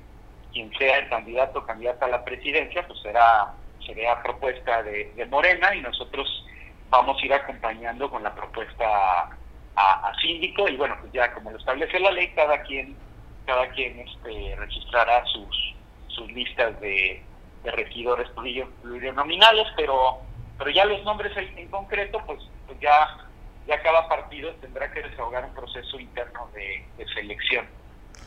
quien 0.53 0.73
sea 0.79 0.99
el 0.99 1.09
candidato 1.09 1.59
o 1.59 1.67
candidata 1.67 2.07
a 2.07 2.11
la 2.11 2.25
presidencia, 2.25 2.87
pues 2.87 3.01
será, 3.01 3.55
será 3.85 4.23
propuesta 4.23 4.85
de, 4.85 5.27
Morena 5.29 5.75
y 5.75 5.81
nosotros 5.81 6.47
vamos 6.91 7.21
a 7.21 7.27
ir 7.27 7.35
acompañando 7.35 8.09
con 8.09 8.23
la 8.23 8.33
propuesta 8.33 9.31
a, 9.75 10.13
síndico 10.21 10.69
y 10.69 10.77
bueno, 10.77 10.97
pues 11.01 11.13
ya 11.13 11.33
como 11.35 11.51
lo 11.51 11.59
establece 11.59 11.99
la 11.99 12.13
ley, 12.13 12.29
cada 12.37 12.63
quien 12.63 12.97
cada 13.47 13.69
quien 13.71 13.99
este, 13.99 14.55
registrará 14.57 15.25
sus, 15.27 15.75
sus 16.15 16.31
listas 16.33 16.81
de, 16.81 17.23
de 17.65 17.71
regidores 17.71 18.29
plurinominales, 18.83 19.67
pero 19.77 20.21
pero 20.63 20.71
ya 20.71 20.85
los 20.85 21.03
nombres 21.05 21.33
en, 21.37 21.67
concreto, 21.69 22.21
pues, 22.25 22.39
pues, 22.67 22.79
ya, 22.79 23.09
ya 23.67 23.83
cada 23.83 24.09
partido 24.09 24.53
tendrá 24.61 24.93
que 24.93 25.03
desahogar 25.03 25.45
un 25.45 25.55
proceso 25.55 25.99
interno 25.99 26.49
de, 26.55 26.85
selección 27.15 27.67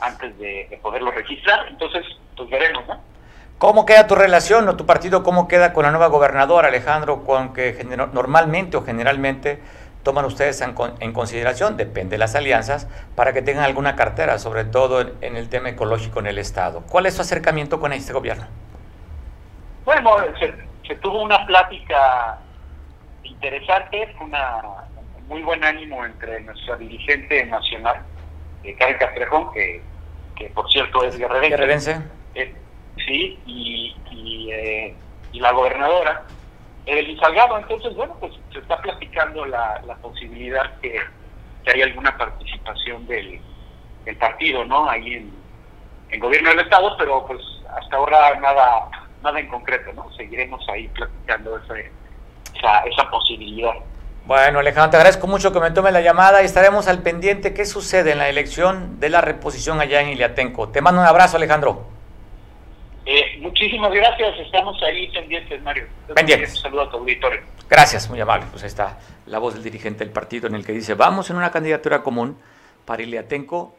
antes 0.01 0.37
de, 0.37 0.67
de 0.69 0.77
poderlo 0.77 1.11
registrar, 1.11 1.65
entonces 1.69 2.05
pues 2.35 2.49
veremos, 2.49 2.85
¿no? 2.87 2.99
¿Cómo 3.57 3.85
queda 3.85 4.05
tu 4.05 4.15
relación 4.15 4.67
o 4.67 4.75
tu 4.75 4.85
partido, 4.85 5.23
cómo 5.23 5.47
queda 5.47 5.71
con 5.71 5.83
la 5.83 5.91
nueva 5.91 6.07
gobernadora, 6.07 6.67
Alejandro, 6.67 7.23
con 7.23 7.53
que 7.53 7.73
normalmente 8.11 8.75
o 8.75 8.83
generalmente 8.83 9.61
toman 10.05 10.23
ustedes 10.23 10.61
en, 10.61 11.13
consideración, 11.13 11.77
depende 11.77 12.11
de 12.11 12.17
las 12.19 12.35
alianzas, 12.35 12.87
para 13.15 13.33
que 13.33 13.41
tengan 13.41 13.65
alguna 13.65 13.95
cartera, 13.95 14.37
sobre 14.37 14.63
todo 14.63 15.01
en, 15.01 15.35
el 15.35 15.49
tema 15.49 15.69
ecológico 15.69 16.19
en 16.19 16.27
el 16.27 16.37
Estado? 16.37 16.83
¿Cuál 16.87 17.07
es 17.07 17.15
su 17.15 17.21
acercamiento 17.23 17.79
con 17.79 17.91
este 17.91 18.13
gobierno? 18.13 18.45
Bueno, 19.83 20.15
se, 20.87 20.95
tuvo 20.97 21.23
una 21.23 21.43
plática 21.47 22.37
interesante, 23.23 24.15
una 24.21 24.61
muy 25.27 25.41
buen 25.41 25.63
ánimo 25.63 26.05
entre 26.05 26.39
nuestra 26.41 26.77
dirigente 26.77 27.43
nacional, 27.47 27.97
eh, 28.63 28.75
Karen 28.75 28.99
Castrejón, 28.99 29.51
que, 29.53 29.81
que 30.35 30.49
por 30.51 30.69
cierto 30.71 31.03
es 31.03 31.17
guerrerense. 31.17 31.49
¿Guerrerense? 31.49 32.01
Eh, 32.35 32.53
sí, 32.97 33.39
y, 33.47 33.95
y, 34.11 34.51
eh, 34.51 34.95
y 35.31 35.39
la 35.39 35.51
gobernadora, 35.51 36.24
Evelyn 36.85 37.19
Salgado. 37.19 37.57
Entonces, 37.57 37.95
bueno, 37.95 38.15
pues 38.19 38.33
se 38.53 38.59
está 38.59 38.81
platicando 38.81 39.45
la, 39.45 39.81
la 39.85 39.95
posibilidad 39.95 40.79
que, 40.79 40.99
que 41.63 41.71
haya 41.71 41.85
alguna 41.85 42.17
participación 42.17 43.07
del, 43.07 43.41
del 44.05 44.17
partido, 44.17 44.65
¿no? 44.65 44.89
Ahí 44.89 45.13
en, 45.13 45.33
en 46.09 46.19
gobierno 46.19 46.49
del 46.49 46.59
Estado, 46.59 46.95
pero 46.97 47.25
pues 47.25 47.41
hasta 47.77 47.95
ahora 47.95 48.39
nada 48.39 48.89
nada 49.23 49.39
en 49.39 49.47
concreto, 49.47 49.91
¿no? 49.93 50.11
Seguiremos 50.13 50.63
ahí 50.69 50.87
platicando 50.89 51.57
ese, 51.57 51.91
esa, 52.55 52.81
esa 52.81 53.09
posibilidad. 53.09 53.73
Bueno, 54.27 54.59
Alejandro, 54.59 54.91
te 54.91 54.97
agradezco 54.97 55.25
mucho 55.27 55.51
que 55.51 55.59
me 55.59 55.71
tome 55.71 55.91
la 55.91 56.01
llamada 56.01 56.41
y 56.41 56.45
estaremos 56.45 56.87
al 56.87 57.01
pendiente 57.03 57.53
qué 57.53 57.65
sucede 57.65 58.11
en 58.11 58.19
la 58.19 58.29
elección 58.29 58.99
de 58.99 59.09
la 59.09 59.21
reposición 59.21 59.81
allá 59.81 60.01
en 60.01 60.09
Iliatenco. 60.09 60.69
Te 60.69 60.81
mando 60.81 61.01
un 61.01 61.07
abrazo, 61.07 61.37
Alejandro. 61.37 61.87
Muchísimas 63.45 63.93
gracias, 63.93 64.39
estamos 64.39 64.81
ahí 64.81 65.07
pendientes, 65.11 65.61
Mario. 65.61 65.85
Pendientes. 66.15 66.55
Un 66.55 66.61
saludo 66.63 66.81
a 66.81 66.89
tu 66.89 66.97
auditorio. 66.97 67.41
Gracias, 67.69 68.09
muy 68.09 68.19
amable. 68.19 68.47
Pues 68.49 68.63
ahí 68.63 68.67
está 68.67 68.97
la 69.27 69.37
voz 69.37 69.53
del 69.53 69.61
dirigente 69.61 70.03
del 70.03 70.11
partido 70.11 70.47
en 70.47 70.55
el 70.55 70.65
que 70.65 70.71
dice, 70.71 70.95
vamos 70.95 71.29
en 71.29 71.35
una 71.35 71.51
candidatura 71.51 72.01
común 72.01 72.39
para 72.85 73.03
Iliatenco, 73.03 73.75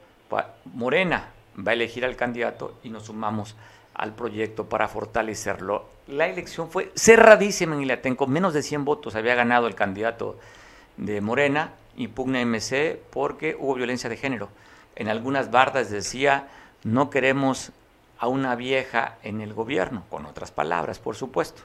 Morena 0.66 1.30
va 1.58 1.72
a 1.72 1.74
elegir 1.74 2.04
al 2.04 2.14
candidato 2.14 2.78
y 2.84 2.90
nos 2.90 3.06
sumamos 3.06 3.56
al 3.94 4.14
proyecto 4.14 4.68
para 4.68 4.86
fortalecerlo. 4.86 5.88
La 6.06 6.28
elección 6.28 6.70
fue 6.70 6.92
cerradísima 6.94 7.74
en 7.74 7.82
Iliatenco, 7.82 8.28
menos 8.28 8.54
de 8.54 8.62
100 8.62 8.84
votos 8.84 9.16
había 9.16 9.34
ganado 9.34 9.66
el 9.66 9.74
candidato 9.74 10.38
de 10.96 11.20
Morena, 11.20 11.72
impugna 11.96 12.40
MC 12.40 13.00
porque 13.10 13.56
hubo 13.58 13.74
violencia 13.74 14.08
de 14.08 14.16
género. 14.16 14.48
En 14.94 15.08
algunas 15.08 15.50
bardas 15.50 15.90
decía, 15.90 16.46
no 16.84 17.10
queremos 17.10 17.72
a 18.18 18.28
una 18.28 18.54
vieja 18.54 19.18
en 19.22 19.40
el 19.40 19.54
gobierno, 19.54 20.04
con 20.10 20.26
otras 20.26 20.50
palabras, 20.50 20.98
por 20.98 21.16
supuesto. 21.16 21.62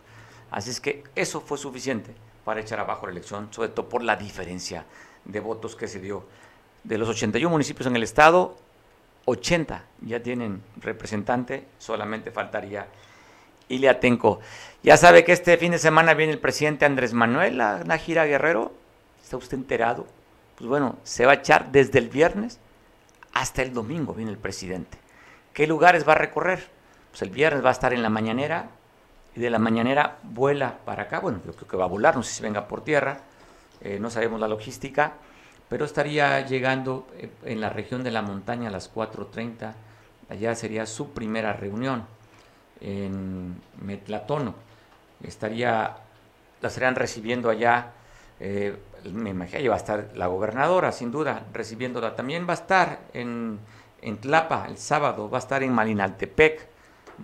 Así 0.50 0.70
es 0.70 0.82
que 0.82 1.04
eso 1.16 1.42
fue 1.42 1.58
suficiente 1.58 2.14
para 2.44 2.60
echar 2.60 2.80
abajo 2.80 3.06
la 3.06 3.14
elección, 3.14 3.48
sobre 3.52 3.70
todo 3.70 3.88
por 3.88 4.04
la 4.04 4.16
diferencia 4.16 4.86
de 5.26 5.40
votos 5.40 5.76
que 5.76 5.88
se 5.88 6.00
dio. 6.00 6.26
De 6.84 6.98
los 6.98 7.08
81 7.08 7.50
municipios 7.50 7.88
en 7.88 7.96
el 7.96 8.04
estado, 8.04 8.58
80 9.26 9.86
ya 10.02 10.22
tienen 10.22 10.62
representante, 10.78 11.68
solamente 11.78 12.32
faltaría 12.32 12.88
Iliatenco. 13.70 14.40
Ya 14.84 14.98
sabe 14.98 15.24
que 15.24 15.32
este 15.32 15.58
fin 15.58 15.72
de 15.72 15.80
semana 15.80 16.14
viene 16.14 16.34
el 16.34 16.40
presidente 16.40 16.86
Andrés 16.86 17.14
Manuel 17.14 17.62
a 17.62 17.82
una 17.84 17.98
gira 17.98 18.26
Guerrero. 18.26 18.74
¿Está 19.24 19.38
usted 19.38 19.58
enterado? 19.58 20.08
Pues 20.58 20.68
bueno, 20.68 20.98
se 21.04 21.26
va 21.26 21.34
a 21.34 21.36
echar 21.36 21.72
desde 21.72 22.00
el 22.00 22.10
viernes 22.10 22.60
hasta 23.34 23.62
el 23.62 23.74
domingo 23.74 24.14
viene 24.14 24.32
el 24.32 24.38
presidente. 24.38 24.98
¿Qué 25.54 25.68
lugares 25.68 26.08
va 26.08 26.14
a 26.14 26.16
recorrer? 26.16 26.70
Pues 27.10 27.22
el 27.24 27.30
viernes 27.30 27.64
va 27.64 27.70
a 27.70 27.74
estar 27.74 27.94
en 27.94 28.02
la 28.02 28.10
mañanera 28.10 28.70
y 29.36 29.40
de 29.42 29.50
la 29.50 29.60
mañanera 29.60 30.18
vuela 30.24 30.78
para 30.86 31.04
acá. 31.04 31.20
Bueno, 31.20 31.42
yo 31.46 31.54
creo 31.54 31.68
que 31.68 31.78
va 31.78 31.86
a 31.86 31.90
volar, 31.90 32.16
no 32.16 32.24
sé 32.24 32.34
si 32.34 32.44
venga 32.44 32.68
por 32.68 32.84
tierra, 32.84 33.20
eh, 33.82 33.98
no 34.00 34.10
sabemos 34.10 34.40
la 34.40 34.48
logística, 34.48 35.14
pero 35.68 35.84
estaría 35.84 36.46
llegando 36.46 37.08
eh, 37.18 37.30
en 37.46 37.60
la 37.60 37.70
región 37.70 38.04
de 38.04 38.12
la 38.12 38.22
montaña 38.22 38.70
a 38.70 38.72
las 38.72 38.94
4.30. 38.94 39.74
Allá 40.30 40.56
sería 40.56 40.86
su 40.86 41.12
primera 41.12 41.52
reunión 41.52 42.06
en 42.80 43.62
Metlatono. 43.82 44.56
Estaría, 45.22 45.98
la 46.62 46.68
estarían 46.68 46.96
recibiendo 46.96 47.50
allá. 47.50 47.92
Eh, 48.40 48.78
me 49.12 49.32
imagino 49.32 49.70
va 49.70 49.76
a 49.76 49.80
estar 49.80 50.12
la 50.16 50.28
gobernadora, 50.28 50.94
sin 50.94 51.12
duda, 51.12 51.46
recibiéndola. 51.52 52.16
También 52.16 52.48
va 52.48 52.52
a 52.52 52.56
estar 52.56 53.00
en 53.14 53.60
en 54.02 54.18
Tlapa 54.18 54.66
el 54.68 54.78
sábado, 54.78 55.30
va 55.30 55.38
a 55.38 55.40
estar 55.40 55.64
en 55.64 55.74
Malinaltepec, 55.74 56.68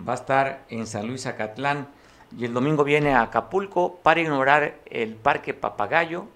va 0.08 0.12
a 0.12 0.16
estar 0.16 0.64
en 0.68 0.86
San 0.86 1.06
Luis 1.06 1.26
Acatlán 1.26 1.88
y 2.36 2.44
el 2.44 2.54
domingo 2.54 2.84
viene 2.84 3.14
a 3.14 3.22
Acapulco 3.22 3.96
para 4.02 4.20
ignorar 4.20 4.78
el 4.86 5.14
Parque 5.14 5.54
Papagayo 5.54 6.26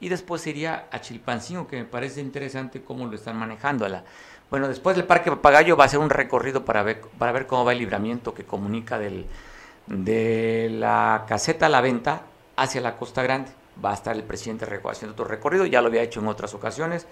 y 0.00 0.08
después 0.08 0.46
iría 0.46 0.86
a 0.90 1.00
Chilpancingo, 1.00 1.66
que 1.66 1.76
me 1.76 1.84
parece 1.84 2.20
interesante 2.20 2.82
cómo 2.82 3.06
lo 3.06 3.14
están 3.14 3.36
manejando. 3.36 3.86
Bueno, 4.50 4.68
después 4.68 4.96
del 4.96 5.06
Parque 5.06 5.30
Papagayo 5.30 5.76
va 5.76 5.84
a 5.84 5.88
ser 5.88 6.00
un 6.00 6.10
recorrido 6.10 6.64
para 6.64 6.82
ver, 6.82 7.00
para 7.18 7.32
ver 7.32 7.46
cómo 7.46 7.64
va 7.64 7.72
el 7.72 7.78
libramiento 7.78 8.34
que 8.34 8.44
comunica 8.44 8.98
de 8.98 10.68
la 10.70 11.24
caseta 11.26 11.66
a 11.66 11.68
la 11.68 11.80
venta 11.80 12.22
hacia 12.56 12.80
la 12.80 12.96
Costa 12.96 13.22
Grande. 13.22 13.50
Va 13.84 13.92
a 13.92 13.94
estar 13.94 14.16
el 14.16 14.24
presidente 14.24 14.64
haciendo 14.64 15.12
otro 15.12 15.24
recorrido, 15.24 15.64
ya 15.64 15.80
lo 15.80 15.86
había 15.88 16.02
hecho 16.02 16.20
en 16.20 16.26
otras 16.26 16.52
ocasiones. 16.54 17.06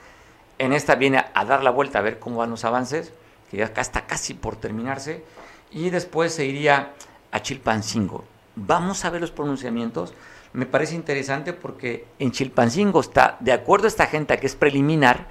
En 0.58 0.72
esta 0.72 0.94
viene 0.94 1.24
a 1.34 1.44
dar 1.44 1.62
la 1.62 1.70
vuelta 1.70 1.98
a 1.98 2.02
ver 2.02 2.18
cómo 2.18 2.38
van 2.38 2.50
los 2.50 2.64
avances, 2.64 3.12
que 3.50 3.58
ya 3.58 3.64
está 3.64 4.06
casi 4.06 4.34
por 4.34 4.56
terminarse, 4.56 5.22
y 5.70 5.90
después 5.90 6.32
se 6.32 6.46
iría 6.46 6.92
a 7.30 7.42
Chilpancingo. 7.42 8.24
Vamos 8.54 9.04
a 9.04 9.10
ver 9.10 9.20
los 9.20 9.30
pronunciamientos. 9.30 10.14
Me 10.54 10.64
parece 10.64 10.94
interesante 10.94 11.52
porque 11.52 12.06
en 12.18 12.32
Chilpancingo 12.32 13.00
está, 13.00 13.36
de 13.40 13.52
acuerdo 13.52 13.84
a 13.84 13.88
esta 13.88 14.06
gente 14.06 14.38
que 14.38 14.46
es 14.46 14.56
preliminar, 14.56 15.26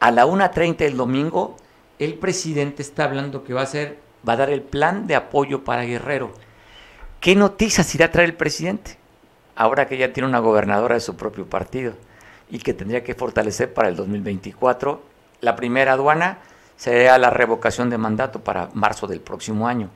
a 0.00 0.10
la 0.10 0.26
1.30 0.26 0.76
del 0.78 0.96
domingo, 0.96 1.56
el 1.98 2.14
presidente 2.14 2.82
está 2.82 3.04
hablando 3.04 3.44
que 3.44 3.54
va 3.54 3.60
a 3.60 3.64
hacer, 3.64 3.98
va 4.28 4.34
a 4.34 4.36
dar 4.36 4.50
el 4.50 4.60
plan 4.60 5.06
de 5.06 5.14
apoyo 5.14 5.64
para 5.64 5.84
Guerrero. 5.84 6.32
¿Qué 7.20 7.36
noticias 7.36 7.94
irá 7.94 8.06
a 8.06 8.10
traer 8.10 8.30
el 8.30 8.36
presidente? 8.36 8.98
Ahora 9.54 9.86
que 9.86 9.96
ya 9.96 10.12
tiene 10.12 10.28
una 10.28 10.40
gobernadora 10.40 10.96
de 10.96 11.00
su 11.00 11.16
propio 11.16 11.46
partido 11.46 11.94
y 12.52 12.58
que 12.58 12.74
tendría 12.74 13.02
que 13.02 13.14
fortalecer 13.14 13.72
para 13.72 13.88
el 13.88 13.96
2024. 13.96 15.02
La 15.40 15.56
primera 15.56 15.94
aduana 15.94 16.38
sería 16.76 17.16
la 17.16 17.30
revocación 17.30 17.88
de 17.88 17.96
mandato 17.96 18.44
para 18.44 18.68
marzo 18.74 19.06
del 19.06 19.20
próximo 19.20 19.66
año. 19.66 19.88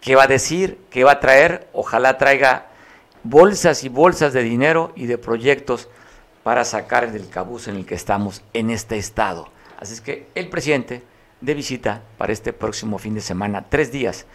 ¿Qué 0.00 0.16
va 0.16 0.24
a 0.24 0.26
decir? 0.26 0.80
¿Qué 0.90 1.04
va 1.04 1.12
a 1.12 1.20
traer? 1.20 1.68
Ojalá 1.72 2.18
traiga 2.18 2.66
bolsas 3.22 3.84
y 3.84 3.88
bolsas 3.88 4.32
de 4.32 4.42
dinero 4.42 4.92
y 4.96 5.06
de 5.06 5.18
proyectos 5.18 5.88
para 6.42 6.64
sacar 6.64 7.12
del 7.12 7.28
cabuz 7.28 7.68
en 7.68 7.76
el 7.76 7.86
que 7.86 7.94
estamos 7.94 8.42
en 8.52 8.70
este 8.70 8.96
estado. 8.96 9.48
Así 9.78 9.94
es 9.94 10.00
que 10.00 10.26
el 10.34 10.48
presidente 10.48 11.04
de 11.40 11.54
visita 11.54 12.02
para 12.18 12.32
este 12.32 12.52
próximo 12.52 12.98
fin 12.98 13.14
de 13.14 13.20
semana, 13.20 13.66
tres 13.68 13.92
días 13.92 14.26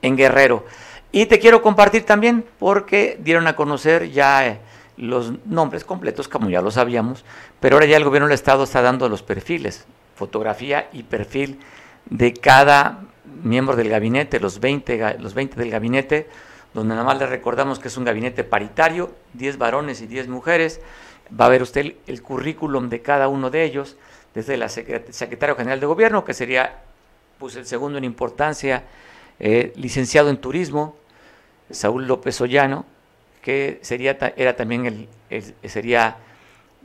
en 0.00 0.16
Guerrero. 0.16 0.64
Y 1.10 1.26
te 1.26 1.40
quiero 1.40 1.60
compartir 1.60 2.06
también 2.06 2.46
porque 2.60 3.18
dieron 3.20 3.48
a 3.48 3.56
conocer 3.56 4.10
ya 4.10 4.46
eh, 4.46 4.60
los 4.96 5.32
nombres 5.46 5.84
completos, 5.84 6.28
como 6.28 6.50
ya 6.50 6.62
lo 6.62 6.70
sabíamos, 6.70 7.24
pero 7.60 7.76
ahora 7.76 7.86
ya 7.86 7.96
el 7.96 8.04
gobierno 8.04 8.28
del 8.28 8.34
Estado 8.34 8.64
está 8.64 8.82
dando 8.82 9.08
los 9.08 9.22
perfiles, 9.22 9.86
fotografía 10.14 10.88
y 10.92 11.02
perfil 11.02 11.60
de 12.06 12.34
cada 12.34 13.00
miembro 13.42 13.76
del 13.76 13.88
gabinete, 13.88 14.40
los 14.40 14.60
20, 14.60 15.18
los 15.18 15.34
20 15.34 15.56
del 15.56 15.70
gabinete, 15.70 16.28
donde 16.74 16.94
nada 16.94 17.04
más 17.04 17.18
le 17.18 17.26
recordamos 17.26 17.78
que 17.78 17.88
es 17.88 17.96
un 17.96 18.04
gabinete 18.04 18.44
paritario, 18.44 19.12
10 19.34 19.58
varones 19.58 20.00
y 20.02 20.06
10 20.06 20.28
mujeres. 20.28 20.80
Va 21.38 21.46
a 21.46 21.48
ver 21.48 21.62
usted 21.62 21.94
el, 22.06 22.22
currículum 22.22 22.88
de 22.88 23.02
cada 23.02 23.28
uno 23.28 23.50
de 23.50 23.64
ellos, 23.64 23.96
desde 24.34 24.54
el 24.54 24.68
secretario 24.68 25.56
general 25.56 25.80
de 25.80 25.86
gobierno, 25.86 26.24
que 26.24 26.34
sería 26.34 26.82
pues, 27.38 27.56
el 27.56 27.66
segundo 27.66 27.98
en 27.98 28.04
importancia 28.04 28.84
eh, 29.38 29.72
licenciado 29.76 30.28
en 30.30 30.36
turismo, 30.36 30.96
Saúl 31.70 32.06
López 32.06 32.40
Ollano, 32.40 32.84
que 33.42 33.78
sería, 33.82 34.18
era 34.36 34.56
también 34.56 35.08
el, 35.30 35.54
sería 35.68 36.16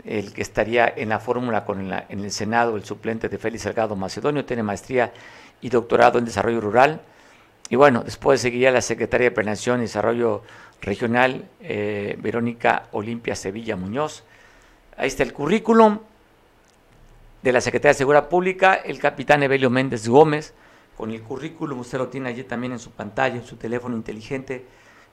el 0.03 0.34
que 0.34 0.41
estaría 0.41 0.93
en 0.95 1.10
la 1.10 1.20
fórmula 1.20 1.66
con 1.66 1.91
en 1.91 2.20
el 2.20 2.32
Senado, 2.32 2.76
el 2.76 2.86
suplente 2.86 3.30
de 3.30 3.38
Félix 3.38 3.64
Salgado 3.64 3.95
Macedonio, 3.95 4.45
tiene 4.45 4.64
maestría 4.64 5.12
y 5.62 5.70
doctorado 5.70 6.20
en 6.20 6.26
desarrollo 6.26 6.62
rural. 6.62 7.01
Y 7.70 7.76
bueno, 7.76 8.03
después 8.03 8.41
seguiría 8.41 8.72
la 8.72 8.82
secretaria 8.82 9.30
de 9.30 9.32
Planeación 9.32 9.80
y 9.80 9.84
Desarrollo 9.84 10.43
Regional, 10.82 11.45
eh, 11.62 12.16
Verónica 12.20 12.88
Olimpia 12.91 13.36
Sevilla 13.36 13.76
Muñoz. 13.76 14.24
Ahí 14.97 15.08
está 15.08 15.24
el 15.24 15.34
currículum 15.34 15.99
de 17.41 17.51
la 17.51 17.62
Secretaría 17.62 17.93
de 17.93 17.97
Seguridad 17.97 18.30
Pública, 18.30 18.76
el 18.76 18.99
capitán 18.99 19.43
Evelio 19.43 19.70
Méndez 19.70 20.08
Gómez, 20.08 20.53
con 20.95 21.12
el 21.12 21.22
currículum, 21.22 21.80
usted 21.80 21.97
lo 21.97 22.08
tiene 22.08 22.30
allí 22.30 22.43
también 22.43 22.74
en 22.74 22.80
su 22.80 22.91
pantalla, 22.91 23.36
en 23.36 23.45
su 23.45 23.58
teléfono 23.58 23.95
inteligente, 23.95 24.66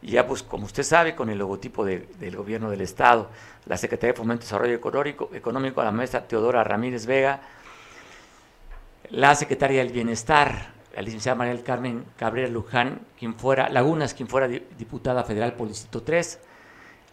y 0.02 0.10
ya 0.12 0.26
pues 0.26 0.42
como 0.42 0.66
usted 0.66 0.82
sabe, 0.82 1.14
con 1.14 1.30
el 1.30 1.38
logotipo 1.38 1.84
del 1.84 2.36
gobierno 2.36 2.70
del 2.70 2.80
Estado, 2.80 3.30
la 3.66 3.76
Secretaría 3.76 4.12
de 4.12 4.18
Fomento 4.18 4.42
y 4.42 4.46
Desarrollo 4.46 4.74
Económico, 4.74 5.30
Económico, 5.32 5.82
la 5.82 5.92
maestra 5.92 6.26
Teodora 6.26 6.64
Ramírez 6.64 7.06
Vega, 7.06 7.40
la 9.10 9.34
Secretaria 9.36 9.78
del 9.78 9.92
Bienestar, 9.92 10.72
la 10.94 11.02
licenciada 11.02 11.36
María 11.36 11.54
del 11.54 11.62
Carmen 11.62 12.04
Cabrera 12.16 12.48
Luján, 12.48 13.00
quien 13.18 13.34
fuera, 13.34 13.68
Lagunas, 13.68 14.12
quien 14.12 14.28
fuera 14.28 14.48
diputada 14.48 15.22
federal 15.22 15.54
por 15.54 15.68
el 15.68 15.72
Distrito 15.72 16.02
3. 16.02 16.40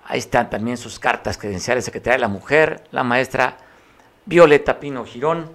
Ahí 0.05 0.19
están 0.19 0.49
también 0.49 0.77
sus 0.77 0.97
cartas 0.97 1.37
credenciales, 1.37 1.85
Secretaría 1.85 2.15
de 2.15 2.21
la 2.21 2.27
Mujer, 2.27 2.83
la 2.91 3.03
maestra 3.03 3.57
Violeta 4.25 4.79
Pino 4.79 5.05
Girón, 5.05 5.51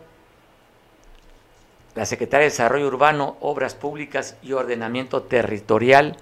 la 1.94 2.06
Secretaria 2.06 2.44
de 2.44 2.50
Desarrollo 2.50 2.86
Urbano, 2.86 3.36
Obras 3.40 3.74
Públicas 3.74 4.36
y 4.42 4.52
Ordenamiento 4.52 5.22
Territorial, 5.22 6.16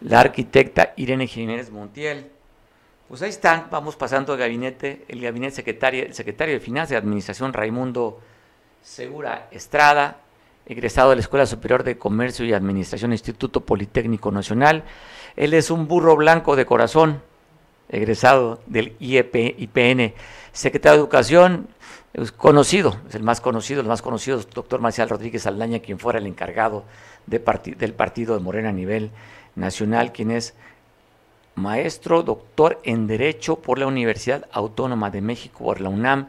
la 0.00 0.20
arquitecta 0.20 0.92
Irene 0.96 1.26
Jiménez 1.26 1.70
Montiel. 1.70 2.30
Pues 3.08 3.22
ahí 3.22 3.30
están, 3.30 3.68
vamos 3.70 3.96
pasando 3.96 4.32
al 4.32 4.38
gabinete, 4.38 5.04
el 5.08 5.20
gabinete 5.20 5.56
secretario, 5.56 6.04
el 6.04 6.14
secretario 6.14 6.54
de 6.54 6.60
Finanzas 6.60 6.92
y 6.92 6.94
Administración 6.96 7.52
Raimundo 7.52 8.20
Segura 8.82 9.48
Estrada, 9.50 10.18
egresado 10.66 11.10
de 11.10 11.16
la 11.16 11.22
Escuela 11.22 11.46
Superior 11.46 11.84
de 11.84 11.98
Comercio 11.98 12.44
y 12.46 12.52
Administración 12.52 13.12
Instituto 13.12 13.60
Politécnico 13.60 14.32
Nacional. 14.32 14.84
Él 15.36 15.54
es 15.54 15.70
un 15.70 15.86
burro 15.86 16.16
blanco 16.16 16.56
de 16.56 16.66
corazón, 16.66 17.22
egresado 17.88 18.60
del 18.66 18.96
IEP, 18.98 19.58
IPN, 19.58 20.14
secretario 20.52 20.98
de 20.98 21.02
Educación, 21.02 21.68
conocido, 22.36 22.96
es 23.08 23.14
el 23.14 23.22
más 23.22 23.40
conocido, 23.40 23.80
el 23.80 23.88
más 23.88 24.00
conocido 24.00 24.38
es 24.38 24.48
doctor 24.48 24.80
Marcial 24.80 25.08
Rodríguez 25.08 25.46
Aldaña, 25.46 25.80
quien 25.80 25.98
fuera 25.98 26.18
el 26.18 26.26
encargado 26.26 26.84
de 27.26 27.42
del 27.76 27.94
partido 27.94 28.34
de 28.34 28.40
Morena 28.40 28.68
a 28.68 28.72
nivel 28.72 29.10
nacional, 29.54 30.12
quien 30.12 30.30
es 30.30 30.54
maestro, 31.54 32.22
doctor 32.22 32.80
en 32.84 33.06
Derecho 33.06 33.56
por 33.56 33.78
la 33.78 33.86
Universidad 33.86 34.48
Autónoma 34.52 35.10
de 35.10 35.20
México, 35.20 35.64
por 35.64 35.80
la 35.80 35.88
UNAM, 35.88 36.28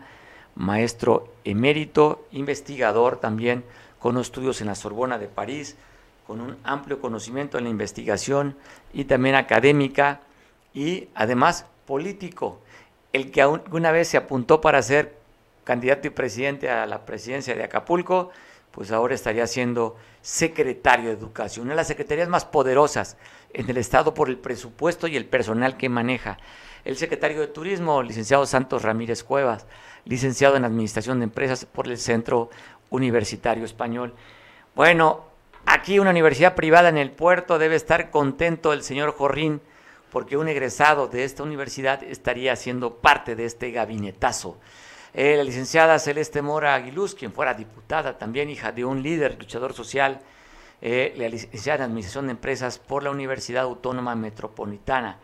maestro 0.55 1.33
emérito, 1.43 2.25
investigador 2.31 3.17
también 3.17 3.63
con 3.99 4.17
estudios 4.17 4.61
en 4.61 4.67
la 4.67 4.75
Sorbona 4.75 5.17
de 5.17 5.27
París, 5.27 5.75
con 6.27 6.41
un 6.41 6.57
amplio 6.63 7.01
conocimiento 7.01 7.57
en 7.57 7.65
la 7.65 7.69
investigación 7.69 8.55
y 8.93 9.05
también 9.05 9.35
académica 9.35 10.21
y 10.73 11.07
además 11.15 11.65
político, 11.85 12.59
el 13.13 13.31
que 13.31 13.45
una 13.45 13.91
vez 13.91 14.09
se 14.09 14.17
apuntó 14.17 14.61
para 14.61 14.81
ser 14.81 15.15
candidato 15.63 16.07
y 16.07 16.11
presidente 16.11 16.69
a 16.69 16.85
la 16.85 17.05
presidencia 17.05 17.55
de 17.55 17.63
Acapulco, 17.63 18.31
pues 18.75 18.91
ahora 18.91 19.15
estaría 19.15 19.47
siendo 19.47 19.95
secretario 20.21 21.07
de 21.07 21.15
Educación, 21.15 21.67
una 21.67 21.75
de 21.75 21.77
las 21.77 21.87
secretarías 21.87 22.27
más 22.27 22.43
poderosas 22.43 23.15
en 23.53 23.69
el 23.69 23.77
Estado 23.77 24.13
por 24.13 24.27
el 24.27 24.37
presupuesto 24.37 25.07
y 25.07 25.15
el 25.15 25.25
personal 25.25 25.77
que 25.77 25.87
maneja. 25.87 26.37
El 26.83 26.97
secretario 26.97 27.39
de 27.39 27.47
Turismo, 27.47 28.03
licenciado 28.03 28.45
Santos 28.45 28.81
Ramírez 28.81 29.23
Cuevas, 29.23 29.65
licenciado 30.03 30.57
en 30.57 30.65
Administración 30.65 31.19
de 31.19 31.23
Empresas 31.23 31.63
por 31.63 31.87
el 31.87 31.97
Centro 31.97 32.49
Universitario 32.89 33.63
Español. 33.63 34.13
Bueno, 34.75 35.23
aquí 35.65 35.97
una 35.97 36.09
universidad 36.09 36.53
privada 36.53 36.89
en 36.89 36.97
el 36.97 37.11
puerto 37.11 37.57
debe 37.57 37.77
estar 37.77 38.11
contento 38.11 38.73
el 38.73 38.83
señor 38.83 39.13
Jorrín 39.13 39.61
porque 40.11 40.35
un 40.35 40.49
egresado 40.49 41.07
de 41.07 41.23
esta 41.23 41.43
universidad 41.43 42.03
estaría 42.03 42.53
siendo 42.57 42.95
parte 42.95 43.37
de 43.37 43.45
este 43.45 43.71
gabinetazo. 43.71 44.57
Eh, 45.17 45.37
la 45.37 45.45
licenciada 45.45 45.97
Celeste 45.97 46.41
Mora 46.41 46.75
Aguiluz, 46.75 47.15
quien 47.15 47.31
fuera 47.31 47.53
diputada, 47.53 48.17
también 48.17 48.49
hija 48.49 48.73
de 48.73 48.83
un 48.83 49.01
líder 49.01 49.39
luchador 49.39 49.73
social, 49.73 50.19
eh, 50.81 51.13
la 51.15 51.29
licenciada 51.29 51.77
en 51.77 51.83
Administración 51.83 52.25
de 52.25 52.31
Empresas 52.31 52.79
por 52.79 53.01
la 53.01 53.11
Universidad 53.11 53.63
Autónoma 53.63 54.13
Metropolitana. 54.15 55.17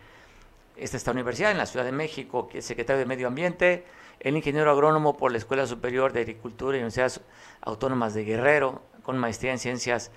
Esta 0.77 0.95
esta 0.95 1.11
universidad 1.11 1.51
en 1.51 1.57
la 1.57 1.65
Ciudad 1.65 1.83
de 1.83 1.91
México, 1.91 2.47
que 2.47 2.59
es 2.59 2.65
secretario 2.65 3.01
de 3.01 3.05
Medio 3.05 3.27
Ambiente, 3.27 3.83
el 4.21 4.37
ingeniero 4.37 4.71
agrónomo 4.71 5.17
por 5.17 5.29
la 5.33 5.39
Escuela 5.39 5.67
Superior 5.67 6.13
de 6.13 6.21
Agricultura 6.21 6.77
y 6.77 6.79
Universidades 6.79 7.19
Autónomas 7.59 8.13
de 8.13 8.23
Guerrero, 8.23 8.81
con 9.03 9.17
maestría 9.17 9.51
en 9.51 9.59
ciencias 9.59 10.09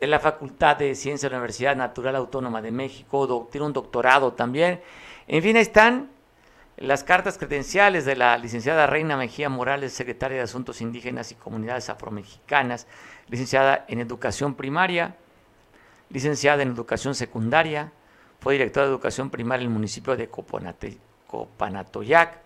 de 0.00 0.06
la 0.06 0.18
Facultad 0.18 0.78
de 0.78 0.94
Ciencias 0.94 1.28
de 1.28 1.34
la 1.34 1.36
Universidad 1.36 1.76
Natural 1.76 2.16
Autónoma 2.16 2.62
de 2.62 2.70
México, 2.70 3.48
tiene 3.52 3.66
un 3.66 3.74
doctorado 3.74 4.32
también. 4.32 4.80
En 5.28 5.42
fin, 5.42 5.58
están 5.58 6.08
las 6.80 7.04
cartas 7.04 7.36
credenciales 7.36 8.06
de 8.06 8.16
la 8.16 8.38
licenciada 8.38 8.86
Reina 8.86 9.18
Mejía 9.18 9.50
Morales, 9.50 9.92
secretaria 9.92 10.38
de 10.38 10.44
Asuntos 10.44 10.80
Indígenas 10.80 11.30
y 11.30 11.34
Comunidades 11.34 11.90
Afromexicanas, 11.90 12.86
licenciada 13.28 13.84
en 13.86 14.00
Educación 14.00 14.54
Primaria, 14.54 15.14
licenciada 16.08 16.62
en 16.62 16.70
Educación 16.70 17.14
Secundaria, 17.14 17.92
fue 18.40 18.54
directora 18.54 18.86
de 18.86 18.92
Educación 18.92 19.28
Primaria 19.28 19.64
en 19.64 19.68
el 19.68 19.74
municipio 19.74 20.16
de 20.16 20.30
Copanatoyac. 21.26 22.38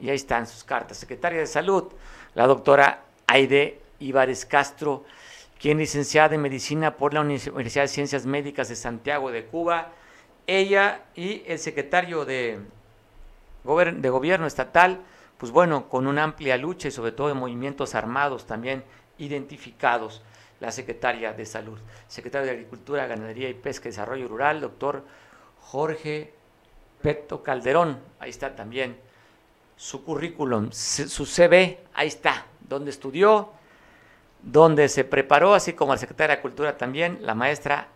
Y 0.00 0.08
ahí 0.08 0.16
están 0.16 0.46
sus 0.46 0.64
cartas. 0.64 0.96
Secretaria 0.96 1.40
de 1.40 1.46
Salud, 1.46 1.92
la 2.34 2.46
doctora 2.46 3.02
Aide 3.26 3.82
Ibares 3.98 4.46
Castro, 4.46 5.04
quien 5.60 5.76
licenciada 5.76 6.34
en 6.34 6.40
Medicina 6.40 6.96
por 6.96 7.12
la 7.12 7.20
Universidad 7.20 7.82
de 7.82 7.88
Ciencias 7.88 8.24
Médicas 8.24 8.70
de 8.70 8.76
Santiago 8.76 9.30
de 9.30 9.44
Cuba. 9.44 9.92
Ella 10.46 11.02
y 11.14 11.42
el 11.46 11.58
secretario 11.58 12.24
de, 12.24 12.60
de 13.64 14.10
Gobierno 14.10 14.46
Estatal, 14.46 15.00
pues 15.36 15.52
bueno, 15.52 15.88
con 15.88 16.06
una 16.06 16.24
amplia 16.24 16.56
lucha 16.56 16.88
y 16.88 16.90
sobre 16.90 17.12
todo 17.12 17.28
de 17.28 17.34
movimientos 17.34 17.94
armados 17.94 18.46
también 18.46 18.84
identificados, 19.18 20.22
la 20.60 20.72
secretaria 20.72 21.32
de 21.32 21.46
Salud. 21.46 21.78
Secretario 22.08 22.46
de 22.46 22.52
Agricultura, 22.52 23.06
Ganadería 23.06 23.48
y 23.48 23.54
Pesca 23.54 23.88
y 23.88 23.92
Desarrollo 23.92 24.26
Rural, 24.26 24.60
doctor 24.60 25.04
Jorge 25.60 26.32
Peto 27.02 27.42
Calderón, 27.42 28.00
ahí 28.18 28.30
está 28.30 28.56
también 28.56 28.96
su 29.76 30.04
currículum, 30.04 30.72
su 30.72 31.24
CV, 31.24 31.78
ahí 31.94 32.08
está, 32.08 32.46
donde 32.60 32.90
estudió, 32.90 33.52
donde 34.42 34.88
se 34.88 35.04
preparó, 35.04 35.54
así 35.54 35.74
como 35.74 35.92
la 35.92 35.98
secretaria 35.98 36.36
de 36.36 36.42
Cultura 36.42 36.76
también, 36.76 37.18
la 37.22 37.34
maestra 37.36 37.88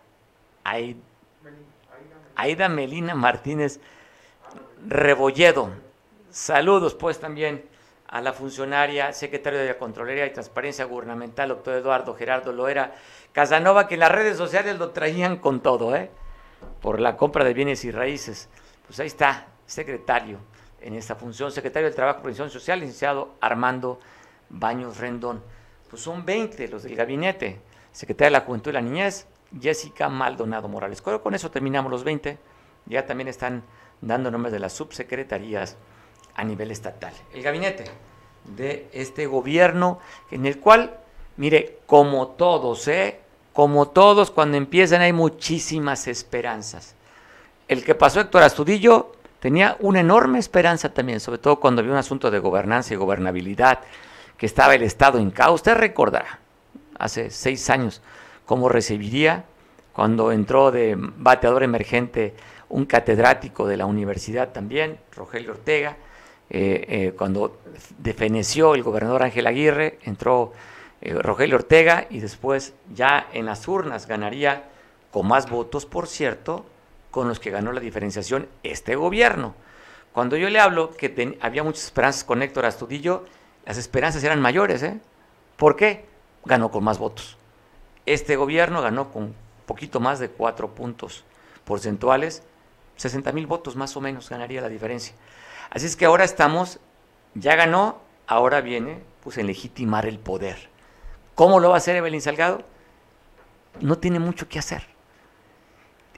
Aida 2.35 2.69
Melina 2.69 3.15
Martínez 3.15 3.81
Rebolledo. 4.85 5.69
Saludos 6.29 6.93
pues 6.93 7.19
también 7.19 7.63
a 8.07 8.21
la 8.21 8.33
funcionaria 8.33 9.13
secretaria 9.13 9.59
de 9.59 9.67
la 9.67 9.77
Contraloría 9.77 10.25
y 10.25 10.33
Transparencia 10.33 10.85
Gubernamental, 10.85 11.49
doctor 11.49 11.75
Eduardo 11.75 12.15
Gerardo 12.15 12.51
Loera 12.51 12.93
Casanova, 13.31 13.87
que 13.87 13.93
en 13.93 14.01
las 14.01 14.11
redes 14.11 14.37
sociales 14.37 14.77
lo 14.77 14.89
traían 14.91 15.37
con 15.37 15.61
todo, 15.61 15.95
¿eh? 15.95 16.11
por 16.81 16.99
la 16.99 17.15
compra 17.15 17.45
de 17.45 17.53
bienes 17.53 17.85
y 17.85 17.91
raíces. 17.91 18.49
Pues 18.85 18.99
ahí 18.99 19.07
está, 19.07 19.47
secretario 19.65 20.37
en 20.81 20.95
esta 20.95 21.15
función, 21.15 21.51
secretario 21.51 21.87
del 21.87 21.95
Trabajo 21.95 22.19
y 22.19 22.23
Previsión 22.23 22.49
Social, 22.49 22.79
licenciado 22.79 23.35
Armando 23.39 23.99
Baños 24.49 24.97
Rendón. 24.97 25.41
Pues 25.89 26.01
son 26.01 26.25
20 26.25 26.67
los 26.67 26.83
del 26.83 26.95
gabinete. 26.95 27.61
Secretaria 27.91 28.37
de 28.37 28.41
la 28.41 28.45
Juventud 28.45 28.71
y 28.71 28.73
la 28.73 28.81
Niñez, 28.81 29.27
Jessica 29.61 30.09
Maldonado 30.09 30.67
Morales. 30.67 31.01
Con 31.01 31.35
eso 31.35 31.51
terminamos 31.51 31.91
los 31.91 32.03
20. 32.03 32.37
Ya 32.87 33.05
también 33.05 33.27
están 33.29 33.63
dando 34.01 34.31
nombres 34.31 34.51
de 34.51 34.59
las 34.59 34.73
subsecretarías 34.73 35.77
a 36.35 36.43
nivel 36.43 36.71
estatal. 36.71 37.13
El 37.33 37.43
gabinete 37.43 37.85
de 38.55 38.89
este 38.91 39.25
gobierno 39.25 39.99
en 40.31 40.45
el 40.45 40.59
cual, 40.59 40.97
mire, 41.37 41.79
como 41.85 42.27
todos, 42.29 42.87
¿eh? 42.87 43.19
como 43.53 43.89
todos, 43.89 44.31
cuando 44.31 44.57
empiezan 44.57 45.01
hay 45.01 45.13
muchísimas 45.13 46.07
esperanzas. 46.07 46.95
El 47.67 47.83
que 47.83 47.95
pasó 47.95 48.19
Héctor 48.19 48.43
Astudillo 48.43 49.13
tenía 49.39 49.77
una 49.79 49.99
enorme 49.99 50.39
esperanza 50.39 50.93
también, 50.93 51.19
sobre 51.19 51.37
todo 51.37 51.59
cuando 51.59 51.81
había 51.81 51.93
un 51.93 51.99
asunto 51.99 52.31
de 52.31 52.39
gobernanza 52.39 52.93
y 52.93 52.97
gobernabilidad, 52.97 53.79
que 54.37 54.45
estaba 54.45 54.75
el 54.75 54.81
Estado 54.81 55.19
en 55.19 55.31
caos. 55.31 55.55
Usted 55.61 55.75
recordará, 55.75 56.39
hace 56.97 57.29
seis 57.29 57.69
años, 57.69 58.01
cómo 58.45 58.69
recibiría 58.69 59.45
cuando 59.93 60.31
entró 60.31 60.71
de 60.71 60.95
bateador 60.97 61.63
emergente 61.63 62.33
un 62.73 62.85
catedrático 62.85 63.67
de 63.67 63.77
la 63.77 63.85
universidad 63.85 64.51
también, 64.51 64.97
Rogelio 65.15 65.51
Ortega, 65.51 65.95
eh, 66.49 66.85
eh, 66.89 67.13
cuando 67.15 67.59
defeneció 67.99 68.73
el 68.73 68.81
gobernador 68.81 69.21
Ángel 69.21 69.45
Aguirre, 69.45 69.99
entró 70.01 70.53
eh, 71.01 71.13
Rogelio 71.13 71.57
Ortega 71.57 72.07
y 72.09 72.19
después 72.19 72.73
ya 72.91 73.27
en 73.31 73.45
las 73.45 73.67
urnas 73.67 74.07
ganaría 74.07 74.63
con 75.11 75.27
más 75.27 75.51
votos, 75.51 75.85
por 75.85 76.07
cierto, 76.07 76.65
con 77.11 77.27
los 77.27 77.39
que 77.39 77.51
ganó 77.51 77.73
la 77.73 77.79
diferenciación 77.79 78.47
este 78.63 78.95
gobierno. 78.95 79.53
Cuando 80.11 80.35
yo 80.35 80.49
le 80.49 80.59
hablo 80.59 80.89
que 80.89 81.37
había 81.41 81.61
muchas 81.61 81.85
esperanzas 81.85 82.23
con 82.23 82.41
Héctor 82.41 82.65
Astudillo, 82.65 83.23
las 83.67 83.77
esperanzas 83.77 84.23
eran 84.23 84.41
mayores. 84.41 84.81
¿eh? 84.81 84.99
¿Por 85.57 85.75
qué? 85.75 86.05
Ganó 86.43 86.71
con 86.71 86.83
más 86.83 86.97
votos. 86.97 87.37
Este 88.07 88.35
gobierno 88.35 88.81
ganó 88.81 89.11
con 89.11 89.35
poquito 89.67 89.99
más 89.99 90.17
de 90.17 90.29
cuatro 90.29 90.73
puntos 90.73 91.23
porcentuales, 91.65 92.41
60 92.97 93.31
mil 93.31 93.47
votos 93.47 93.75
más 93.75 93.95
o 93.97 94.01
menos 94.01 94.29
ganaría 94.29 94.61
la 94.61 94.69
diferencia. 94.69 95.15
Así 95.69 95.85
es 95.85 95.95
que 95.95 96.05
ahora 96.05 96.23
estamos, 96.23 96.79
ya 97.33 97.55
ganó, 97.55 97.99
ahora 98.27 98.61
viene 98.61 99.01
pues 99.23 99.37
en 99.37 99.47
legitimar 99.47 100.05
el 100.05 100.19
poder. 100.19 100.69
¿Cómo 101.35 101.59
lo 101.59 101.69
va 101.69 101.75
a 101.75 101.77
hacer 101.77 101.95
Evelyn 101.95 102.21
Salgado? 102.21 102.63
No 103.79 103.97
tiene 103.97 104.19
mucho 104.19 104.47
que 104.47 104.59
hacer. 104.59 104.83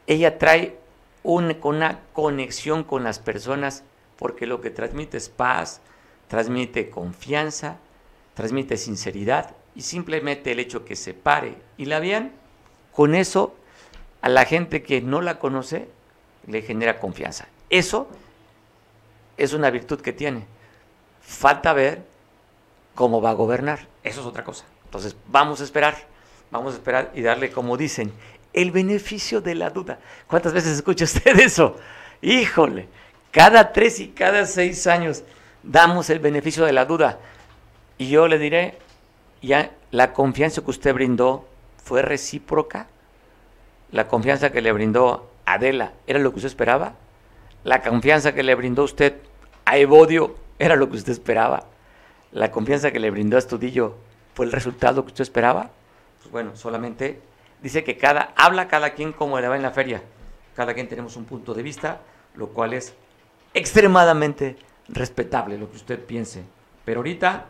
Ella 0.07 0.37
trae 0.37 0.77
una 1.23 1.99
conexión 2.13 2.83
con 2.83 3.03
las 3.03 3.19
personas 3.19 3.83
porque 4.17 4.45
lo 4.45 4.61
que 4.61 4.69
transmite 4.69 5.17
es 5.17 5.29
paz, 5.29 5.81
transmite 6.27 6.89
confianza, 6.89 7.77
transmite 8.33 8.77
sinceridad 8.77 9.55
y 9.73 9.81
simplemente 9.81 10.51
el 10.51 10.59
hecho 10.59 10.85
que 10.85 10.95
se 10.95 11.13
pare 11.13 11.57
y 11.77 11.85
la 11.85 11.99
vean, 11.99 12.33
con 12.91 13.15
eso 13.15 13.55
a 14.21 14.29
la 14.29 14.45
gente 14.45 14.83
que 14.83 15.01
no 15.01 15.21
la 15.21 15.39
conoce 15.39 15.89
le 16.47 16.61
genera 16.61 16.99
confianza. 16.99 17.47
Eso 17.69 18.07
es 19.37 19.53
una 19.53 19.69
virtud 19.69 20.01
que 20.01 20.13
tiene. 20.13 20.45
Falta 21.21 21.73
ver 21.73 22.03
cómo 22.93 23.21
va 23.21 23.31
a 23.31 23.33
gobernar. 23.33 23.87
Eso 24.03 24.21
es 24.21 24.27
otra 24.27 24.43
cosa. 24.43 24.65
Entonces, 24.85 25.15
vamos 25.27 25.61
a 25.61 25.63
esperar, 25.63 25.95
vamos 26.51 26.73
a 26.73 26.77
esperar 26.77 27.11
y 27.13 27.21
darle, 27.21 27.51
como 27.51 27.77
dicen, 27.77 28.13
el 28.53 28.71
beneficio 28.71 29.41
de 29.41 29.55
la 29.55 29.69
duda. 29.69 29.99
¿Cuántas 30.27 30.53
veces 30.53 30.77
escucha 30.77 31.05
usted 31.05 31.37
eso? 31.39 31.77
Híjole, 32.21 32.87
cada 33.31 33.73
tres 33.73 33.99
y 33.99 34.09
cada 34.09 34.45
seis 34.45 34.87
años 34.87 35.23
damos 35.61 36.09
el 36.09 36.19
beneficio 36.19 36.65
de 36.65 36.73
la 36.73 36.85
duda. 36.85 37.19
Y 37.97 38.09
yo 38.09 38.27
le 38.27 38.39
diré, 38.39 38.77
ya 39.41 39.71
la 39.91 40.13
confianza 40.13 40.61
que 40.61 40.71
usted 40.71 40.93
brindó 40.93 41.47
fue 41.83 42.01
recíproca. 42.01 42.87
La 43.91 44.07
confianza 44.07 44.51
que 44.51 44.61
le 44.61 44.71
brindó 44.71 45.29
Adela 45.45 45.93
era 46.07 46.19
lo 46.19 46.31
que 46.31 46.37
usted 46.37 46.47
esperaba. 46.47 46.93
La 47.63 47.81
confianza 47.81 48.33
que 48.33 48.43
le 48.43 48.55
brindó 48.55 48.83
usted 48.83 49.15
a 49.65 49.77
Evodio 49.77 50.35
era 50.59 50.75
lo 50.75 50.89
que 50.89 50.97
usted 50.97 51.11
esperaba. 51.11 51.65
La 52.31 52.51
confianza 52.51 52.91
que 52.91 52.99
le 52.99 53.11
brindó 53.11 53.37
a 53.37 53.39
Estudillo 53.39 53.95
fue 54.33 54.45
el 54.45 54.51
resultado 54.51 55.03
que 55.03 55.09
usted 55.09 55.23
esperaba. 55.23 55.71
Pues 56.19 56.31
bueno, 56.31 56.55
solamente 56.55 57.21
dice 57.61 57.83
que 57.83 57.97
cada 57.97 58.33
habla 58.35 58.67
cada 58.67 58.91
quien 58.91 59.13
como 59.13 59.39
le 59.39 59.47
va 59.47 59.55
en 59.55 59.63
la 59.63 59.71
feria. 59.71 60.03
Cada 60.55 60.73
quien 60.73 60.87
tenemos 60.87 61.15
un 61.15 61.25
punto 61.25 61.53
de 61.53 61.63
vista, 61.63 62.01
lo 62.35 62.49
cual 62.49 62.73
es 62.73 62.93
extremadamente 63.53 64.57
respetable 64.89 65.57
lo 65.57 65.69
que 65.69 65.77
usted 65.77 65.99
piense. 65.99 66.43
Pero 66.83 66.99
ahorita 66.99 67.45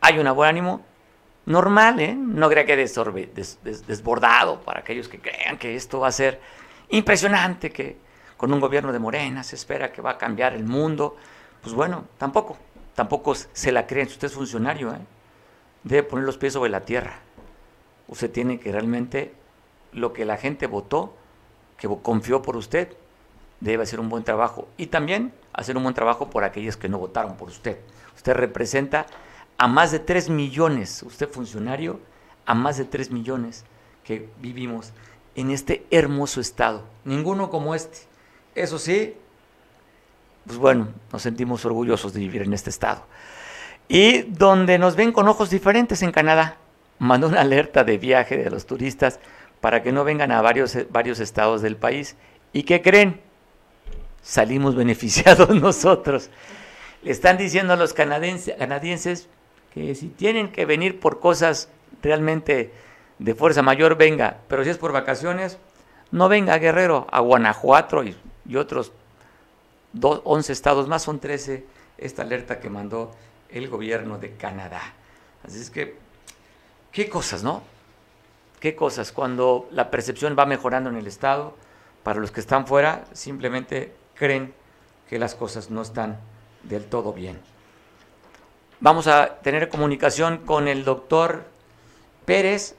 hay 0.00 0.18
un 0.18 0.34
buen 0.34 0.48
ánimo 0.48 0.84
normal, 1.46 2.00
¿eh? 2.00 2.14
No 2.14 2.48
crea 2.48 2.64
que 2.64 2.76
desorbe, 2.76 3.30
desbordado 3.34 4.60
para 4.60 4.80
aquellos 4.80 5.08
que 5.08 5.20
crean 5.20 5.58
que 5.58 5.74
esto 5.74 6.00
va 6.00 6.08
a 6.08 6.12
ser 6.12 6.40
impresionante, 6.92 7.70
que 7.70 7.96
con 8.36 8.52
un 8.52 8.60
gobierno 8.60 8.92
de 8.92 8.98
Morena 8.98 9.42
se 9.42 9.56
espera 9.56 9.92
que 9.92 10.00
va 10.00 10.12
a 10.12 10.18
cambiar 10.18 10.54
el 10.54 10.64
mundo. 10.64 11.16
Pues 11.60 11.74
bueno, 11.74 12.06
tampoco, 12.18 12.56
tampoco 12.94 13.34
se 13.34 13.72
la 13.72 13.86
creen. 13.86 14.08
Si 14.08 14.14
usted 14.14 14.28
es 14.28 14.34
funcionario, 14.34 14.92
¿eh? 14.92 14.98
debe 15.84 16.02
poner 16.04 16.24
los 16.24 16.38
pies 16.38 16.52
sobre 16.52 16.70
la 16.70 16.80
tierra. 16.80 17.20
Usted 18.08 18.30
tiene 18.30 18.58
que 18.58 18.72
realmente 18.72 19.34
lo 19.92 20.12
que 20.12 20.24
la 20.24 20.36
gente 20.36 20.66
votó, 20.66 21.16
que 21.76 21.88
confió 22.02 22.42
por 22.42 22.56
usted, 22.56 22.96
debe 23.60 23.84
hacer 23.84 24.00
un 24.00 24.08
buen 24.08 24.24
trabajo. 24.24 24.68
Y 24.76 24.86
también 24.86 25.32
hacer 25.52 25.76
un 25.76 25.84
buen 25.84 25.94
trabajo 25.94 26.30
por 26.30 26.44
aquellos 26.44 26.76
que 26.76 26.88
no 26.88 26.98
votaron 26.98 27.36
por 27.36 27.48
usted. 27.48 27.78
Usted 28.16 28.34
representa 28.34 29.06
a 29.56 29.68
más 29.68 29.92
de 29.92 30.00
3 30.00 30.30
millones, 30.30 31.02
usted 31.04 31.28
funcionario, 31.28 32.00
a 32.44 32.54
más 32.54 32.76
de 32.76 32.84
3 32.84 33.10
millones 33.10 33.64
que 34.04 34.28
vivimos 34.40 34.92
en 35.34 35.50
este 35.50 35.84
hermoso 35.90 36.40
estado. 36.40 36.84
Ninguno 37.04 37.50
como 37.50 37.74
este. 37.74 37.98
Eso 38.54 38.78
sí, 38.78 39.14
pues 40.46 40.58
bueno, 40.58 40.88
nos 41.12 41.22
sentimos 41.22 41.64
orgullosos 41.64 42.12
de 42.12 42.20
vivir 42.20 42.42
en 42.42 42.52
este 42.52 42.70
estado. 42.70 43.04
Y 43.88 44.22
donde 44.22 44.78
nos 44.78 44.96
ven 44.96 45.12
con 45.12 45.28
ojos 45.28 45.50
diferentes 45.50 46.02
en 46.02 46.12
Canadá, 46.12 46.56
mandó 46.98 47.28
una 47.28 47.40
alerta 47.40 47.84
de 47.84 47.98
viaje 47.98 48.36
de 48.36 48.50
los 48.50 48.66
turistas 48.66 49.20
para 49.60 49.82
que 49.82 49.92
no 49.92 50.04
vengan 50.04 50.32
a 50.32 50.42
varios, 50.42 50.76
varios 50.90 51.20
estados 51.20 51.62
del 51.62 51.76
país. 51.76 52.16
¿Y 52.52 52.64
qué 52.64 52.82
creen? 52.82 53.20
Salimos 54.22 54.74
beneficiados 54.74 55.48
nosotros. 55.60 56.30
Le 57.02 57.10
están 57.10 57.38
diciendo 57.38 57.72
a 57.72 57.76
los 57.76 57.92
canadienses, 57.92 58.54
canadienses 58.56 59.28
que 59.74 59.94
si 59.94 60.08
tienen 60.08 60.52
que 60.52 60.66
venir 60.66 61.00
por 61.00 61.20
cosas 61.20 61.68
realmente 62.02 62.72
de 63.18 63.34
fuerza 63.34 63.62
mayor, 63.62 63.96
venga, 63.96 64.38
pero 64.48 64.64
si 64.64 64.70
es 64.70 64.78
por 64.78 64.92
vacaciones, 64.92 65.58
no 66.10 66.28
venga 66.28 66.58
Guerrero, 66.58 67.06
a 67.10 67.20
Guanajuato 67.20 68.04
y, 68.04 68.16
otros 68.56 68.92
11 70.00 70.52
estados 70.52 70.88
más, 70.88 71.02
son 71.02 71.20
13, 71.20 71.66
esta 71.98 72.22
alerta 72.22 72.60
que 72.60 72.70
mandó 72.70 73.12
el 73.48 73.68
gobierno 73.68 74.18
de 74.18 74.36
Canadá. 74.36 74.82
Así 75.44 75.60
es 75.60 75.70
que, 75.70 75.96
qué 76.90 77.08
cosas, 77.08 77.42
¿no? 77.42 77.62
Qué 78.60 78.74
cosas, 78.76 79.12
cuando 79.12 79.68
la 79.70 79.90
percepción 79.90 80.36
va 80.38 80.46
mejorando 80.46 80.90
en 80.90 80.96
el 80.96 81.06
estado, 81.06 81.56
para 82.02 82.20
los 82.20 82.30
que 82.30 82.40
están 82.40 82.66
fuera, 82.66 83.04
simplemente 83.12 83.92
creen 84.14 84.54
que 85.08 85.18
las 85.18 85.34
cosas 85.34 85.70
no 85.70 85.82
están 85.82 86.18
del 86.62 86.84
todo 86.84 87.12
bien. 87.12 87.40
Vamos 88.80 89.06
a 89.06 89.36
tener 89.42 89.68
comunicación 89.68 90.38
con 90.38 90.68
el 90.68 90.84
doctor 90.84 91.44
Pérez. 92.24 92.74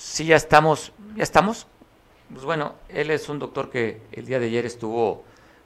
Sí, 0.00 0.24
ya 0.24 0.36
estamos, 0.36 0.94
ya 1.14 1.22
estamos. 1.22 1.66
Pues 2.32 2.46
bueno, 2.46 2.72
él 2.88 3.10
es 3.10 3.28
un 3.28 3.38
doctor 3.38 3.68
que 3.68 4.00
el 4.12 4.24
día 4.24 4.38
de 4.38 4.46
ayer 4.46 4.64
estuvo 4.64 5.24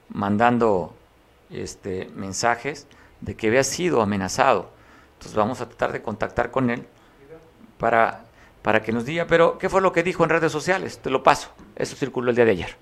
mandando 0.08 0.92
este, 1.50 2.10
mensajes 2.16 2.88
de 3.20 3.36
que 3.36 3.46
había 3.46 3.62
sido 3.62 4.02
amenazado. 4.02 4.70
Entonces 5.12 5.36
vamos 5.36 5.60
a 5.60 5.68
tratar 5.68 5.92
de 5.92 6.02
contactar 6.02 6.50
con 6.50 6.68
él 6.70 6.84
para, 7.78 8.24
para 8.60 8.82
que 8.82 8.90
nos 8.90 9.04
diga, 9.04 9.28
pero 9.28 9.56
¿qué 9.56 9.68
fue 9.68 9.80
lo 9.80 9.92
que 9.92 10.02
dijo 10.02 10.24
en 10.24 10.30
redes 10.30 10.50
sociales? 10.50 10.98
Te 10.98 11.10
lo 11.10 11.22
paso. 11.22 11.50
Eso 11.76 11.94
circuló 11.94 12.30
el 12.30 12.36
día 12.36 12.44
de 12.44 12.50
ayer. 12.50 12.76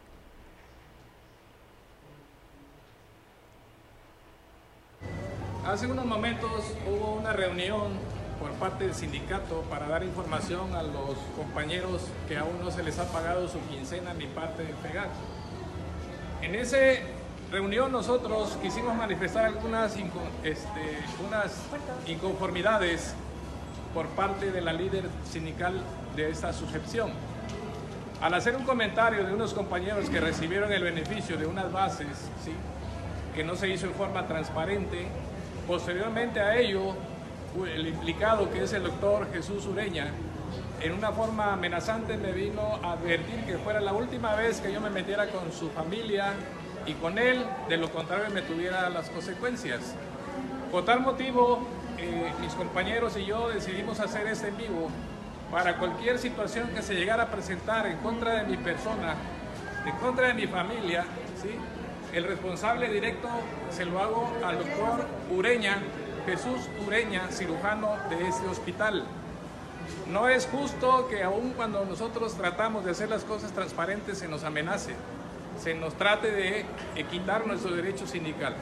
Hace 5.67 5.87
unos 5.87 6.07
momentos 6.07 6.75
hubo 6.87 7.17
una 7.17 7.35
reunión 7.35 7.99
parte 8.63 8.85
del 8.85 8.95
sindicato 8.95 9.63
para 9.69 9.89
dar 9.89 10.05
información 10.05 10.73
a 10.77 10.85
los 10.85 11.19
compañeros 11.37 12.03
que 12.29 12.39
aún 12.39 12.61
no 12.61 12.71
se 12.71 12.85
les 12.85 12.97
ha 13.01 13.11
pagado 13.11 13.49
su 13.49 13.59
quincena 13.67 14.15
ni 14.15 14.27
parte 14.27 14.63
del 14.63 14.77
pegar. 14.77 15.09
En 16.43 16.55
esa 16.55 16.77
reunión 17.51 17.91
nosotros 17.91 18.57
quisimos 18.63 18.95
manifestar 18.95 19.47
algunas 19.47 19.97
este, 20.45 20.99
unas 21.27 21.57
inconformidades 22.07 23.15
por 23.93 24.07
parte 24.11 24.53
de 24.53 24.61
la 24.61 24.73
líder 24.73 25.07
sindical 25.29 25.75
de 26.15 26.31
esta 26.31 26.53
suscepción. 26.53 27.11
Al 28.21 28.33
hacer 28.33 28.55
un 28.55 28.63
comentario 28.63 29.27
de 29.27 29.35
unos 29.35 29.55
compañeros 29.55 30.09
que 30.09 30.21
recibieron 30.21 30.73
el 30.73 30.85
beneficio 30.85 31.37
de 31.37 31.47
unas 31.47 31.73
bases, 31.73 32.07
¿sí? 32.45 32.53
que 33.35 33.43
no 33.43 33.57
se 33.57 33.69
hizo 33.71 33.87
en 33.87 33.95
forma 33.95 34.29
transparente, 34.29 35.09
Posteriormente 35.67 36.41
a 36.41 36.57
ello, 36.59 36.95
el 37.67 37.87
implicado, 37.87 38.51
que 38.51 38.65
es 38.65 38.73
el 38.73 38.85
doctor 38.85 39.29
Jesús 39.33 39.67
Ureña, 39.67 40.13
en 40.81 40.93
una 40.93 41.13
forma 41.13 41.53
amenazante 41.53 42.17
me 42.17 42.33
vino 42.33 42.81
a 42.83 42.93
advertir 42.93 43.45
que 43.45 43.59
fuera 43.59 43.81
la 43.81 43.93
última 43.93 44.35
vez 44.35 44.61
que 44.61 44.73
yo 44.73 44.81
me 44.81 44.91
metiera 44.91 45.29
con 45.29 45.53
su 45.53 45.71
familia 45.71 46.33
y 46.87 46.95
con 46.95 47.19
él, 47.19 47.45
de 47.69 47.77
lo 47.77 47.91
contrario 47.91 48.27
me 48.33 48.43
tuviera 48.43 48.89
las 48.91 49.09
consecuencias. 49.11 49.95
Por 50.73 50.85
tal 50.85 51.01
motivo, 51.01 51.61
eh, 51.99 52.33
mis 52.41 52.55
compañeros 52.55 53.17
y 53.17 53.27
yo 53.27 53.49
decidimos 53.49 54.01
hacer 54.01 54.27
este 54.27 54.49
en 54.49 54.57
vivo 54.57 54.89
para 55.53 55.77
cualquier 55.77 56.19
situación 56.19 56.69
que 56.75 56.83
se 56.83 56.95
llegara 56.95 57.25
a 57.25 57.27
presentar 57.27 57.87
en 57.87 57.99
contra 57.99 58.43
de 58.43 58.45
mi 58.45 58.57
persona, 58.57 59.15
en 59.87 59.97
contra 59.97 60.29
de 60.29 60.35
mi 60.35 60.47
familia, 60.47 61.05
¿sí? 61.41 61.51
El 62.13 62.25
responsable 62.25 62.89
directo 62.89 63.29
se 63.71 63.85
lo 63.85 64.01
hago 64.01 64.33
al 64.45 64.59
doctor 64.59 65.07
Ureña, 65.31 65.79
Jesús 66.27 66.69
Ureña, 66.87 67.29
cirujano 67.31 67.97
de 68.09 68.29
este 68.29 68.47
hospital. 68.47 69.05
No 70.11 70.29
es 70.29 70.47
justo 70.47 71.09
que 71.09 71.23
aun 71.23 71.53
cuando 71.53 71.85
nosotros 71.85 72.35
tratamos 72.35 72.85
de 72.85 72.93
hacer 72.93 73.09
las 73.09 73.25
cosas 73.25 73.53
transparentes 73.53 74.19
se 74.19 74.29
nos 74.29 74.45
amenace, 74.45 74.95
se 75.61 75.75
nos 75.75 75.95
trate 75.95 76.31
de 76.31 76.67
quitar 77.11 77.47
nuestro 77.47 77.75
derecho 77.75 78.07
sindical. 78.07 78.55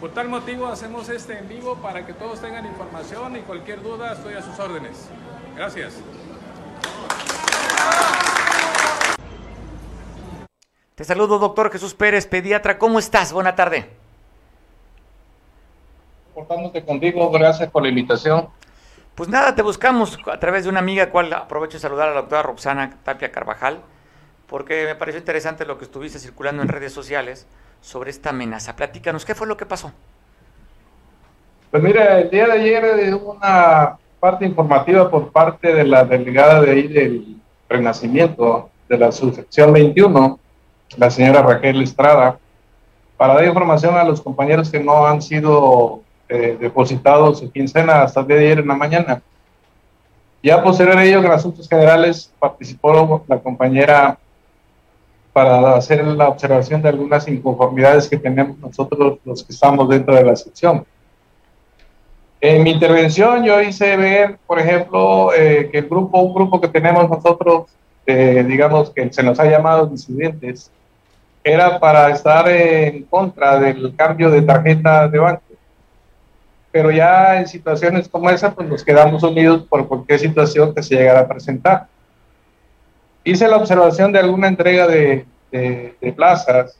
Por 0.00 0.10
tal 0.10 0.28
motivo 0.28 0.66
hacemos 0.66 1.08
este 1.08 1.38
en 1.38 1.48
vivo 1.48 1.76
para 1.76 2.04
que 2.04 2.12
todos 2.12 2.40
tengan 2.40 2.66
información 2.66 3.36
y 3.36 3.40
cualquier 3.40 3.82
duda 3.82 4.12
estoy 4.12 4.34
a 4.34 4.42
sus 4.42 4.58
órdenes. 4.58 5.08
Gracias. 5.56 5.94
Te 10.94 11.04
saludo, 11.04 11.38
doctor 11.38 11.70
Jesús 11.70 11.94
Pérez, 11.94 12.26
pediatra. 12.26 12.78
¿Cómo 12.78 12.98
estás? 12.98 13.32
Buena 13.32 13.54
tarde. 13.54 14.01
Portándote 16.34 16.84
contigo, 16.84 17.30
gracias 17.30 17.70
por 17.70 17.82
la 17.82 17.88
invitación. 17.88 18.48
Pues 19.14 19.28
nada, 19.28 19.54
te 19.54 19.62
buscamos 19.62 20.18
a 20.26 20.40
través 20.40 20.64
de 20.64 20.70
una 20.70 20.80
amiga, 20.80 21.10
cual 21.10 21.32
aprovecho 21.32 21.74
de 21.74 21.80
saludar 21.80 22.08
a 22.08 22.14
la 22.14 22.20
doctora 22.22 22.42
Roxana 22.42 22.98
Tapia 23.04 23.30
Carvajal, 23.30 23.80
porque 24.46 24.86
me 24.86 24.94
pareció 24.94 25.18
interesante 25.18 25.66
lo 25.66 25.76
que 25.76 25.84
estuviste 25.84 26.18
circulando 26.18 26.62
en 26.62 26.68
redes 26.68 26.92
sociales 26.92 27.46
sobre 27.82 28.10
esta 28.10 28.30
amenaza. 28.30 28.74
Platícanos, 28.74 29.26
¿qué 29.26 29.34
fue 29.34 29.46
lo 29.46 29.56
que 29.56 29.66
pasó? 29.66 29.92
Pues 31.70 31.82
mira, 31.82 32.20
el 32.20 32.30
día 32.30 32.46
de 32.46 32.52
ayer 32.52 33.14
hubo 33.14 33.32
una 33.32 33.98
parte 34.18 34.46
informativa 34.46 35.10
por 35.10 35.30
parte 35.30 35.74
de 35.74 35.84
la 35.84 36.04
delegada 36.04 36.62
de 36.62 36.70
ahí 36.70 36.88
del 36.88 37.36
Renacimiento, 37.68 38.70
de 38.88 38.98
la 38.98 39.12
subsección 39.12 39.72
21, 39.72 40.38
la 40.96 41.10
señora 41.10 41.42
Raquel 41.42 41.82
Estrada, 41.82 42.38
para 43.16 43.34
dar 43.34 43.44
información 43.44 43.96
a 43.96 44.04
los 44.04 44.20
compañeros 44.20 44.70
que 44.70 44.80
no 44.80 45.06
han 45.06 45.20
sido 45.22 46.02
eh, 46.28 46.56
depositados 46.60 47.38
su 47.40 47.50
quincena 47.50 48.02
hasta 48.02 48.20
el 48.20 48.26
día 48.26 48.36
de 48.36 48.44
ayer 48.44 48.58
en 48.60 48.68
la 48.68 48.74
mañana. 48.74 49.22
Ya 50.42 50.62
posterior 50.62 50.96
a 50.96 51.04
ello, 51.04 51.20
en 51.20 51.26
asuntos 51.30 51.68
generales, 51.68 52.32
participó 52.38 53.24
la 53.28 53.38
compañera 53.38 54.18
para 55.32 55.76
hacer 55.76 56.04
la 56.04 56.28
observación 56.28 56.82
de 56.82 56.88
algunas 56.88 57.26
inconformidades 57.28 58.08
que 58.08 58.16
tenemos 58.18 58.58
nosotros 58.58 59.18
los 59.24 59.44
que 59.44 59.52
estamos 59.52 59.88
dentro 59.88 60.14
de 60.14 60.24
la 60.24 60.36
sección. 60.36 60.84
En 62.40 62.64
mi 62.64 62.72
intervención 62.72 63.44
yo 63.44 63.60
hice 63.60 63.96
ver, 63.96 64.36
por 64.46 64.58
ejemplo, 64.58 65.32
eh, 65.32 65.68
que 65.70 65.78
el 65.78 65.88
grupo, 65.88 66.20
un 66.20 66.34
grupo 66.34 66.60
que 66.60 66.68
tenemos 66.68 67.08
nosotros, 67.08 67.66
eh, 68.04 68.44
digamos 68.46 68.90
que 68.90 69.12
se 69.12 69.22
nos 69.22 69.38
ha 69.38 69.44
llamado 69.44 69.86
disidentes, 69.86 70.70
era 71.44 71.78
para 71.78 72.10
estar 72.10 72.48
en 72.48 73.04
contra 73.04 73.60
del 73.60 73.94
cambio 73.94 74.28
de 74.28 74.42
tarjeta 74.42 75.06
de 75.06 75.18
banco. 75.18 75.42
Pero 76.72 76.90
ya 76.90 77.38
en 77.38 77.46
situaciones 77.46 78.08
como 78.08 78.30
esa, 78.30 78.54
pues 78.54 78.66
nos 78.66 78.82
quedamos 78.82 79.22
unidos 79.22 79.64
por 79.68 79.86
cualquier 79.86 80.18
situación 80.18 80.74
que 80.74 80.82
se 80.82 80.96
llegara 80.96 81.20
a 81.20 81.28
presentar. 81.28 81.86
Hice 83.24 83.46
la 83.46 83.58
observación 83.58 84.10
de 84.10 84.18
alguna 84.18 84.48
entrega 84.48 84.88
de, 84.88 85.26
de, 85.52 86.12
plazas, 86.16 86.78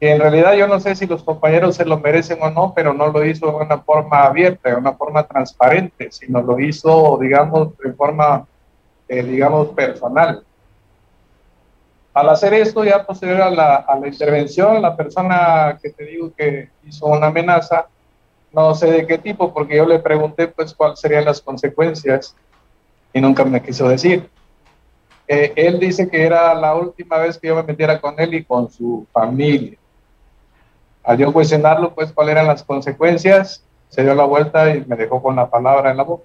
que 0.00 0.12
en 0.12 0.20
realidad 0.20 0.54
yo 0.54 0.68
no 0.68 0.78
sé 0.80 0.94
si 0.94 1.06
los 1.06 1.22
compañeros 1.22 1.74
se 1.76 1.84
lo 1.84 1.98
merecen 1.98 2.38
o 2.40 2.50
no, 2.50 2.72
pero 2.74 2.94
no 2.94 3.08
lo 3.08 3.24
hizo 3.24 3.46
de 3.46 3.56
una 3.56 3.78
forma 3.78 4.24
abierta, 4.24 4.70
de 4.70 4.76
una 4.76 4.92
forma 4.92 5.24
transparente, 5.24 6.10
sino 6.12 6.40
lo 6.40 6.58
hizo, 6.60 7.18
digamos, 7.20 7.76
de 7.78 7.92
forma, 7.92 8.46
eh, 9.08 9.22
digamos, 9.22 9.68
personal. 9.68 10.44
Al 12.14 12.28
hacer 12.28 12.54
esto, 12.54 12.84
ya 12.84 13.04
posterior 13.04 13.42
a 13.42 13.50
la, 13.50 13.74
a 13.76 13.98
la 13.98 14.06
intervención, 14.06 14.80
la 14.80 14.96
persona 14.96 15.78
que 15.82 15.90
te 15.90 16.04
digo 16.04 16.32
que 16.32 16.70
hizo 16.84 17.06
una 17.06 17.26
amenaza, 17.26 17.86
no 18.54 18.74
sé 18.74 18.90
de 18.90 19.06
qué 19.06 19.18
tipo, 19.18 19.52
porque 19.52 19.76
yo 19.76 19.86
le 19.86 19.98
pregunté 19.98 20.48
pues 20.48 20.74
cuáles 20.74 21.00
serían 21.00 21.24
las 21.24 21.40
consecuencias 21.40 22.36
y 23.12 23.20
nunca 23.20 23.44
me 23.44 23.62
quiso 23.62 23.88
decir. 23.88 24.28
Eh, 25.26 25.52
él 25.56 25.80
dice 25.80 26.08
que 26.08 26.24
era 26.24 26.54
la 26.54 26.74
última 26.74 27.18
vez 27.18 27.38
que 27.38 27.48
yo 27.48 27.56
me 27.56 27.62
metiera 27.62 28.00
con 28.00 28.18
él 28.18 28.34
y 28.34 28.44
con 28.44 28.70
su 28.70 29.06
familia. 29.12 29.78
Al 31.02 31.18
yo 31.18 31.32
cuestionarlo, 31.32 31.94
pues, 31.94 32.12
cuáles 32.12 32.32
eran 32.32 32.46
las 32.46 32.62
consecuencias, 32.62 33.62
se 33.88 34.02
dio 34.02 34.14
la 34.14 34.24
vuelta 34.24 34.74
y 34.74 34.84
me 34.86 34.96
dejó 34.96 35.22
con 35.22 35.36
la 35.36 35.48
palabra 35.48 35.90
en 35.90 35.96
la 35.96 36.02
boca. 36.02 36.24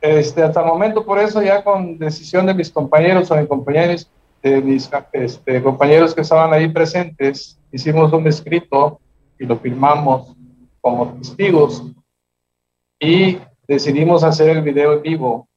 Este, 0.00 0.42
hasta 0.42 0.60
el 0.60 0.66
momento, 0.66 1.04
por 1.04 1.18
eso, 1.18 1.42
ya 1.42 1.64
con 1.64 1.98
decisión 1.98 2.46
de 2.46 2.54
mis 2.54 2.70
compañeros 2.70 3.30
o 3.30 3.34
de 3.34 3.48
compañeros, 3.48 4.08
de 4.42 4.60
mis 4.60 4.88
este, 5.12 5.62
compañeros 5.62 6.14
que 6.14 6.20
estaban 6.20 6.52
ahí 6.52 6.68
presentes, 6.68 7.58
hicimos 7.72 8.12
un 8.12 8.26
escrito 8.26 9.00
y 9.38 9.46
lo 9.46 9.58
firmamos 9.58 10.34
como 10.80 11.14
testigos 11.14 11.82
y 12.98 13.38
decidimos 13.66 14.24
hacer 14.24 14.50
el 14.50 14.62
video 14.62 14.94
en 14.94 15.02
vivo 15.02 15.48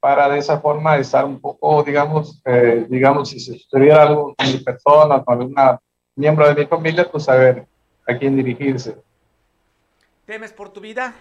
para 0.00 0.28
de 0.30 0.38
esa 0.38 0.60
forma 0.60 0.96
estar 0.96 1.24
un 1.24 1.40
poco, 1.40 1.82
digamos, 1.82 2.40
eh, 2.44 2.86
digamos, 2.88 3.28
si 3.28 3.40
se 3.40 3.58
sucediera 3.58 4.02
algo 4.02 4.34
con 4.34 4.46
mi 4.46 4.58
persona, 4.58 5.22
con 5.22 5.34
algún 5.34 5.54
miembro 6.16 6.48
de 6.48 6.62
mi 6.62 6.66
familia, 6.66 7.10
pues 7.10 7.24
saber 7.24 7.66
a 8.06 8.16
quién 8.16 8.34
dirigirse. 8.36 8.96
¿Temes 10.24 10.52
por 10.52 10.70
tu 10.70 10.80
vida? 10.80 11.14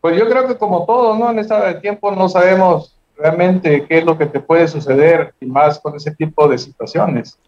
Pues 0.00 0.18
yo 0.18 0.28
creo 0.28 0.48
que 0.48 0.56
como 0.56 0.84
todo, 0.86 1.16
¿no? 1.16 1.30
En 1.30 1.38
este 1.38 1.74
tiempo 1.74 2.10
no 2.10 2.28
sabemos 2.28 2.96
realmente 3.16 3.86
qué 3.86 3.98
es 3.98 4.04
lo 4.04 4.16
que 4.16 4.26
te 4.26 4.40
puede 4.40 4.66
suceder 4.68 5.34
y 5.40 5.46
más 5.46 5.78
con 5.78 5.94
ese 5.96 6.12
tipo 6.12 6.48
de 6.48 6.58
situaciones. 6.58 7.38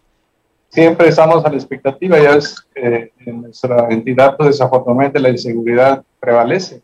Siempre 0.71 1.09
estamos 1.09 1.43
a 1.43 1.49
la 1.49 1.55
expectativa, 1.55 2.17
ya 2.17 2.35
es 2.35 2.65
eh, 2.75 3.11
en 3.25 3.41
nuestra 3.41 3.89
entidad, 3.89 4.37
pues 4.37 4.51
desafortunadamente 4.51 5.19
la 5.19 5.29
inseguridad 5.29 6.01
prevalece. 6.17 6.81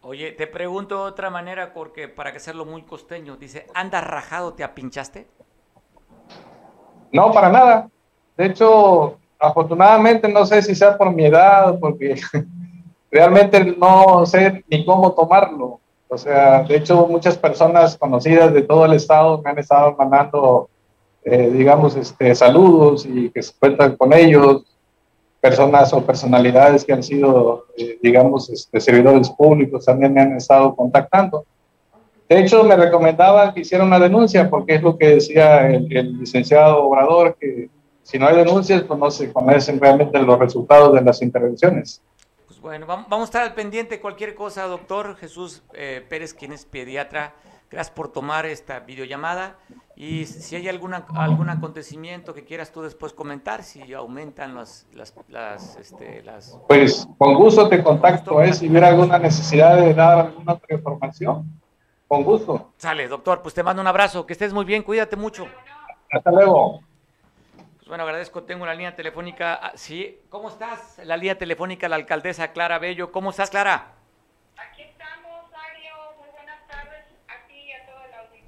Oye, 0.00 0.32
te 0.32 0.48
pregunto 0.48 1.04
de 1.04 1.10
otra 1.10 1.30
manera, 1.30 1.72
porque 1.72 2.08
para 2.08 2.32
que 2.32 2.38
hacerlo 2.38 2.64
muy 2.64 2.82
costeño, 2.82 3.36
dice, 3.36 3.66
¿anda 3.74 4.00
rajado, 4.00 4.54
te 4.54 4.64
apinchaste? 4.64 5.28
No, 7.12 7.30
para 7.30 7.48
nada. 7.48 7.88
De 8.36 8.46
hecho, 8.46 9.18
afortunadamente 9.38 10.28
no 10.28 10.44
sé 10.44 10.60
si 10.60 10.74
sea 10.74 10.98
por 10.98 11.12
mi 11.12 11.26
edad, 11.26 11.78
porque 11.78 12.16
realmente 13.12 13.76
no 13.78 14.26
sé 14.26 14.64
ni 14.68 14.84
cómo 14.84 15.12
tomarlo. 15.12 15.78
O 16.08 16.18
sea, 16.18 16.64
de 16.64 16.76
hecho, 16.76 17.06
muchas 17.06 17.38
personas 17.38 17.96
conocidas 17.96 18.52
de 18.52 18.62
todo 18.62 18.84
el 18.84 18.94
estado 18.94 19.40
me 19.42 19.50
han 19.50 19.58
estado 19.60 19.94
mandando, 19.96 20.68
eh, 21.24 21.50
digamos, 21.52 21.96
este, 21.96 22.34
saludos 22.34 23.06
y 23.06 23.30
que 23.30 23.42
se 23.42 23.52
cuentan 23.58 23.96
con 23.96 24.12
ellos, 24.12 24.64
personas 25.40 25.92
o 25.92 26.04
personalidades 26.04 26.84
que 26.84 26.92
han 26.92 27.02
sido, 27.02 27.66
eh, 27.76 27.98
digamos, 28.02 28.48
este, 28.50 28.80
servidores 28.80 29.28
públicos 29.30 29.84
también 29.84 30.14
me 30.14 30.20
han 30.20 30.36
estado 30.36 30.74
contactando. 30.74 31.44
De 32.28 32.40
hecho, 32.40 32.64
me 32.64 32.76
recomendaban 32.76 33.52
que 33.52 33.60
hiciera 33.60 33.84
una 33.84 33.98
denuncia, 33.98 34.48
porque 34.48 34.76
es 34.76 34.82
lo 34.82 34.96
que 34.96 35.16
decía 35.16 35.68
el, 35.68 35.94
el 35.94 36.18
licenciado 36.18 36.84
Obrador, 36.84 37.36
que 37.38 37.68
si 38.02 38.18
no 38.18 38.26
hay 38.26 38.36
denuncias, 38.36 38.82
pues 38.82 38.98
no 38.98 39.10
se 39.10 39.32
conocen 39.32 39.80
realmente 39.80 40.18
los 40.20 40.38
resultados 40.38 40.94
de 40.94 41.02
las 41.02 41.22
intervenciones. 41.22 42.02
Bueno, 42.62 42.86
vamos 42.86 43.22
a 43.22 43.24
estar 43.24 43.42
al 43.42 43.54
pendiente 43.54 43.96
de 43.96 44.00
cualquier 44.00 44.36
cosa, 44.36 44.66
doctor 44.66 45.16
Jesús 45.16 45.64
eh, 45.74 46.06
Pérez, 46.08 46.32
quien 46.32 46.52
es 46.52 46.64
pediatra. 46.64 47.34
Gracias 47.72 47.94
por 47.94 48.12
tomar 48.12 48.44
esta 48.44 48.80
videollamada. 48.80 49.56
Y 49.96 50.26
si 50.26 50.56
hay 50.56 50.68
alguna, 50.68 51.06
algún 51.14 51.48
acontecimiento 51.48 52.34
que 52.34 52.44
quieras 52.44 52.70
tú 52.70 52.82
después 52.82 53.14
comentar, 53.14 53.62
si 53.62 53.94
aumentan 53.94 54.54
las... 54.54 54.86
las, 54.92 55.14
las, 55.28 55.76
este, 55.76 56.22
las... 56.22 56.58
Pues 56.68 57.08
con 57.16 57.34
gusto 57.34 57.68
te 57.70 57.82
contacto, 57.82 58.42
¿eh? 58.42 58.52
si 58.52 58.68
hubiera 58.68 58.88
alguna 58.88 59.18
necesidad 59.18 59.76
de 59.76 59.94
dar 59.94 60.18
alguna 60.18 60.52
otra 60.52 60.76
información. 60.76 61.60
Con 62.08 62.24
gusto. 62.24 62.72
Sale, 62.76 63.08
doctor, 63.08 63.40
pues 63.40 63.54
te 63.54 63.62
mando 63.62 63.80
un 63.80 63.88
abrazo, 63.88 64.26
que 64.26 64.34
estés 64.34 64.52
muy 64.52 64.66
bien, 64.66 64.82
cuídate 64.82 65.16
mucho. 65.16 65.46
Hasta 66.10 66.30
luego. 66.30 66.80
Bueno, 67.86 68.04
agradezco, 68.04 68.42
tengo 68.42 68.66
la 68.66 68.74
línea 68.74 68.94
telefónica. 68.94 69.54
Ah, 69.62 69.72
sí, 69.76 70.20
¿cómo 70.28 70.50
estás? 70.50 71.00
La 71.04 71.16
línea 71.16 71.38
telefónica, 71.38 71.88
la 71.88 71.96
alcaldesa 71.96 72.52
Clara 72.52 72.78
Bello. 72.78 73.10
¿Cómo 73.12 73.30
estás, 73.30 73.48
Clara? 73.48 73.92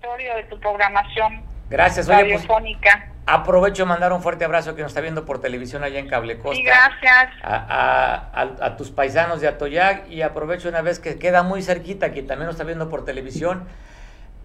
Auditorio 0.04 0.36
de 0.36 0.42
tu 0.44 0.60
programación. 0.60 1.42
Gracias, 1.70 2.08
oye, 2.08 2.18
pues, 2.18 2.32
radiofónica. 2.46 3.08
aprovecho 3.26 3.84
de 3.84 3.88
mandar 3.88 4.12
un 4.12 4.22
fuerte 4.22 4.44
abrazo 4.44 4.74
que 4.74 4.82
nos 4.82 4.90
está 4.90 5.00
viendo 5.00 5.24
por 5.24 5.40
televisión 5.40 5.82
allá 5.82 5.98
en 5.98 6.08
Cable 6.08 6.38
Costa. 6.38 6.56
Sí, 6.56 6.62
gracias. 6.62 7.32
A, 7.42 8.28
a, 8.32 8.66
a, 8.66 8.76
tus 8.76 8.90
paisanos 8.90 9.40
de 9.40 9.48
Atoyac 9.48 10.08
y 10.10 10.22
aprovecho 10.22 10.68
una 10.68 10.82
vez 10.82 10.98
que 10.98 11.18
queda 11.18 11.42
muy 11.42 11.62
cerquita, 11.62 12.12
que 12.12 12.22
también 12.22 12.46
nos 12.46 12.54
está 12.54 12.64
viendo 12.64 12.90
por 12.90 13.04
televisión, 13.04 13.66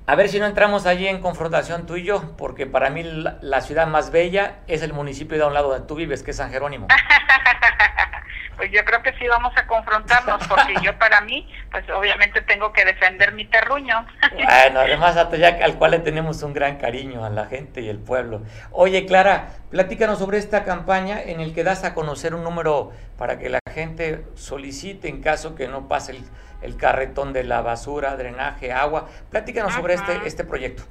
a 0.10 0.16
ver 0.16 0.28
si 0.28 0.40
no 0.40 0.48
entramos 0.48 0.88
allí 0.88 1.08
en 1.08 1.22
confrontación 1.22 1.86
tú 1.86 1.96
y 1.96 2.04
yo, 2.04 2.36
porque 2.36 2.66
para 2.66 2.90
mí 2.90 3.04
la, 3.04 3.62
ciudad 3.62 3.86
más 3.86 4.10
bella 4.10 4.56
es 4.66 4.82
el 4.82 4.92
municipio 4.92 5.38
de 5.38 5.44
a 5.44 5.48
un 5.48 5.54
lado 5.54 5.70
donde 5.70 5.86
tú 5.86 5.94
vives, 5.94 6.24
que 6.24 6.32
es 6.32 6.38
San 6.38 6.50
Jerónimo. 6.50 6.88
pues 8.60 8.72
yo 8.74 8.84
creo 8.84 9.02
que 9.02 9.14
sí 9.14 9.26
vamos 9.26 9.54
a 9.56 9.66
confrontarnos, 9.66 10.46
porque 10.50 10.74
yo 10.84 11.00
para 11.00 11.22
mí, 11.22 11.50
pues 11.72 11.90
obviamente 11.92 12.42
tengo 12.42 12.74
que 12.74 12.84
defender 12.84 13.32
mi 13.32 13.46
terruño. 13.46 14.06
bueno, 14.34 14.82
además 14.82 15.16
ya 15.38 15.60
al 15.64 15.76
cual 15.76 15.92
le 15.92 16.00
tenemos 16.00 16.44
un 16.44 16.52
gran 16.52 16.76
cariño 16.76 17.24
a 17.24 17.30
la 17.30 17.46
gente 17.46 17.80
y 17.80 17.88
el 17.88 18.00
pueblo. 18.00 18.42
Oye, 18.72 19.06
Clara, 19.06 19.48
platícanos 19.72 20.20
sobre 20.20 20.40
esta 20.40 20.66
campaña 20.66 21.22
en 21.22 21.40
el 21.40 21.54
que 21.54 21.64
das 21.64 21.86
a 21.86 21.94
conocer 21.94 22.36
un 22.36 22.44
número 22.44 22.92
para 23.18 23.40
que 23.40 23.48
la 23.48 23.60
gente 23.74 24.26
solicite 24.36 25.08
en 25.08 25.22
caso 25.22 25.56
que 25.56 25.70
no 25.70 25.88
pase 25.88 26.12
el 26.12 26.26
el 26.62 26.76
carretón 26.76 27.34
de 27.34 27.44
la 27.44 27.62
basura, 27.62 28.16
drenaje, 28.16 28.72
agua. 28.72 29.08
Platícanos 29.30 29.74
sobre 29.74 29.94
este, 29.94 30.20
este 30.26 30.44
proyecto. 30.44 30.84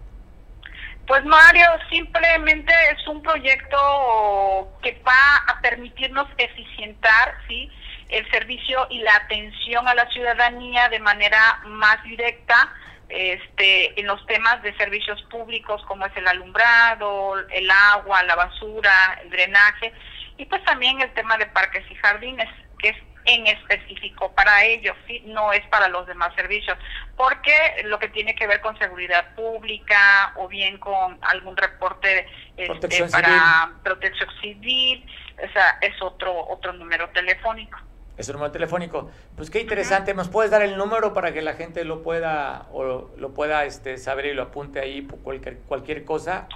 Pues 1.09 1.24
Mario, 1.24 1.66
simplemente 1.90 2.72
es 2.92 3.09
un 3.09 3.22
proyecto 3.22 4.78
que 4.82 5.00
va 5.06 5.36
a 5.48 5.59
permitirnos 5.62 6.28
eficientar, 6.36 7.34
¿sí? 7.48 7.70
el 8.11 8.30
servicio 8.30 8.86
y 8.90 9.00
la 9.00 9.16
atención 9.16 9.88
a 9.88 9.94
la 9.94 10.06
ciudadanía 10.11 10.90
de 10.90 10.98
manera 10.98 11.61
más 11.64 12.02
directa 12.04 12.72
este, 13.09 13.98
en 13.98 14.06
los 14.06 14.24
temas 14.26 14.62
de 14.62 14.76
servicios 14.76 15.22
públicos 15.30 15.82
como 15.86 16.04
es 16.04 16.14
el 16.14 16.28
alumbrado, 16.28 17.38
el 17.50 17.70
agua, 17.70 18.22
la 18.24 18.36
basura, 18.36 19.18
el 19.22 19.30
drenaje 19.30 19.94
y 20.36 20.44
pues 20.44 20.62
también 20.64 21.00
el 21.00 21.12
tema 21.14 21.38
de 21.38 21.46
parques 21.46 21.84
y 21.90 21.94
jardines, 21.94 22.48
que 22.78 22.90
es 22.90 22.96
en 23.29 23.47
específico 23.47 24.33
para 24.33 24.64
ellos, 24.64 24.97
¿sí? 25.07 25.22
no 25.26 25.53
es 25.53 25.64
para 25.66 25.89
los 25.89 26.07
demás 26.07 26.35
servicios, 26.35 26.79
porque 27.14 27.53
lo 27.85 27.99
que 27.99 28.09
tiene 28.09 28.35
que 28.35 28.47
ver 28.47 28.62
con 28.62 28.76
seguridad 28.79 29.35
pública 29.35 30.33
o 30.37 30.49
bien 30.49 30.79
con 30.79 31.18
algún 31.20 31.57
reporte 31.57 32.26
este, 32.57 33.05
para 33.09 33.72
protección 33.85 34.31
civil, 34.41 35.05
o 35.47 35.53
sea, 35.53 35.79
es 35.83 36.01
otro 36.01 36.35
otro 36.49 36.72
número 36.72 37.11
telefónico. 37.11 37.79
Es 38.16 38.29
un 38.29 38.35
número 38.35 38.51
telefónico. 38.51 39.11
Pues 39.37 39.51
qué 39.51 39.61
interesante. 39.61 40.12
¿Nos 40.12 40.29
puedes 40.29 40.51
dar 40.51 40.62
el 40.62 40.76
número 40.76 41.14
para 41.14 41.33
que 41.33 41.41
la 41.41 41.53
gente 41.53 41.85
lo 41.85 42.03
pueda 42.03 42.66
o 42.72 43.12
lo 43.16 43.35
pueda 43.35 43.64
este, 43.64 43.97
saber 43.99 44.26
y 44.26 44.35
lo 44.35 44.45
apunte 44.45 44.81
ahí 44.81 45.07
cualquier, 45.22 45.59
cualquier 45.61 46.05
cosa? 46.05 46.49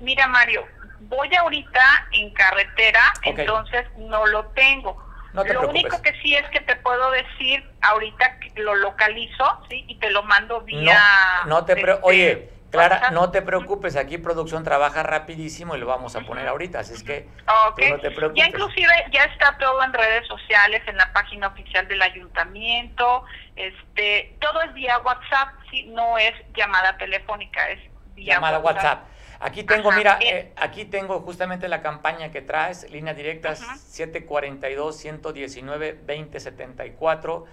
Mira, 0.00 0.28
Mario, 0.28 0.64
voy 1.00 1.34
ahorita 1.34 2.08
en 2.12 2.30
carretera, 2.32 3.02
entonces 3.22 3.84
no 3.98 4.26
lo 4.26 4.46
tengo. 4.46 5.07
Lo 5.32 5.68
único 5.68 6.00
que 6.02 6.12
sí 6.22 6.34
es 6.34 6.48
que 6.50 6.60
te 6.60 6.76
puedo 6.76 7.10
decir, 7.10 7.64
ahorita 7.80 8.38
lo 8.56 8.74
localizo, 8.74 9.44
¿sí? 9.68 9.84
Y 9.88 9.96
te 9.96 10.10
lo 10.10 10.22
mando 10.22 10.62
vía... 10.62 11.00
No, 11.46 11.64
te... 11.64 11.74
Este, 11.74 11.98
oye, 12.02 12.50
Clara, 12.70 13.10
no 13.12 13.30
te 13.30 13.40
preocupes, 13.40 13.96
aquí 13.96 14.18
producción 14.18 14.62
trabaja 14.62 15.02
rapidísimo 15.02 15.74
y 15.74 15.78
lo 15.78 15.86
vamos 15.86 16.16
a 16.16 16.20
poner 16.20 16.46
ahorita, 16.48 16.80
así 16.80 16.92
es 16.92 17.02
que 17.02 17.26
no 17.46 17.74
te 17.74 18.10
preocupes. 18.10 18.42
Ya 18.42 18.48
inclusive 18.48 18.92
ya 19.10 19.24
está 19.24 19.56
todo 19.58 19.82
en 19.82 19.92
redes 19.92 20.26
sociales, 20.26 20.82
en 20.86 20.98
la 20.98 21.10
página 21.12 21.48
oficial 21.48 21.88
del 21.88 22.02
ayuntamiento, 22.02 23.24
este, 23.56 24.36
todo 24.40 24.60
es 24.62 24.74
vía 24.74 24.98
WhatsApp, 24.98 25.54
sí, 25.70 25.84
no 25.86 26.18
es 26.18 26.34
llamada 26.54 26.96
telefónica, 26.98 27.70
es 27.70 27.80
vía 28.14 28.34
llamada 28.34 28.58
WhatsApp. 28.58 29.04
Aquí 29.40 29.62
tengo, 29.62 29.92
mira, 29.92 30.18
eh, 30.20 30.52
aquí 30.56 30.84
tengo 30.84 31.20
justamente 31.20 31.68
la 31.68 31.80
campaña 31.80 32.30
que 32.32 32.42
traes, 32.42 32.90
línea 32.90 33.14
directa 33.14 33.54
742 33.54 34.96
119 34.96 35.92
2074 35.92 37.46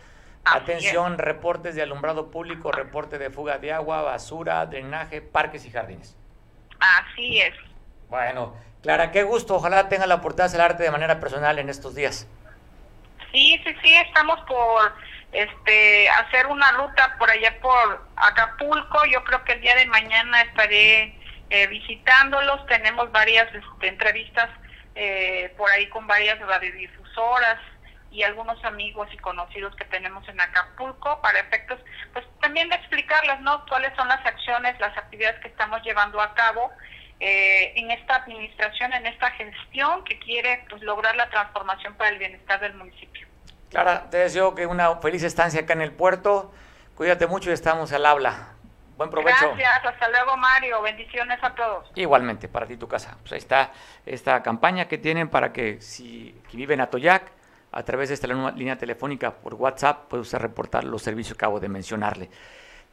Atención, 0.46 1.18
reportes 1.18 1.74
de 1.74 1.82
alumbrado 1.82 2.30
público, 2.30 2.72
reporte 2.72 3.18
de 3.18 3.32
fuga 3.32 3.58
de 3.58 3.74
agua, 3.74 4.04
basura, 4.04 4.64
drenaje, 4.68 5.22
parques 5.22 5.66
y 5.66 5.72
jardines. 5.72 6.16
Así 6.80 7.42
es. 7.42 7.54
Bueno, 8.10 8.56
Clara, 8.84 9.12
qué 9.12 9.24
gusto. 9.24 9.56
Ojalá 9.56 9.90
tenga 9.90 10.06
la 10.06 10.16
oportunidad 10.16 10.46
de 10.46 10.50
hacer 10.50 10.62
arte 10.62 10.84
de 10.84 10.92
manera 10.92 11.20
personal 11.20 11.58
en 11.58 11.70
estos 11.70 11.96
días. 11.96 12.28
Sí, 13.32 13.60
sí, 13.66 13.76
sí, 13.84 13.94
estamos 13.96 14.40
por 14.42 14.94
este 15.32 16.08
hacer 16.10 16.46
una 16.46 16.72
ruta 16.74 17.16
por 17.18 17.30
allá 17.30 17.60
por 17.60 18.06
Acapulco. 18.16 19.04
Yo 19.12 19.24
creo 19.24 19.44
que 19.44 19.54
el 19.54 19.62
día 19.62 19.76
de 19.76 19.88
mañana 19.88 20.44
estaré 20.44 21.18
eh, 21.50 21.68
visitándolos. 21.68 22.66
Tenemos 22.68 23.12
varias 23.12 23.48
este, 23.54 23.88
entrevistas 23.88 24.50
eh, 24.96 25.54
por 25.58 25.70
ahí 25.70 25.88
con 25.90 26.08
varias 26.08 26.40
radiodifusoras 26.40 27.60
y 28.12 28.24
algunos 28.24 28.64
amigos 28.64 29.10
y 29.14 29.18
conocidos 29.18 29.76
que 29.76 29.84
tenemos 29.86 30.28
en 30.30 30.40
Acapulco 30.40 31.20
para 31.22 31.40
efectos, 31.40 31.80
pues 32.14 32.26
también 32.42 32.70
de 32.70 32.76
explicarles, 32.76 33.42
¿no? 33.42 33.66
Cuáles 33.66 33.94
son 33.98 34.08
las 34.08 34.26
acciones, 34.26 34.80
las 34.80 34.98
actividades 34.98 35.40
que 35.42 35.50
estamos 35.50 35.82
llevando 35.84 36.22
a 36.22 36.34
cabo 36.34 36.72
eh, 37.20 37.74
en 37.76 37.92
esta 37.92 38.16
administración, 38.16 38.94
en 38.94 39.06
esta 39.06 39.32
gestión 39.32 40.04
que 40.06 40.18
quiere 40.20 40.66
pues 40.70 40.82
lograr 40.82 41.16
la 41.18 41.30
transformación 41.30 41.96
para 41.96 42.12
el 42.12 42.18
bienestar 42.18 42.62
del 42.62 42.74
municipio. 42.76 43.28
Clara, 43.70 44.10
te 44.10 44.18
deseo 44.18 44.56
que 44.56 44.66
una 44.66 44.96
feliz 44.98 45.24
estancia 45.24 45.62
acá 45.62 45.74
en 45.74 45.82
el 45.82 45.92
puerto. 45.92 46.54
Cuídate 46.96 47.28
mucho 47.28 47.50
y 47.50 47.54
estamos 47.54 47.92
al 47.92 48.06
habla. 48.06 48.55
Buen 48.98 49.10
provecho. 49.10 49.54
Gracias, 49.56 49.86
hasta 49.86 50.10
luego 50.10 50.38
Mario, 50.38 50.82
bendiciones 50.82 51.38
a 51.44 51.54
todos. 51.54 51.92
Igualmente, 51.96 52.48
para 52.48 52.66
ti 52.66 52.78
tu 52.78 52.88
casa. 52.88 53.18
Pues 53.22 53.34
ahí 53.34 53.40
está 53.40 53.72
esta 54.06 54.42
campaña 54.42 54.88
que 54.88 54.98
tienen 54.98 55.30
para 55.30 55.52
que 55.52 55.82
si 55.82 56.40
viven 56.54 56.80
a 56.80 56.88
Toyac, 56.88 57.32
a 57.72 57.84
través 57.84 58.08
de 58.08 58.16
esta 58.16 58.28
línea 58.28 58.78
telefónica 58.78 59.32
por 59.32 59.56
WhatsApp 59.56 60.08
puede 60.08 60.22
usted 60.22 60.38
reportar 60.38 60.86
los 60.86 61.02
servicios 61.02 61.38
que 61.38 61.44
acabo 61.44 61.60
de 61.60 61.68
mencionarle. 61.68 62.30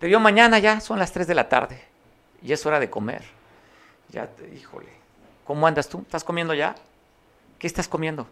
Te 0.01 0.09
dio 0.09 0.19
mañana 0.19 0.59
ya, 0.59 0.81
son 0.81 0.99
las 0.99 1.13
3 1.13 1.29
de 1.29 1.35
la 1.37 1.49
tarde 1.49 1.85
y 2.43 2.53
es 2.53 2.67
hora 2.67 2.81
de 2.81 2.91
comer. 2.91 3.23
Ya 4.09 4.27
te, 4.27 4.53
híjole. 4.53 4.89
¿Cómo 5.45 5.69
andas 5.69 5.89
tú? 5.89 6.01
¿Estás 6.01 6.25
comiendo 6.25 6.53
ya? 6.53 6.75
¿Qué 7.61 7.69
estás 7.69 7.87
comiendo? 7.87 8.27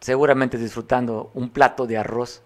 Seguramente 0.00 0.58
disfrutando 0.58 1.30
un 1.32 1.48
plato 1.48 1.86
de 1.86 1.96
arroz. 1.96 2.42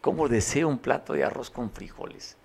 ¿Cómo 0.00 0.28
deseo 0.28 0.68
un 0.68 0.78
plato 0.78 1.12
de 1.12 1.24
arroz 1.24 1.50
con 1.50 1.70
frijoles? 1.70 2.36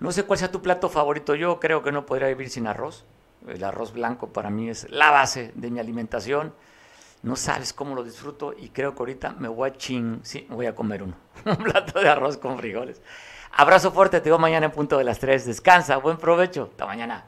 No 0.00 0.12
sé 0.12 0.24
cuál 0.24 0.38
sea 0.38 0.50
tu 0.50 0.62
plato 0.62 0.88
favorito. 0.88 1.34
Yo 1.34 1.58
creo 1.60 1.82
que 1.82 1.92
no 1.92 2.06
podría 2.06 2.28
vivir 2.28 2.50
sin 2.50 2.66
arroz. 2.66 3.04
El 3.46 3.62
arroz 3.64 3.92
blanco 3.92 4.28
para 4.28 4.50
mí 4.50 4.68
es 4.68 4.88
la 4.90 5.10
base 5.10 5.52
de 5.54 5.70
mi 5.70 5.80
alimentación. 5.80 6.54
No 7.22 7.36
sabes 7.36 7.72
cómo 7.72 7.94
lo 7.94 8.04
disfruto 8.04 8.54
y 8.56 8.68
creo 8.68 8.94
que 8.94 9.00
ahorita 9.00 9.34
me 9.38 9.48
voy 9.48 9.70
a 9.70 9.72
ching, 9.72 10.20
sí, 10.22 10.46
voy 10.50 10.66
a 10.66 10.74
comer 10.74 11.02
uno. 11.02 11.14
Un 11.44 11.56
plato 11.56 12.00
de 12.00 12.08
arroz 12.08 12.36
con 12.36 12.58
frijoles. 12.58 13.00
Abrazo 13.52 13.90
fuerte, 13.90 14.20
te 14.20 14.30
veo 14.30 14.38
mañana 14.38 14.66
en 14.66 14.72
punto 14.72 14.98
de 14.98 15.04
las 15.04 15.18
3. 15.18 15.46
Descansa, 15.46 15.96
buen 15.96 16.16
provecho. 16.16 16.68
Hasta 16.70 16.86
mañana. 16.86 17.24